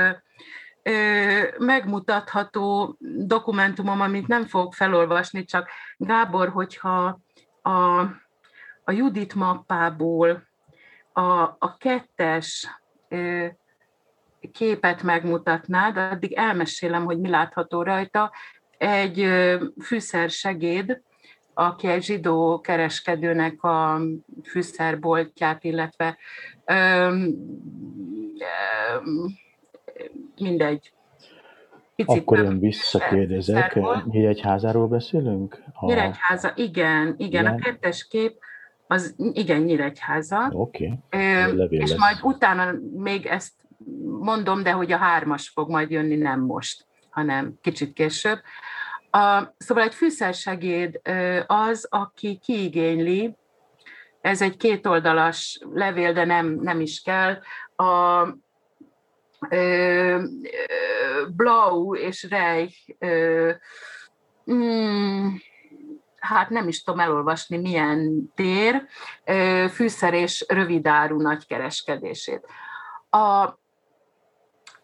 megmutatható 1.59 2.97
dokumentumom, 3.01 4.01
amit 4.01 4.27
nem 4.27 4.47
fogok 4.47 4.75
felolvasni, 4.75 5.45
csak 5.45 5.68
Gábor, 5.97 6.49
hogyha 6.49 7.20
a, 7.62 8.01
a 8.85 8.93
Judit 8.93 9.35
mappából 9.35 10.43
a, 11.12 11.41
a 11.59 11.77
kettes 11.79 12.68
képet 14.53 15.03
megmutatnád, 15.03 15.97
addig 15.97 16.33
elmesélem, 16.33 17.05
hogy 17.05 17.18
mi 17.18 17.29
látható 17.29 17.83
rajta. 17.83 18.33
Egy 18.79 19.29
fűszersegéd, 19.83 21.03
aki 21.55 21.87
egy 21.87 22.03
zsidó 22.03 22.61
kereskedőnek 22.61 23.63
a 23.63 24.01
fűszerboltját, 24.45 25.65
illetve 25.65 26.17
öm, 26.65 27.35
öm, 29.05 29.39
mindegy. 30.41 30.93
Picit 31.97 32.21
Akkor 32.21 32.39
én 32.39 32.61
visszakérdezek, 32.61 33.79
Nyíregyházáról 34.05 34.87
beszélünk? 34.87 35.63
A... 35.73 35.87
Nyíregyháza, 35.87 36.53
igen, 36.55 37.07
igen, 37.07 37.15
igen, 37.17 37.47
a 37.47 37.55
kettes 37.55 38.07
kép, 38.09 38.39
az 38.87 39.15
igen, 39.33 39.61
Nyíregyháza. 39.61 40.51
Oké, 40.53 40.93
okay. 41.11 41.67
És 41.69 41.91
lesz. 41.91 41.99
majd 41.99 42.19
utána 42.23 42.75
még 42.97 43.27
ezt 43.27 43.53
mondom, 44.21 44.63
de 44.63 44.71
hogy 44.71 44.93
a 44.93 44.97
hármas 44.97 45.49
fog 45.49 45.71
majd 45.71 45.91
jönni, 45.91 46.17
nem 46.17 46.41
most, 46.41 46.87
hanem 47.11 47.55
kicsit 47.61 47.93
később. 47.93 48.39
A, 49.15 49.55
szóval 49.59 49.85
egy 49.85 49.95
fűszersegéd 49.95 51.01
az, 51.47 51.87
aki 51.91 52.39
kiigényli, 52.43 53.37
ez 54.21 54.43
egy 54.43 54.57
kétoldalas 54.57 55.61
levél, 55.73 56.12
de 56.12 56.25
nem, 56.25 56.47
nem 56.47 56.81
is 56.81 57.03
kell, 57.03 57.39
a 57.77 58.27
ö, 59.51 60.23
Blau 61.37 61.95
és 61.95 62.27
Reich 62.31 62.95
ö, 62.99 63.51
mm, 64.53 65.29
hát 66.19 66.51
nem 66.51 66.69
is 66.69 66.83
tudom 66.83 67.01
elolvasni, 67.01 67.57
milyen 67.57 68.33
tér, 68.35 68.87
fűszer 69.71 70.15
és 70.15 70.45
rövidáru 70.49 71.21
nagykereskedését. 71.21 72.47
A, 73.11 73.59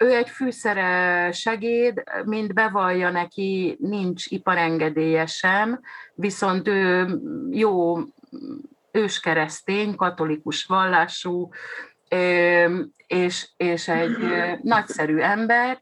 ő 0.03 0.15
egy 0.15 0.29
fűszere 0.29 1.33
segéd, 1.33 2.03
mint 2.25 2.55
bevallja 2.55 3.11
neki, 3.11 3.77
nincs 3.81 4.27
iparengedélye 4.27 5.27
sem, 5.27 5.81
viszont 6.15 6.69
ő 6.69 7.07
jó 7.51 7.99
őskeresztény, 8.93 9.95
katolikus 9.95 10.65
vallású, 10.65 11.51
és, 13.07 13.49
és 13.57 13.89
egy 13.89 14.17
nagyszerű 14.63 15.19
ember, 15.19 15.81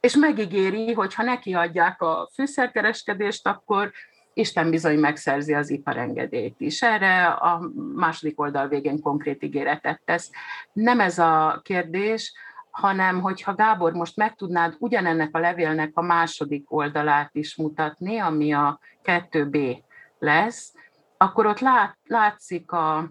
és 0.00 0.16
megígéri, 0.16 0.92
hogy 0.92 1.14
ha 1.14 1.22
neki 1.22 1.54
adják 1.54 2.02
a 2.02 2.30
fűszerkereskedést, 2.34 3.46
akkor 3.46 3.92
Isten 4.38 4.70
bizony 4.70 4.98
megszerzi 4.98 5.54
az 5.54 5.70
iparengedélyt 5.70 6.60
is. 6.60 6.82
Erre 6.82 7.26
a 7.26 7.70
második 7.94 8.40
oldal 8.40 8.68
végén 8.68 9.00
konkrét 9.00 9.42
ígéretet 9.42 10.00
tesz. 10.04 10.30
Nem 10.72 11.00
ez 11.00 11.18
a 11.18 11.60
kérdés, 11.64 12.32
hanem 12.70 13.20
hogyha 13.20 13.54
Gábor 13.54 13.92
most 13.92 14.16
meg 14.16 14.34
tudnád 14.34 14.76
ugyanennek 14.78 15.28
a 15.32 15.38
levélnek 15.38 15.90
a 15.94 16.02
második 16.02 16.72
oldalát 16.72 17.30
is 17.32 17.56
mutatni, 17.56 18.18
ami 18.18 18.52
a 18.52 18.80
2B 19.04 19.78
lesz, 20.18 20.74
akkor 21.16 21.46
ott 21.46 21.60
lát, 21.60 21.96
látszik, 22.06 22.72
a, 22.72 23.10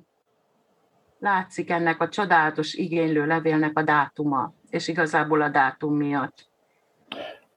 látszik 1.19 1.69
ennek 1.69 2.01
a 2.01 2.09
csodálatos 2.09 2.73
igénylő 2.73 3.25
levélnek 3.25 3.78
a 3.78 3.82
dátuma, 3.82 4.53
és 4.69 4.88
igazából 4.88 5.41
a 5.41 5.49
dátum 5.49 5.95
miatt 5.95 6.45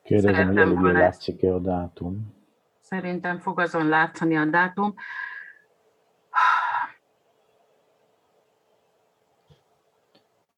Kérdezem, 0.03 0.47
hogy 0.49 0.59
elég 0.59 0.79
látszik-e 0.79 1.55
a 1.55 1.59
dátum? 1.59 2.39
Szerintem 2.91 3.38
fog 3.38 3.61
azon 3.61 3.88
látszani 3.88 4.36
a 4.36 4.45
dátum. 4.45 4.95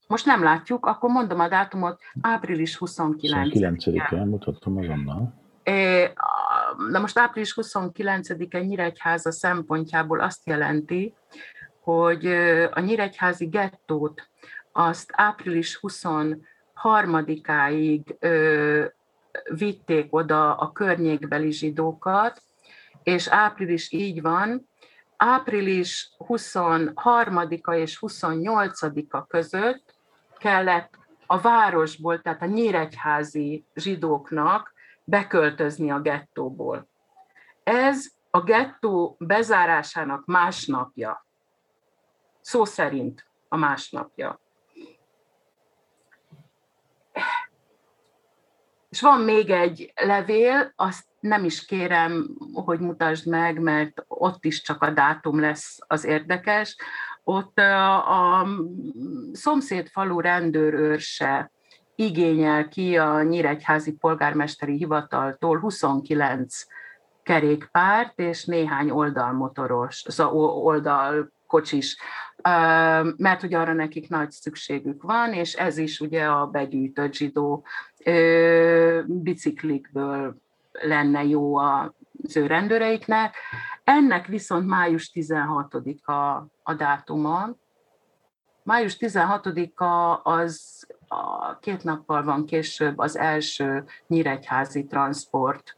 Most 0.07 0.27
nem 0.27 0.43
látjuk, 0.43 0.87
akkor 0.87 1.11
mondom 1.11 1.41
a 1.41 1.49
dátumot, 1.49 2.01
április 2.21 2.77
29 2.77 3.49
29-en 3.53 4.25
mutatom 4.25 4.77
azonnal. 4.77 5.35
Na 6.91 6.99
most 6.99 7.19
április 7.19 7.55
29-e 7.61 8.61
Nyíregyháza 8.61 9.33
szempontjából 9.33 10.21
azt 10.21 10.47
jelenti, 10.47 11.15
hogy 11.81 12.27
a 12.73 12.81
Nyíregyházi 12.81 13.47
gettót 13.47 14.29
azt 14.73 15.11
április 15.13 15.81
23-áig 15.83 18.03
vitték 19.57 20.15
oda 20.15 20.55
a 20.55 20.73
környékbeli 20.73 21.51
zsidókat, 21.51 22.43
és 23.03 23.29
április 23.29 23.93
így 23.93 24.23
van, 24.23 24.69
április 25.17 26.11
23-a 26.19 27.75
és 27.75 27.99
28-a 28.01 29.27
között 29.27 29.95
kellett 30.39 30.99
a 31.27 31.41
városból, 31.41 32.21
tehát 32.21 32.43
a 32.43 32.47
nyíregyházi 32.47 33.65
zsidóknak 33.75 34.73
beköltözni 35.05 35.91
a 35.91 36.01
gettóból. 36.01 36.89
Ez 37.63 38.07
a 38.31 38.43
gettó 38.43 39.17
bezárásának 39.19 40.25
másnapja. 40.25 41.27
Szó 42.41 42.65
szerint 42.65 43.27
a 43.49 43.57
másnapja. 43.57 44.42
És 48.93 49.01
van 49.01 49.21
még 49.21 49.51
egy 49.51 49.93
levél, 49.95 50.73
azt 50.77 51.05
nem 51.21 51.45
is 51.45 51.65
kérem, 51.65 52.37
hogy 52.53 52.81
mutasd 52.81 53.27
meg, 53.27 53.61
mert 53.61 54.05
ott 54.09 54.45
is 54.45 54.63
csak 54.63 54.83
a 54.83 54.91
dátum 54.91 55.41
lesz 55.41 55.79
az 55.87 56.05
érdekes. 56.05 56.77
Ott 57.25 57.59
a, 57.59 58.47
szomszéd 59.33 59.89
falu 59.89 60.21
rendőrőrse 60.21 61.51
igényel 61.95 62.69
ki 62.69 62.97
a 62.97 63.23
Nyíregyházi 63.23 63.93
polgármesteri 63.93 64.77
hivataltól 64.77 65.59
29 65.59 66.65
kerékpárt 67.23 68.19
és 68.19 68.45
néhány 68.45 68.91
oldalmotoros, 68.91 70.05
szóval 70.09 70.51
oldalkocsis, 70.51 71.97
mert 73.17 73.41
hogy 73.41 73.55
arra 73.55 73.73
nekik 73.73 74.09
nagy 74.09 74.31
szükségük 74.31 75.03
van, 75.03 75.33
és 75.33 75.55
ez 75.55 75.79
is 75.79 76.01
ugye 76.01 76.25
a 76.25 76.47
begyűjtött 76.47 77.13
zsidó 77.13 77.65
biciklikből 79.07 80.37
lenne 80.73 81.25
jó 81.25 81.57
az 81.57 82.37
ő 82.37 82.47
rendőreiknek. 82.47 83.37
Ennek 83.85 84.27
viszont 84.27 84.67
május 84.67 85.11
16-a 85.15 86.13
a 86.63 86.75
dátuma. 86.75 87.49
Május 88.63 88.97
16-a 89.01 90.21
az 90.23 90.87
a 91.09 91.59
két 91.59 91.85
nappal 91.85 92.23
van 92.23 92.47
később 92.47 92.99
az 92.99 93.17
első 93.17 93.85
nyíregyházi 94.07 94.87
transport 94.87 95.75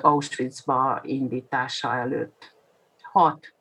Auschwitzba 0.00 1.00
indítása 1.02 1.94
előtt. 1.94 2.54
Hat 3.00 3.54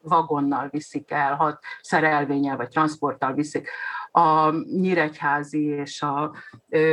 vagonnal 0.00 0.68
viszik 0.70 1.10
el, 1.10 1.34
hat 1.34 1.62
szerelvényel 1.82 2.56
vagy 2.56 2.68
transporttal 2.68 3.32
viszik 3.32 3.68
a 4.10 4.50
Nyíregyházi 4.50 5.64
és 5.64 6.02
a 6.02 6.32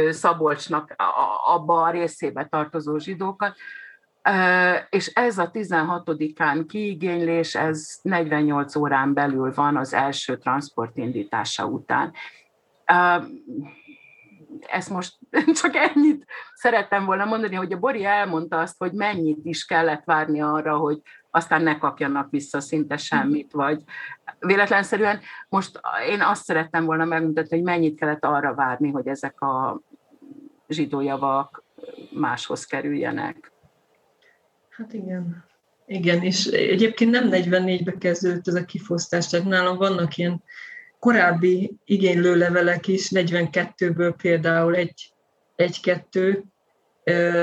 Szabolcsnak 0.10 0.96
abba 1.46 1.82
a 1.82 1.90
részébe 1.90 2.46
tartozó 2.46 2.98
zsidókat, 2.98 3.56
és 4.90 5.08
ez 5.08 5.38
a 5.38 5.52
16-án 5.52 6.64
kiigénylés, 6.68 7.56
ez 7.56 8.00
48 8.02 8.76
órán 8.76 9.14
belül 9.14 9.54
van 9.54 9.78
az 9.78 9.94
első 9.94 10.38
transport 10.38 10.98
indítása 10.98 11.66
után. 11.66 12.14
Ezt 14.68 14.90
most 14.90 15.14
csak 15.62 15.76
ennyit 15.76 16.26
szerettem 16.54 17.06
volna 17.06 17.26
mondani, 17.26 17.56
hogy 17.56 17.74
a 17.74 17.78
Bori 17.78 18.06
elmondta 18.06 18.60
azt, 18.60 18.76
hogy 18.78 18.92
mennyit 18.92 19.40
is 19.44 19.66
kellett 19.66 20.04
várni 20.04 20.42
arra, 20.42 20.78
hogy 20.78 21.02
aztán 21.32 21.62
ne 21.62 21.78
kapjanak 21.78 22.32
vissza 22.32 22.60
szinte 22.60 22.98
semmit, 22.98 23.52
vagy 23.52 23.84
véletlenszerűen 24.40 25.20
most 25.50 25.80
én 26.10 26.22
azt 26.22 26.44
szerettem 26.44 26.86
volna 26.86 27.06
megmutatni, 27.06 27.56
hogy 27.56 27.66
mennyit 27.66 28.00
kellett 28.00 28.26
arra 28.26 28.54
várni, 28.54 28.92
hogy 28.92 29.08
ezek 29.08 29.42
a 29.42 29.82
zsidó 30.68 31.02
javak 31.02 31.64
máshoz 32.12 32.66
kerüljenek. 32.66 33.52
Hát 34.70 34.94
igen. 34.94 35.44
Igen, 35.88 36.22
és 36.22 36.46
egyébként 36.46 37.12
nem 37.12 37.30
44-be 37.32 37.98
kezdődött 37.98 38.48
ez 38.48 38.56
a 38.56 38.66
kifosztás, 38.66 39.28
tehát 39.28 39.46
nálam 39.46 39.78
vannak 39.78 40.18
ilyen 40.18 40.44
korábbi 41.06 41.78
igénylő 41.86 42.36
levelek 42.36 42.88
is, 42.88 43.10
42-ből 43.14 44.14
például 44.22 44.76
egy, 44.76 45.14
egy-kettő, 45.56 46.44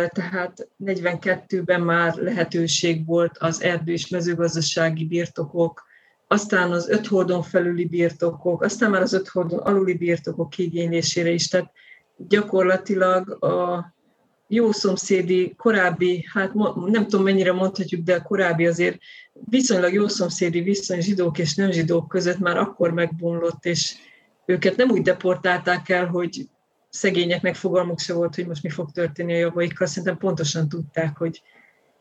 tehát 0.09 0.69
42-ben 0.85 1.81
már 1.81 2.15
lehetőség 2.15 3.07
volt 3.07 3.39
az 3.39 3.63
erdő 3.63 3.93
és 3.93 4.09
mezőgazdasági 4.09 5.05
birtokok, 5.05 5.83
aztán 6.29 6.71
az 6.71 6.89
öt 6.89 7.07
hordon 7.07 7.43
felüli 7.43 7.85
birtokok, 7.85 8.63
aztán 8.63 8.91
már 8.91 9.03
az 9.03 9.13
öt 9.13 9.29
hordon 9.29 9.59
aluli 9.59 9.95
birtokok 9.95 10.51
kigénylésére 10.51 11.31
is. 11.31 11.49
Tehát 11.49 11.71
gyakorlatilag 12.17 13.45
a 13.45 13.87
jó 14.55 14.73
szomszédi, 14.73 15.55
korábbi, 15.57 16.27
hát 16.33 16.55
nem 16.87 17.03
tudom 17.03 17.23
mennyire 17.23 17.53
mondhatjuk, 17.53 18.03
de 18.03 18.19
korábbi 18.19 18.67
azért 18.67 18.99
viszonylag 19.33 19.93
jó 19.93 20.09
szomszédi 20.09 20.61
viszony 20.61 21.01
zsidók 21.01 21.39
és 21.39 21.55
nem 21.55 21.71
zsidók 21.71 22.09
között 22.09 22.39
már 22.39 22.57
akkor 22.57 22.91
megbomlott, 22.91 23.65
és 23.65 23.95
őket 24.47 24.77
nem 24.77 24.91
úgy 24.91 25.03
deportálták 25.03 25.89
el, 25.89 26.07
hogy 26.07 26.49
szegényeknek 26.89 27.55
fogalmuk 27.55 27.99
se 27.99 28.15
volt, 28.15 28.35
hogy 28.35 28.47
most 28.47 28.63
mi 28.63 28.71
fog 28.71 28.91
történni 28.91 29.35
a 29.35 29.39
jogaikkal, 29.39 29.87
szerintem 29.87 30.19
pontosan 30.19 30.69
tudták, 30.69 31.17
hogy 31.17 31.43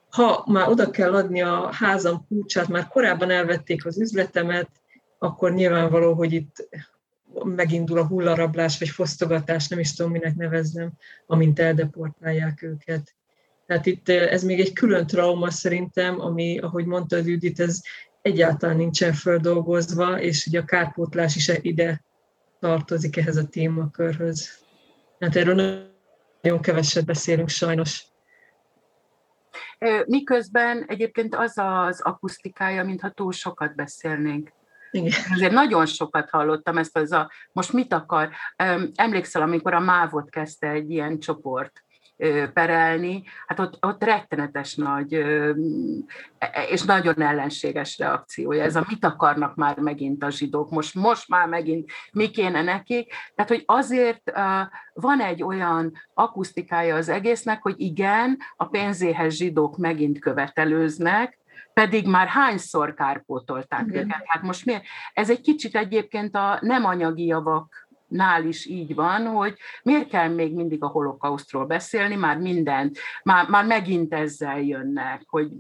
ha 0.10 0.44
már 0.48 0.70
oda 0.70 0.90
kell 0.90 1.14
adni 1.14 1.42
a 1.42 1.70
házam 1.74 2.26
kulcsát, 2.28 2.68
már 2.68 2.88
korábban 2.88 3.30
elvették 3.30 3.86
az 3.86 4.00
üzletemet, 4.00 4.70
akkor 5.20 5.54
nyilvánvaló, 5.54 6.14
hogy 6.14 6.34
itt 6.34 6.70
megindul 7.44 7.98
a 7.98 8.08
hullarablás, 8.08 8.80
vagy 8.80 8.90
fosztogatás, 8.90 9.68
nem 9.68 9.80
is 9.80 9.94
tudom, 9.94 10.12
minek 10.12 10.36
nevezzem, 10.36 10.92
amint 11.26 11.60
eldeportálják 11.60 12.62
őket. 12.62 13.14
Tehát 13.66 13.86
itt 13.86 14.10
eh, 14.10 14.32
ez 14.32 14.44
még 14.44 14.60
egy 14.60 14.74
külön 14.74 15.08
trauma 15.08 15.50
szerintem, 15.50 16.22
ami, 16.22 16.60
ahogy 16.60 16.86
mondta 16.86 17.18
Judit, 17.18 17.60
ez 17.60 17.82
egyáltalán 18.22 18.76
nincsen 18.76 19.14
földolgozva, 19.14 20.22
és 20.22 20.46
ugye 20.46 20.60
a 20.60 20.66
kárpótlás 20.66 21.36
is 21.36 21.52
ide 21.62 22.04
tartozik 22.60 23.18
ehhez 23.18 23.38
a 23.38 23.48
témakörhöz. 23.48 24.60
Hát 25.20 25.36
erről 25.36 25.56
nagyon 26.42 26.62
keveset 26.62 27.06
beszélünk 27.06 27.50
sajnos. 27.50 28.06
Miközben 30.06 30.86
egyébként 30.88 31.36
az 31.36 31.54
az 31.56 32.02
akusztikája, 32.02 32.84
mintha 32.84 33.10
túl 33.10 33.32
sokat 33.32 33.76
beszélnénk. 33.76 34.52
Igen. 34.92 35.12
Azért 35.34 35.52
nagyon 35.52 35.86
sokat 35.86 36.30
hallottam 36.30 36.78
ezt 36.78 36.98
az 36.98 37.12
a, 37.12 37.32
most 37.52 37.74
mit 37.74 37.94
akar? 37.94 38.30
Emlékszel, 38.96 39.42
amikor 39.42 39.74
a 39.74 39.80
Mávot 39.80 40.30
kezdte 40.30 40.70
egy 40.70 40.92
ilyen 40.92 41.20
csoport, 41.20 41.84
perelni, 42.54 43.24
hát 43.48 43.60
ott, 43.60 43.86
ott 43.86 44.04
rettenetes 44.04 44.76
nagy 44.76 45.14
e, 45.14 45.54
és 46.70 46.82
nagyon 46.82 47.22
ellenséges 47.22 47.98
reakciója. 47.98 48.64
Ez 48.64 48.76
a 48.76 48.86
mit 48.88 49.06
akarnak 49.06 49.56
már 49.56 49.78
megint 49.78 50.24
a 50.24 50.30
zsidók, 50.30 50.70
most, 50.70 50.96
most 50.96 51.30
már 51.30 51.48
megint 51.48 51.92
mi 52.12 52.30
kéne 52.30 52.62
nekik. 52.62 53.14
Tehát, 53.36 53.52
hogy 53.52 53.64
azért 53.66 54.32
van 54.94 55.22
egy 55.22 55.44
olyan 55.44 55.92
akusztikája 56.14 56.96
az 56.96 57.10
egésznek, 57.10 57.62
hogy 57.62 57.76
igen, 57.78 58.38
a 58.56 58.66
pénzéhez 58.66 59.34
zsidók 59.34 59.78
megint 59.78 60.20
követelőznek, 60.20 61.40
pedig 61.74 62.08
már 62.08 62.28
hányszor 62.28 62.94
kárpótolták 62.94 63.86
Igen. 63.88 64.04
őket. 64.04 64.24
Hát 64.26 64.42
most 64.42 64.66
miért? 64.66 64.84
Ez 65.14 65.30
egy 65.30 65.42
kicsit 65.42 65.76
egyébként 65.76 66.36
a 66.36 66.58
nem 66.62 66.86
anyagi 66.86 67.26
javak 67.26 67.90
nál 68.12 68.46
is 68.46 68.66
így 68.66 68.96
van, 68.96 69.26
hogy 69.26 69.58
miért 69.84 70.10
kell 70.10 70.28
még 70.28 70.54
mindig 70.54 70.84
a 70.84 70.88
holokausztról 70.88 71.66
beszélni, 71.66 72.16
már 72.16 72.38
mindent, 72.38 72.98
már, 73.24 73.50
már 73.50 73.66
megint 73.66 74.14
ezzel 74.14 74.62
jönnek, 74.62 75.24
hogy, 75.28 75.52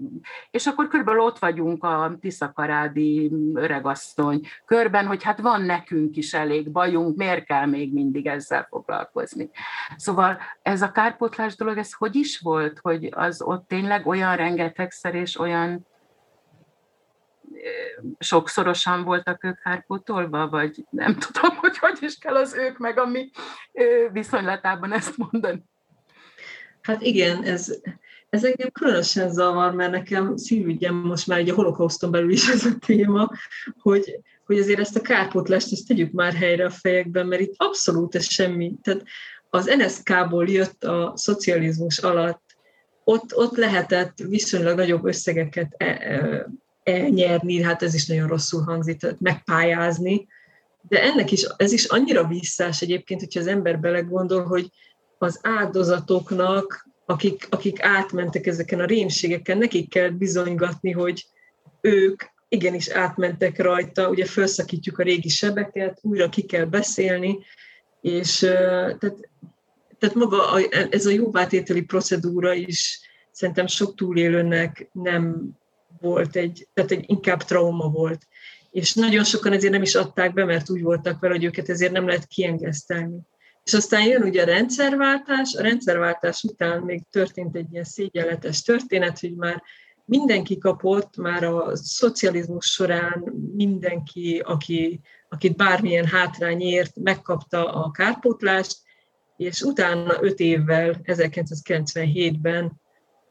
és 0.51 0.67
akkor 0.67 0.87
körülbelül 0.87 1.21
ott 1.21 1.39
vagyunk 1.39 1.83
a 1.83 2.17
Tiszakarádi 2.19 3.31
öregasszony 3.53 4.41
körben, 4.65 5.07
hogy 5.07 5.23
hát 5.23 5.39
van 5.39 5.61
nekünk 5.61 6.15
is 6.15 6.33
elég 6.33 6.71
bajunk, 6.71 7.17
miért 7.17 7.45
kell 7.45 7.65
még 7.65 7.93
mindig 7.93 8.27
ezzel 8.27 8.67
foglalkozni. 8.69 9.49
Szóval 9.95 10.37
ez 10.61 10.81
a 10.81 10.91
kárpótlás 10.91 11.55
dolog, 11.55 11.77
ez 11.77 11.93
hogy 11.93 12.15
is 12.15 12.39
volt, 12.39 12.79
hogy 12.81 13.09
az 13.11 13.41
ott 13.41 13.67
tényleg 13.67 14.07
olyan 14.07 14.35
rengetegszer 14.35 15.15
és 15.15 15.39
olyan 15.39 15.89
sokszorosan 18.19 19.03
voltak 19.03 19.43
ők 19.43 19.59
kárpótolva, 19.59 20.49
vagy 20.49 20.85
nem 20.89 21.17
tudom, 21.17 21.57
hogy 21.57 21.77
hogy 21.77 21.97
is 22.01 22.17
kell 22.17 22.35
az 22.35 22.53
ők 22.53 22.77
meg 22.77 22.99
a 22.99 23.05
mi 23.05 23.29
viszonylatában 24.11 24.93
ezt 24.93 25.17
mondani. 25.17 25.63
Hát 26.81 27.01
igen, 27.01 27.43
ez, 27.43 27.79
ez 28.29 28.43
engem 28.43 28.71
különösen 28.71 29.31
zavar, 29.31 29.73
mert 29.73 29.91
nekem 29.91 30.37
szívügyem 30.37 30.95
most 30.95 31.27
már 31.27 31.39
egy 31.39 31.49
a 31.49 31.53
holokauszton 31.53 32.11
belül 32.11 32.31
is 32.31 32.49
ez 32.49 32.65
a 32.65 32.77
téma, 32.85 33.29
hogy, 33.79 34.19
hogy 34.45 34.59
azért 34.59 34.79
ezt 34.79 34.95
a 34.95 35.01
kárpótlást 35.01 35.71
ezt 35.71 35.87
tegyük 35.87 36.11
már 36.11 36.33
helyre 36.33 36.65
a 36.65 36.69
fejekben, 36.69 37.27
mert 37.27 37.41
itt 37.41 37.53
abszolút 37.57 38.15
ez 38.15 38.29
semmi. 38.29 38.73
Tehát 38.81 39.03
az 39.49 39.65
NSZK-ból 39.77 40.49
jött 40.49 40.83
a 40.83 41.13
szocializmus 41.15 41.97
alatt, 41.97 42.41
ott, 43.03 43.35
ott 43.35 43.55
lehetett 43.55 44.17
viszonylag 44.17 44.77
nagyobb 44.77 45.05
összegeket 45.05 45.73
e, 45.77 45.85
e, 45.85 46.47
elnyerni, 46.83 47.61
hát 47.61 47.83
ez 47.83 47.93
is 47.93 48.07
nagyon 48.07 48.27
rosszul 48.27 48.61
hangzik, 48.61 49.01
megpályázni, 49.19 50.27
de 50.81 51.03
ennek 51.03 51.31
is, 51.31 51.43
ez 51.57 51.71
is 51.71 51.85
annyira 51.85 52.27
visszás 52.27 52.81
egyébként, 52.81 53.19
hogyha 53.19 53.39
az 53.39 53.47
ember 53.47 53.79
belegondol, 53.79 54.43
hogy 54.43 54.69
az 55.17 55.39
áldozatoknak, 55.41 56.89
akik, 57.05 57.47
akik 57.49 57.83
átmentek 57.83 58.47
ezeken 58.47 58.79
a 58.79 58.85
rémségeken, 58.85 59.57
nekik 59.57 59.89
kell 59.89 60.09
bizonygatni, 60.09 60.91
hogy 60.91 61.25
ők 61.81 62.23
igenis 62.49 62.89
átmentek 62.89 63.61
rajta, 63.61 64.09
ugye 64.09 64.25
felszakítjuk 64.25 64.99
a 64.99 65.03
régi 65.03 65.29
sebeket, 65.29 65.99
újra 66.01 66.29
ki 66.29 66.41
kell 66.41 66.65
beszélni, 66.65 67.37
és 68.01 68.37
tehát, 68.39 69.29
tehát 69.99 70.15
maga 70.15 70.51
a, 70.51 70.59
ez 70.89 71.05
a 71.05 71.11
jóvátételi 71.11 71.81
procedúra 71.81 72.53
is 72.53 72.99
szerintem 73.31 73.67
sok 73.67 73.95
túlélőnek 73.95 74.89
nem 74.91 75.51
volt 76.01 76.35
egy, 76.35 76.67
tehát 76.73 76.91
egy 76.91 77.03
inkább 77.07 77.43
trauma 77.43 77.87
volt. 77.87 78.27
És 78.71 78.93
nagyon 78.93 79.23
sokan 79.23 79.53
ezért 79.53 79.71
nem 79.73 79.81
is 79.81 79.95
adták 79.95 80.33
be, 80.33 80.45
mert 80.45 80.69
úgy 80.69 80.81
voltak 80.81 81.19
vele, 81.19 81.33
hogy 81.33 81.43
őket 81.43 81.69
ezért 81.69 81.91
nem 81.91 82.07
lehet 82.07 82.27
kiengesztelni. 82.27 83.19
És 83.63 83.73
aztán 83.73 84.07
jön 84.07 84.21
ugye 84.21 84.41
a 84.41 84.45
rendszerváltás, 84.45 85.55
a 85.55 85.61
rendszerváltás 85.61 86.43
után 86.43 86.81
még 86.81 87.03
történt 87.09 87.55
egy 87.55 87.71
ilyen 87.71 87.83
szégyenletes 87.83 88.61
történet, 88.61 89.19
hogy 89.19 89.35
már 89.35 89.63
mindenki 90.05 90.57
kapott, 90.57 91.17
már 91.17 91.43
a 91.43 91.75
szocializmus 91.75 92.65
során 92.65 93.33
mindenki, 93.55 94.41
aki, 94.45 94.99
akit 95.29 95.55
bármilyen 95.55 96.05
hátrány 96.05 96.61
ért, 96.61 96.95
megkapta 96.95 97.73
a 97.73 97.91
kárpótlást, 97.91 98.77
és 99.37 99.61
utána 99.61 100.23
öt 100.23 100.39
évvel, 100.39 101.01
1997-ben 101.03 102.81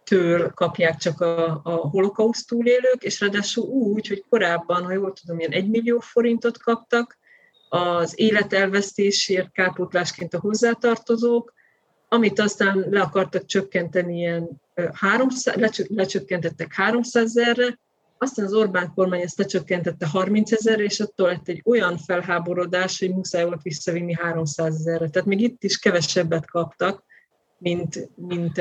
től 0.05 0.51
kapják 0.51 0.96
csak 0.96 1.20
a, 1.20 1.61
a 1.64 1.70
holokauszt 1.70 2.48
túlélők, 2.48 3.03
és 3.03 3.20
ráadásul 3.20 3.64
úgy, 3.64 4.09
hogy 4.09 4.24
korábban, 4.28 4.84
ha 4.84 4.92
jól 4.92 5.12
tudom, 5.12 5.38
ilyen 5.38 5.51
1 5.51 5.68
millió 5.68 5.98
forintot 5.98 6.59
kaptak 6.59 7.18
az 7.68 8.12
életelvesztésért 8.16 9.53
kárpótlásként 9.53 10.34
a 10.34 10.40
hozzátartozók, 10.40 11.53
amit 12.09 12.38
aztán 12.38 12.86
le 12.90 13.01
akartak 13.01 13.46
csökkenteni 13.46 14.16
ilyen 14.16 14.48
300, 14.92 15.57
lecsökkentettek 15.88 16.72
300 16.72 17.36
ezerre, 17.36 17.78
aztán 18.18 18.44
az 18.44 18.53
Orbán 18.53 18.92
kormány 18.94 19.20
ezt 19.20 19.38
lecsökkentette 19.38 20.07
30 20.07 20.53
ezerre, 20.53 20.82
és 20.82 21.01
attól 21.01 21.28
lett 21.28 21.48
egy 21.48 21.62
olyan 21.64 21.98
felháborodás, 21.98 22.98
hogy 22.98 23.11
muszáj 23.11 23.44
volt 23.44 23.62
visszavinni 23.62 24.14
300 24.14 24.74
ezerre. 24.74 25.09
Tehát 25.09 25.28
még 25.28 25.40
itt 25.40 25.64
is 25.64 25.78
kevesebbet 25.78 26.51
kaptak, 26.51 27.05
mint, 27.61 28.11
mint 28.14 28.61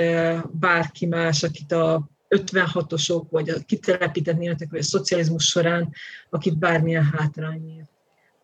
bárki 0.51 1.05
más, 1.05 1.43
akit 1.43 1.71
a 1.71 2.09
56-osok, 2.29 3.23
vagy 3.29 3.49
a 3.49 3.59
kitelepített 3.65 4.37
németek, 4.37 4.69
vagy 4.69 4.79
a 4.79 4.83
szocializmus 4.83 5.45
során, 5.45 5.93
akit 6.29 6.57
bármilyen 6.57 7.03
hátrányért. 7.03 7.89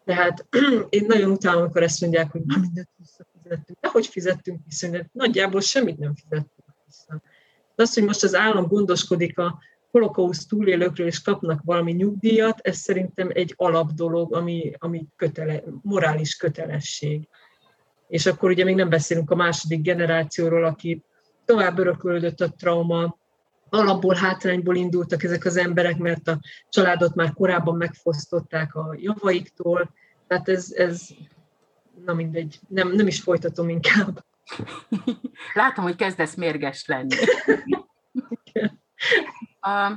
Tehát 0.05 0.45
én 0.89 1.05
nagyon 1.07 1.31
utálom, 1.31 1.61
amikor 1.61 1.83
ezt 1.83 2.01
mondják, 2.01 2.31
hogy 2.31 2.41
már 2.45 2.59
mindent 2.59 2.89
visszafizettünk. 2.97 3.79
De 3.81 3.87
hogy 3.87 4.07
fizettünk 4.07 4.61
vissza? 4.65 4.87
Nagyjából 5.11 5.61
semmit 5.61 5.97
nem 5.97 6.15
fizettünk 6.15 6.67
vissza. 6.85 7.21
De 7.75 7.83
az, 7.83 7.93
hogy 7.93 8.03
most 8.03 8.23
az 8.23 8.35
állam 8.35 8.67
gondoskodik 8.67 9.39
a 9.39 9.59
holokauszt 9.91 10.49
túlélőkről, 10.49 11.07
és 11.07 11.21
kapnak 11.21 11.61
valami 11.63 11.91
nyugdíjat, 11.91 12.59
ez 12.59 12.77
szerintem 12.77 13.29
egy 13.33 13.53
alapdolog, 13.55 14.35
ami, 14.35 14.71
ami 14.77 15.07
kötele, 15.15 15.63
morális 15.81 16.35
kötelesség. 16.35 17.27
És 18.15 18.25
akkor 18.25 18.49
ugye 18.49 18.63
még 18.63 18.75
nem 18.75 18.89
beszélünk 18.89 19.31
a 19.31 19.35
második 19.35 19.81
generációról, 19.81 20.63
aki 20.63 21.03
tovább 21.45 21.77
örökölődött 21.77 22.41
a 22.41 22.49
trauma, 22.49 23.17
alapból 23.69 24.15
hátrányból 24.15 24.75
indultak 24.75 25.23
ezek 25.23 25.45
az 25.45 25.57
emberek, 25.57 25.97
mert 25.97 26.27
a 26.27 26.39
családot 26.69 27.15
már 27.15 27.33
korábban 27.33 27.75
megfosztották 27.77 28.75
a 28.75 28.95
javaiktól, 28.99 29.93
tehát 30.27 30.49
ez, 30.49 30.71
ez 30.71 31.07
na 32.05 32.13
mindegy, 32.13 32.59
nem, 32.67 32.91
nem 32.91 33.07
is 33.07 33.21
folytatom 33.21 33.69
inkább. 33.69 34.25
Látom, 35.53 35.83
hogy 35.83 35.95
kezdesz 35.95 36.35
mérges 36.35 36.85
lenni. 36.85 37.15
A, 39.59 39.91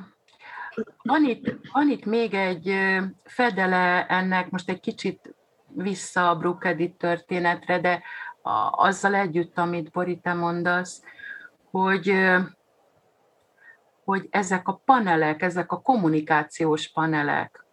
van, 1.02 1.24
itt, 1.24 1.56
van 1.72 1.90
itt 1.90 2.04
még 2.04 2.34
egy 2.34 2.74
fedele 3.24 4.06
ennek, 4.06 4.50
most 4.50 4.68
egy 4.68 4.80
kicsit 4.80 5.34
vissza 5.74 6.30
a 6.30 6.36
Brookedi 6.36 6.94
történetre, 6.98 7.80
de 7.80 8.02
azzal 8.70 9.14
együtt, 9.14 9.58
amit 9.58 9.90
Bori, 9.90 10.18
te 10.18 10.32
mondasz, 10.32 11.02
hogy, 11.70 12.14
hogy 14.04 14.28
ezek 14.30 14.68
a 14.68 14.82
panelek, 14.84 15.42
ezek 15.42 15.72
a 15.72 15.80
kommunikációs 15.80 16.92
panelek, 16.92 17.66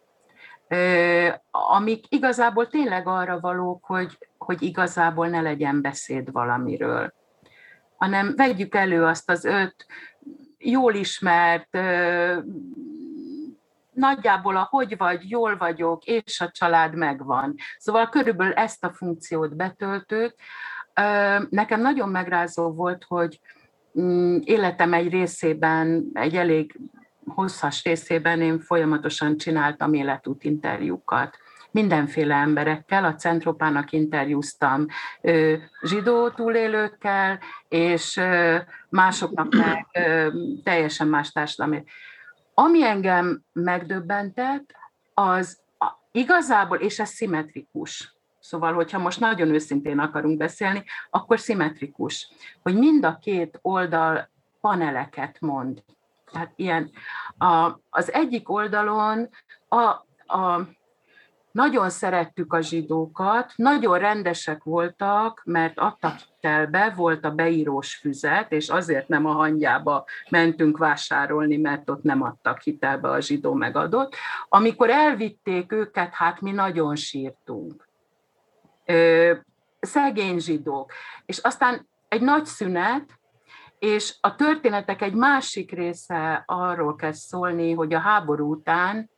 amik 1.50 2.04
igazából 2.08 2.68
tényleg 2.68 3.06
arra 3.06 3.40
valók, 3.40 3.84
hogy, 3.84 4.18
hogy 4.38 4.62
igazából 4.62 5.28
ne 5.28 5.40
legyen 5.40 5.80
beszéd 5.80 6.32
valamiről, 6.32 7.14
hanem 7.96 8.36
vegyük 8.36 8.74
elő 8.74 9.04
azt 9.04 9.30
az 9.30 9.44
öt 9.44 9.86
jól 10.58 10.94
ismert, 10.94 11.78
nagyjából 13.96 14.56
a 14.56 14.68
hogy 14.70 14.96
vagy, 14.96 15.30
jól 15.30 15.56
vagyok, 15.56 16.04
és 16.04 16.40
a 16.40 16.50
család 16.50 16.94
megvan. 16.94 17.54
Szóval 17.78 18.08
körülbelül 18.08 18.52
ezt 18.52 18.84
a 18.84 18.92
funkciót 18.92 19.56
betöltők. 19.56 20.34
Nekem 21.50 21.80
nagyon 21.80 22.08
megrázó 22.08 22.72
volt, 22.72 23.04
hogy 23.08 23.40
mm, 24.00 24.38
életem 24.44 24.92
egy 24.92 25.10
részében, 25.10 26.04
egy 26.12 26.36
elég 26.36 26.80
hosszas 27.26 27.84
részében 27.84 28.40
én 28.40 28.60
folyamatosan 28.60 29.36
csináltam 29.36 29.94
életút 29.94 30.44
interjúkat 30.44 31.38
mindenféle 31.76 32.34
emberekkel, 32.34 33.04
a 33.04 33.14
Centropának 33.14 33.92
interjúztam 33.92 34.86
zsidó 35.82 36.28
túlélőkkel, 36.28 37.38
és 37.68 38.20
másoknak 38.88 39.54
meg 39.54 39.86
teljesen 40.64 41.08
más 41.08 41.32
társadalmi. 41.32 41.84
Ami 42.58 42.82
engem 42.82 43.42
megdöbbentett, 43.52 44.74
az 45.14 45.60
igazából, 46.12 46.78
és 46.78 46.98
ez 46.98 47.08
szimmetrikus, 47.08 48.16
Szóval, 48.46 48.74
hogyha 48.74 48.98
most 48.98 49.20
nagyon 49.20 49.48
őszintén 49.48 49.98
akarunk 49.98 50.36
beszélni, 50.36 50.84
akkor 51.10 51.40
szimmetrikus, 51.40 52.28
hogy 52.62 52.74
mind 52.74 53.04
a 53.04 53.18
két 53.18 53.58
oldal 53.62 54.28
paneleket 54.60 55.40
mond. 55.40 55.82
Tehát 56.32 56.52
ilyen, 56.56 56.90
a, 57.38 57.78
az 57.90 58.12
egyik 58.12 58.50
oldalon 58.50 59.28
a, 59.68 59.80
a 60.36 60.68
nagyon 61.56 61.90
szerettük 61.90 62.52
a 62.52 62.60
zsidókat, 62.60 63.52
nagyon 63.56 63.98
rendesek 63.98 64.64
voltak, 64.64 65.42
mert 65.44 65.78
adtak 65.78 66.16
hitelbe, 66.18 66.92
volt 66.96 67.24
a 67.24 67.30
beírós 67.30 67.94
füzet, 67.94 68.52
és 68.52 68.68
azért 68.68 69.08
nem 69.08 69.26
a 69.26 69.32
hangyába 69.32 70.04
mentünk 70.30 70.78
vásárolni, 70.78 71.56
mert 71.56 71.90
ott 71.90 72.02
nem 72.02 72.22
adtak 72.22 72.60
hitelbe, 72.60 73.10
a 73.10 73.20
zsidó 73.20 73.52
megadott. 73.52 74.14
Amikor 74.48 74.90
elvitték 74.90 75.72
őket, 75.72 76.14
hát 76.14 76.40
mi 76.40 76.50
nagyon 76.50 76.96
sírtunk. 76.96 77.88
Ö, 78.84 79.32
szegény 79.80 80.38
zsidók. 80.38 80.92
És 81.26 81.38
aztán 81.38 81.88
egy 82.08 82.22
nagy 82.22 82.44
szünet, 82.44 83.18
és 83.78 84.16
a 84.20 84.34
történetek 84.34 85.02
egy 85.02 85.14
másik 85.14 85.72
része 85.72 86.42
arról 86.46 86.96
kezd 86.96 87.20
szólni, 87.20 87.72
hogy 87.72 87.94
a 87.94 87.98
háború 87.98 88.50
után 88.50 89.10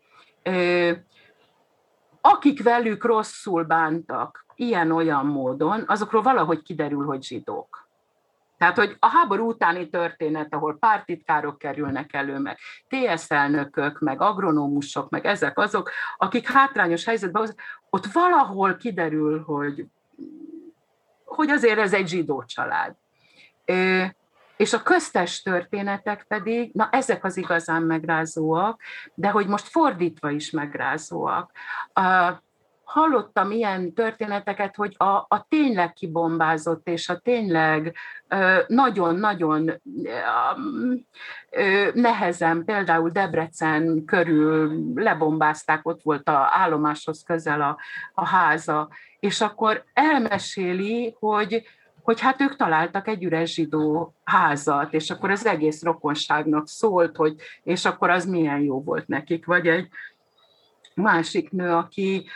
akik 2.30 2.62
velük 2.62 3.04
rosszul 3.04 3.62
bántak, 3.64 4.44
ilyen-olyan 4.54 5.26
módon, 5.26 5.84
azokról 5.86 6.22
valahogy 6.22 6.62
kiderül, 6.62 7.04
hogy 7.04 7.22
zsidók. 7.22 7.88
Tehát, 8.58 8.76
hogy 8.76 8.96
a 8.98 9.06
háború 9.06 9.48
utáni 9.48 9.88
történet, 9.88 10.54
ahol 10.54 10.78
pártitkárok 10.78 11.58
kerülnek 11.58 12.12
elő, 12.14 12.38
meg 12.38 12.58
TSZ 12.88 13.30
elnökök, 13.32 13.98
meg 13.98 14.20
agronómusok, 14.20 15.10
meg 15.10 15.26
ezek 15.26 15.58
azok, 15.58 15.90
akik 16.16 16.48
hátrányos 16.48 17.04
helyzetben 17.04 17.54
ott 17.90 18.06
valahol 18.06 18.76
kiderül, 18.76 19.42
hogy, 19.42 19.86
hogy 21.24 21.50
azért 21.50 21.78
ez 21.78 21.92
egy 21.92 22.08
zsidó 22.08 22.44
család. 22.44 22.94
És 24.58 24.72
a 24.72 24.82
köztes 24.82 25.42
történetek 25.42 26.24
pedig, 26.28 26.70
na 26.74 26.88
ezek 26.92 27.24
az 27.24 27.36
igazán 27.36 27.82
megrázóak, 27.82 28.80
de 29.14 29.30
hogy 29.30 29.46
most 29.46 29.68
fordítva 29.68 30.30
is 30.30 30.50
megrázóak. 30.50 31.50
hallottam 32.84 33.50
ilyen 33.50 33.94
történeteket, 33.94 34.76
hogy 34.76 34.94
a, 34.96 35.04
a 35.04 35.46
tényleg 35.48 35.92
kibombázott, 35.92 36.88
és 36.88 37.08
a 37.08 37.18
tényleg 37.18 37.96
nagyon-nagyon 38.66 39.80
nehezen, 41.92 42.64
például 42.64 43.10
Debrecen 43.10 44.04
körül 44.04 44.82
lebombázták, 44.94 45.86
ott 45.86 46.02
volt 46.02 46.28
a 46.28 46.48
állomáshoz 46.52 47.22
közel 47.22 47.60
a, 47.60 47.78
a 48.14 48.26
háza, 48.26 48.88
és 49.20 49.40
akkor 49.40 49.84
elmeséli, 49.92 51.16
hogy 51.18 51.62
hogy 52.08 52.20
hát 52.20 52.40
ők 52.40 52.56
találtak 52.56 53.08
egy 53.08 53.24
üres 53.24 53.54
zsidó 53.54 54.14
házat, 54.24 54.94
és 54.94 55.10
akkor 55.10 55.30
az 55.30 55.46
egész 55.46 55.82
rokonságnak 55.82 56.68
szólt, 56.68 57.16
hogy 57.16 57.34
és 57.62 57.84
akkor 57.84 58.10
az 58.10 58.26
milyen 58.26 58.60
jó 58.60 58.82
volt 58.82 59.06
nekik, 59.06 59.46
vagy 59.46 59.66
egy 59.66 59.88
másik 60.94 61.50
nő, 61.50 61.70
aki 61.70 62.26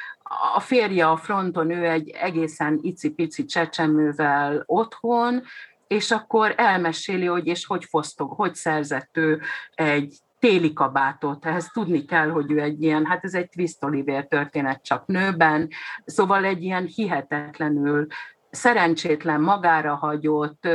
a 0.55 0.61
férje 0.61 1.09
a 1.09 1.17
fronton, 1.17 1.71
ő 1.71 1.87
egy 1.87 2.09
egészen 2.09 2.79
icipici 2.83 3.45
csecsemővel 3.45 4.63
otthon, 4.67 5.43
és 5.87 6.11
akkor 6.11 6.55
elmeséli, 6.57 7.27
hogy 7.27 7.47
és 7.47 7.67
hogy 7.67 7.85
fosztog, 7.85 8.33
hogy 8.33 8.55
szerzett 8.55 9.17
ő 9.17 9.41
egy 9.75 10.17
téli 10.39 10.73
kabátot. 10.73 11.47
Ehhez 11.47 11.71
tudni 11.73 12.05
kell, 12.05 12.31
hogy 12.31 12.51
ő 12.51 12.61
egy 12.61 12.83
ilyen, 12.83 13.07
hát 13.07 13.25
ez 13.25 13.35
egy 13.35 13.49
Twist 13.49 13.85
Oliver 13.85 14.27
történet 14.27 14.83
csak 14.83 15.07
nőben, 15.07 15.69
szóval 16.05 16.45
egy 16.45 16.63
ilyen 16.63 16.87
hihetetlenül 16.87 18.07
szerencsétlen, 18.53 19.41
magára 19.41 19.95
hagyott, 19.95 20.69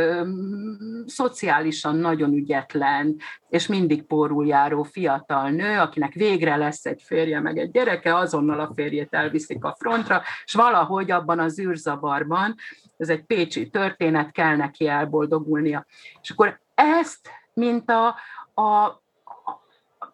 szociálisan 1.05 1.95
nagyon 1.95 2.33
ügyetlen, 2.33 3.15
és 3.49 3.67
mindig 3.67 4.03
pórul 4.03 4.47
járó 4.47 4.83
fiatal 4.83 5.49
nő, 5.49 5.79
akinek 5.79 6.13
végre 6.13 6.55
lesz 6.55 6.85
egy 6.85 7.01
férje, 7.05 7.39
meg 7.39 7.57
egy 7.57 7.71
gyereke, 7.71 8.15
azonnal 8.15 8.59
a 8.59 8.71
férjét 8.75 9.13
elviszik 9.13 9.63
a 9.63 9.75
frontra, 9.79 10.21
és 10.45 10.53
valahogy 10.53 11.11
abban 11.11 11.39
az 11.39 11.59
űrzavarban, 11.59 12.55
ez 12.97 13.09
egy 13.09 13.23
pécsi 13.23 13.69
történet, 13.69 14.31
kell 14.31 14.55
neki 14.55 14.87
elboldogulnia. 14.87 15.85
És 16.21 16.29
akkor 16.29 16.59
ezt, 16.75 17.29
mint 17.53 17.89
a, 17.89 18.07
a 18.61 19.01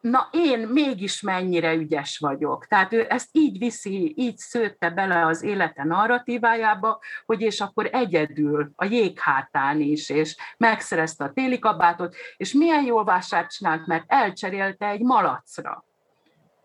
na 0.03 0.29
én 0.31 0.59
mégis 0.59 1.21
mennyire 1.21 1.73
ügyes 1.73 2.17
vagyok. 2.17 2.65
Tehát 2.65 2.93
ő 2.93 3.05
ezt 3.09 3.29
így 3.31 3.57
viszi, 3.57 4.13
így 4.17 4.37
szőtte 4.37 4.89
bele 4.89 5.25
az 5.25 5.43
élete 5.43 5.83
narratívájába, 5.83 6.99
hogy 7.25 7.41
és 7.41 7.61
akkor 7.61 7.89
egyedül 7.91 8.71
a 8.75 8.85
jéghátán 8.85 9.81
is, 9.81 10.09
és 10.09 10.35
megszerezte 10.57 11.23
a 11.23 11.31
téli 11.31 11.59
kabátot, 11.59 12.15
és 12.37 12.53
milyen 12.53 12.85
jól 12.85 13.03
vásárt 13.03 13.51
csinált, 13.51 13.85
mert 13.85 14.03
elcserélte 14.07 14.87
egy 14.87 15.01
malacra. 15.01 15.85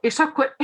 És 0.01 0.18
akkor 0.18 0.57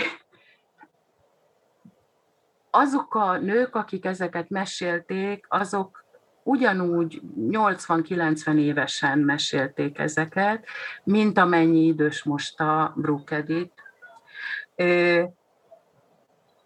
azok 2.71 3.15
a 3.15 3.39
nők, 3.39 3.75
akik 3.75 4.05
ezeket 4.05 4.49
mesélték, 4.49 5.47
azok 5.49 6.04
ugyanúgy 6.45 7.21
80-90 7.39 8.59
évesen 8.59 9.19
mesélték 9.19 9.99
ezeket, 9.99 10.67
mint 11.05 11.39
amennyi 11.39 11.87
idős 11.87 12.23
most 12.23 12.61
a 12.61 12.93
Brooke 12.97 13.37
Edith. 13.37 13.83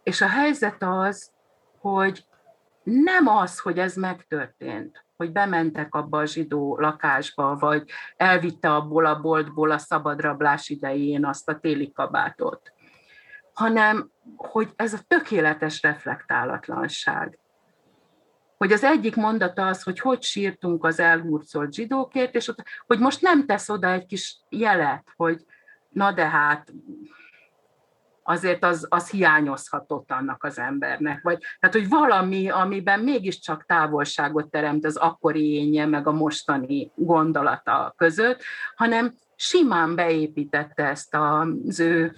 És 0.03 0.21
a 0.21 0.29
helyzet 0.29 0.77
az, 0.79 1.31
hogy 1.79 2.25
nem 2.83 3.27
az, 3.27 3.59
hogy 3.59 3.79
ez 3.79 3.95
megtörtént, 3.95 5.05
hogy 5.17 5.33
bementek 5.33 5.95
abba 5.95 6.19
a 6.19 6.27
zsidó 6.27 6.79
lakásba, 6.79 7.57
vagy 7.57 7.91
elvitte 8.17 8.75
abból 8.75 9.07
a 9.07 9.21
boltból 9.21 9.71
a 9.71 9.79
szabadrablás 9.79 10.69
idején 10.69 11.25
azt 11.25 11.49
a 11.49 11.59
téli 11.59 11.93
kabátot, 11.93 12.73
hanem 13.53 14.11
hogy 14.37 14.73
ez 14.77 14.93
a 14.93 14.99
tökéletes 15.07 15.83
reflektálatlanság 15.83 17.39
hogy 18.59 18.73
az 18.73 18.85
egyik 18.85 19.17
mondata 19.17 19.67
az, 19.67 19.83
hogy 19.83 20.01
hogy 20.01 20.23
sírtunk 20.23 20.85
az 20.85 21.01
elhurcolt 21.01 21.75
zsidókért, 21.75 22.35
és 22.35 22.49
ott, 22.49 22.63
hogy 22.87 22.99
most 22.99 23.23
nem 23.23 23.47
tesz 23.47 23.69
oda 23.69 23.93
egy 23.93 24.07
kis 24.07 24.39
jelet, 24.49 25.05
hogy 25.17 25.45
na 25.89 26.13
de 26.13 26.29
hát 26.29 26.73
azért 28.23 28.65
az, 28.65 28.87
az 28.89 29.11
hiányozhatott 29.11 30.11
annak 30.11 30.45
az 30.45 30.59
embernek. 30.59 31.23
Vagy, 31.23 31.39
tehát, 31.61 31.77
hogy 31.77 31.89
valami, 31.89 32.51
amiben 32.51 33.01
mégiscsak 33.01 33.65
távolságot 33.67 34.51
teremt 34.51 34.85
az 34.85 34.97
akkori 34.97 35.53
énje, 35.53 35.87
meg 35.87 36.07
a 36.07 36.13
mostani 36.13 36.91
gondolata 36.95 37.95
között, 37.97 38.43
hanem 38.77 39.15
simán 39.37 39.95
beépítette 39.95 40.85
ezt 40.85 41.15
az 41.15 41.81
ő 41.81 42.15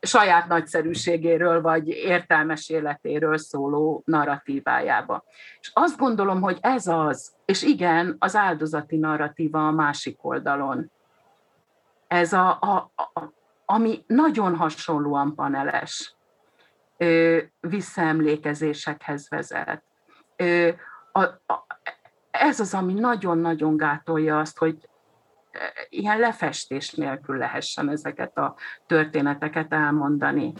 saját 0.00 0.48
nagyszerűségéről 0.48 1.60
vagy 1.60 1.88
értelmes 1.88 2.68
életéről 2.68 3.38
szóló 3.38 4.02
narratívájába. 4.06 5.24
És 5.60 5.70
azt 5.74 5.98
gondolom, 5.98 6.40
hogy 6.40 6.58
ez 6.60 6.86
az, 6.86 7.32
és 7.44 7.62
igen, 7.62 8.16
az 8.18 8.36
áldozati 8.36 8.96
narratíva 8.96 9.66
a 9.66 9.70
másik 9.70 10.24
oldalon. 10.24 10.90
Ez 12.06 12.32
a, 12.32 12.58
a, 12.60 12.92
a 12.96 13.38
ami 13.70 14.04
nagyon 14.06 14.56
hasonlóan 14.56 15.34
paneles 15.34 16.14
visszaemlékezésekhez 17.60 19.28
vezet. 19.28 19.82
A, 21.12 21.22
a, 21.22 21.66
ez 22.30 22.60
az, 22.60 22.74
ami 22.74 22.92
nagyon-nagyon 22.92 23.76
gátolja 23.76 24.38
azt, 24.38 24.58
hogy 24.58 24.88
ilyen 25.88 26.18
lefestés 26.18 26.90
nélkül 26.92 27.36
lehessen 27.36 27.90
ezeket 27.90 28.38
a 28.38 28.54
történeteket 28.86 29.72
elmondani. 29.72 30.52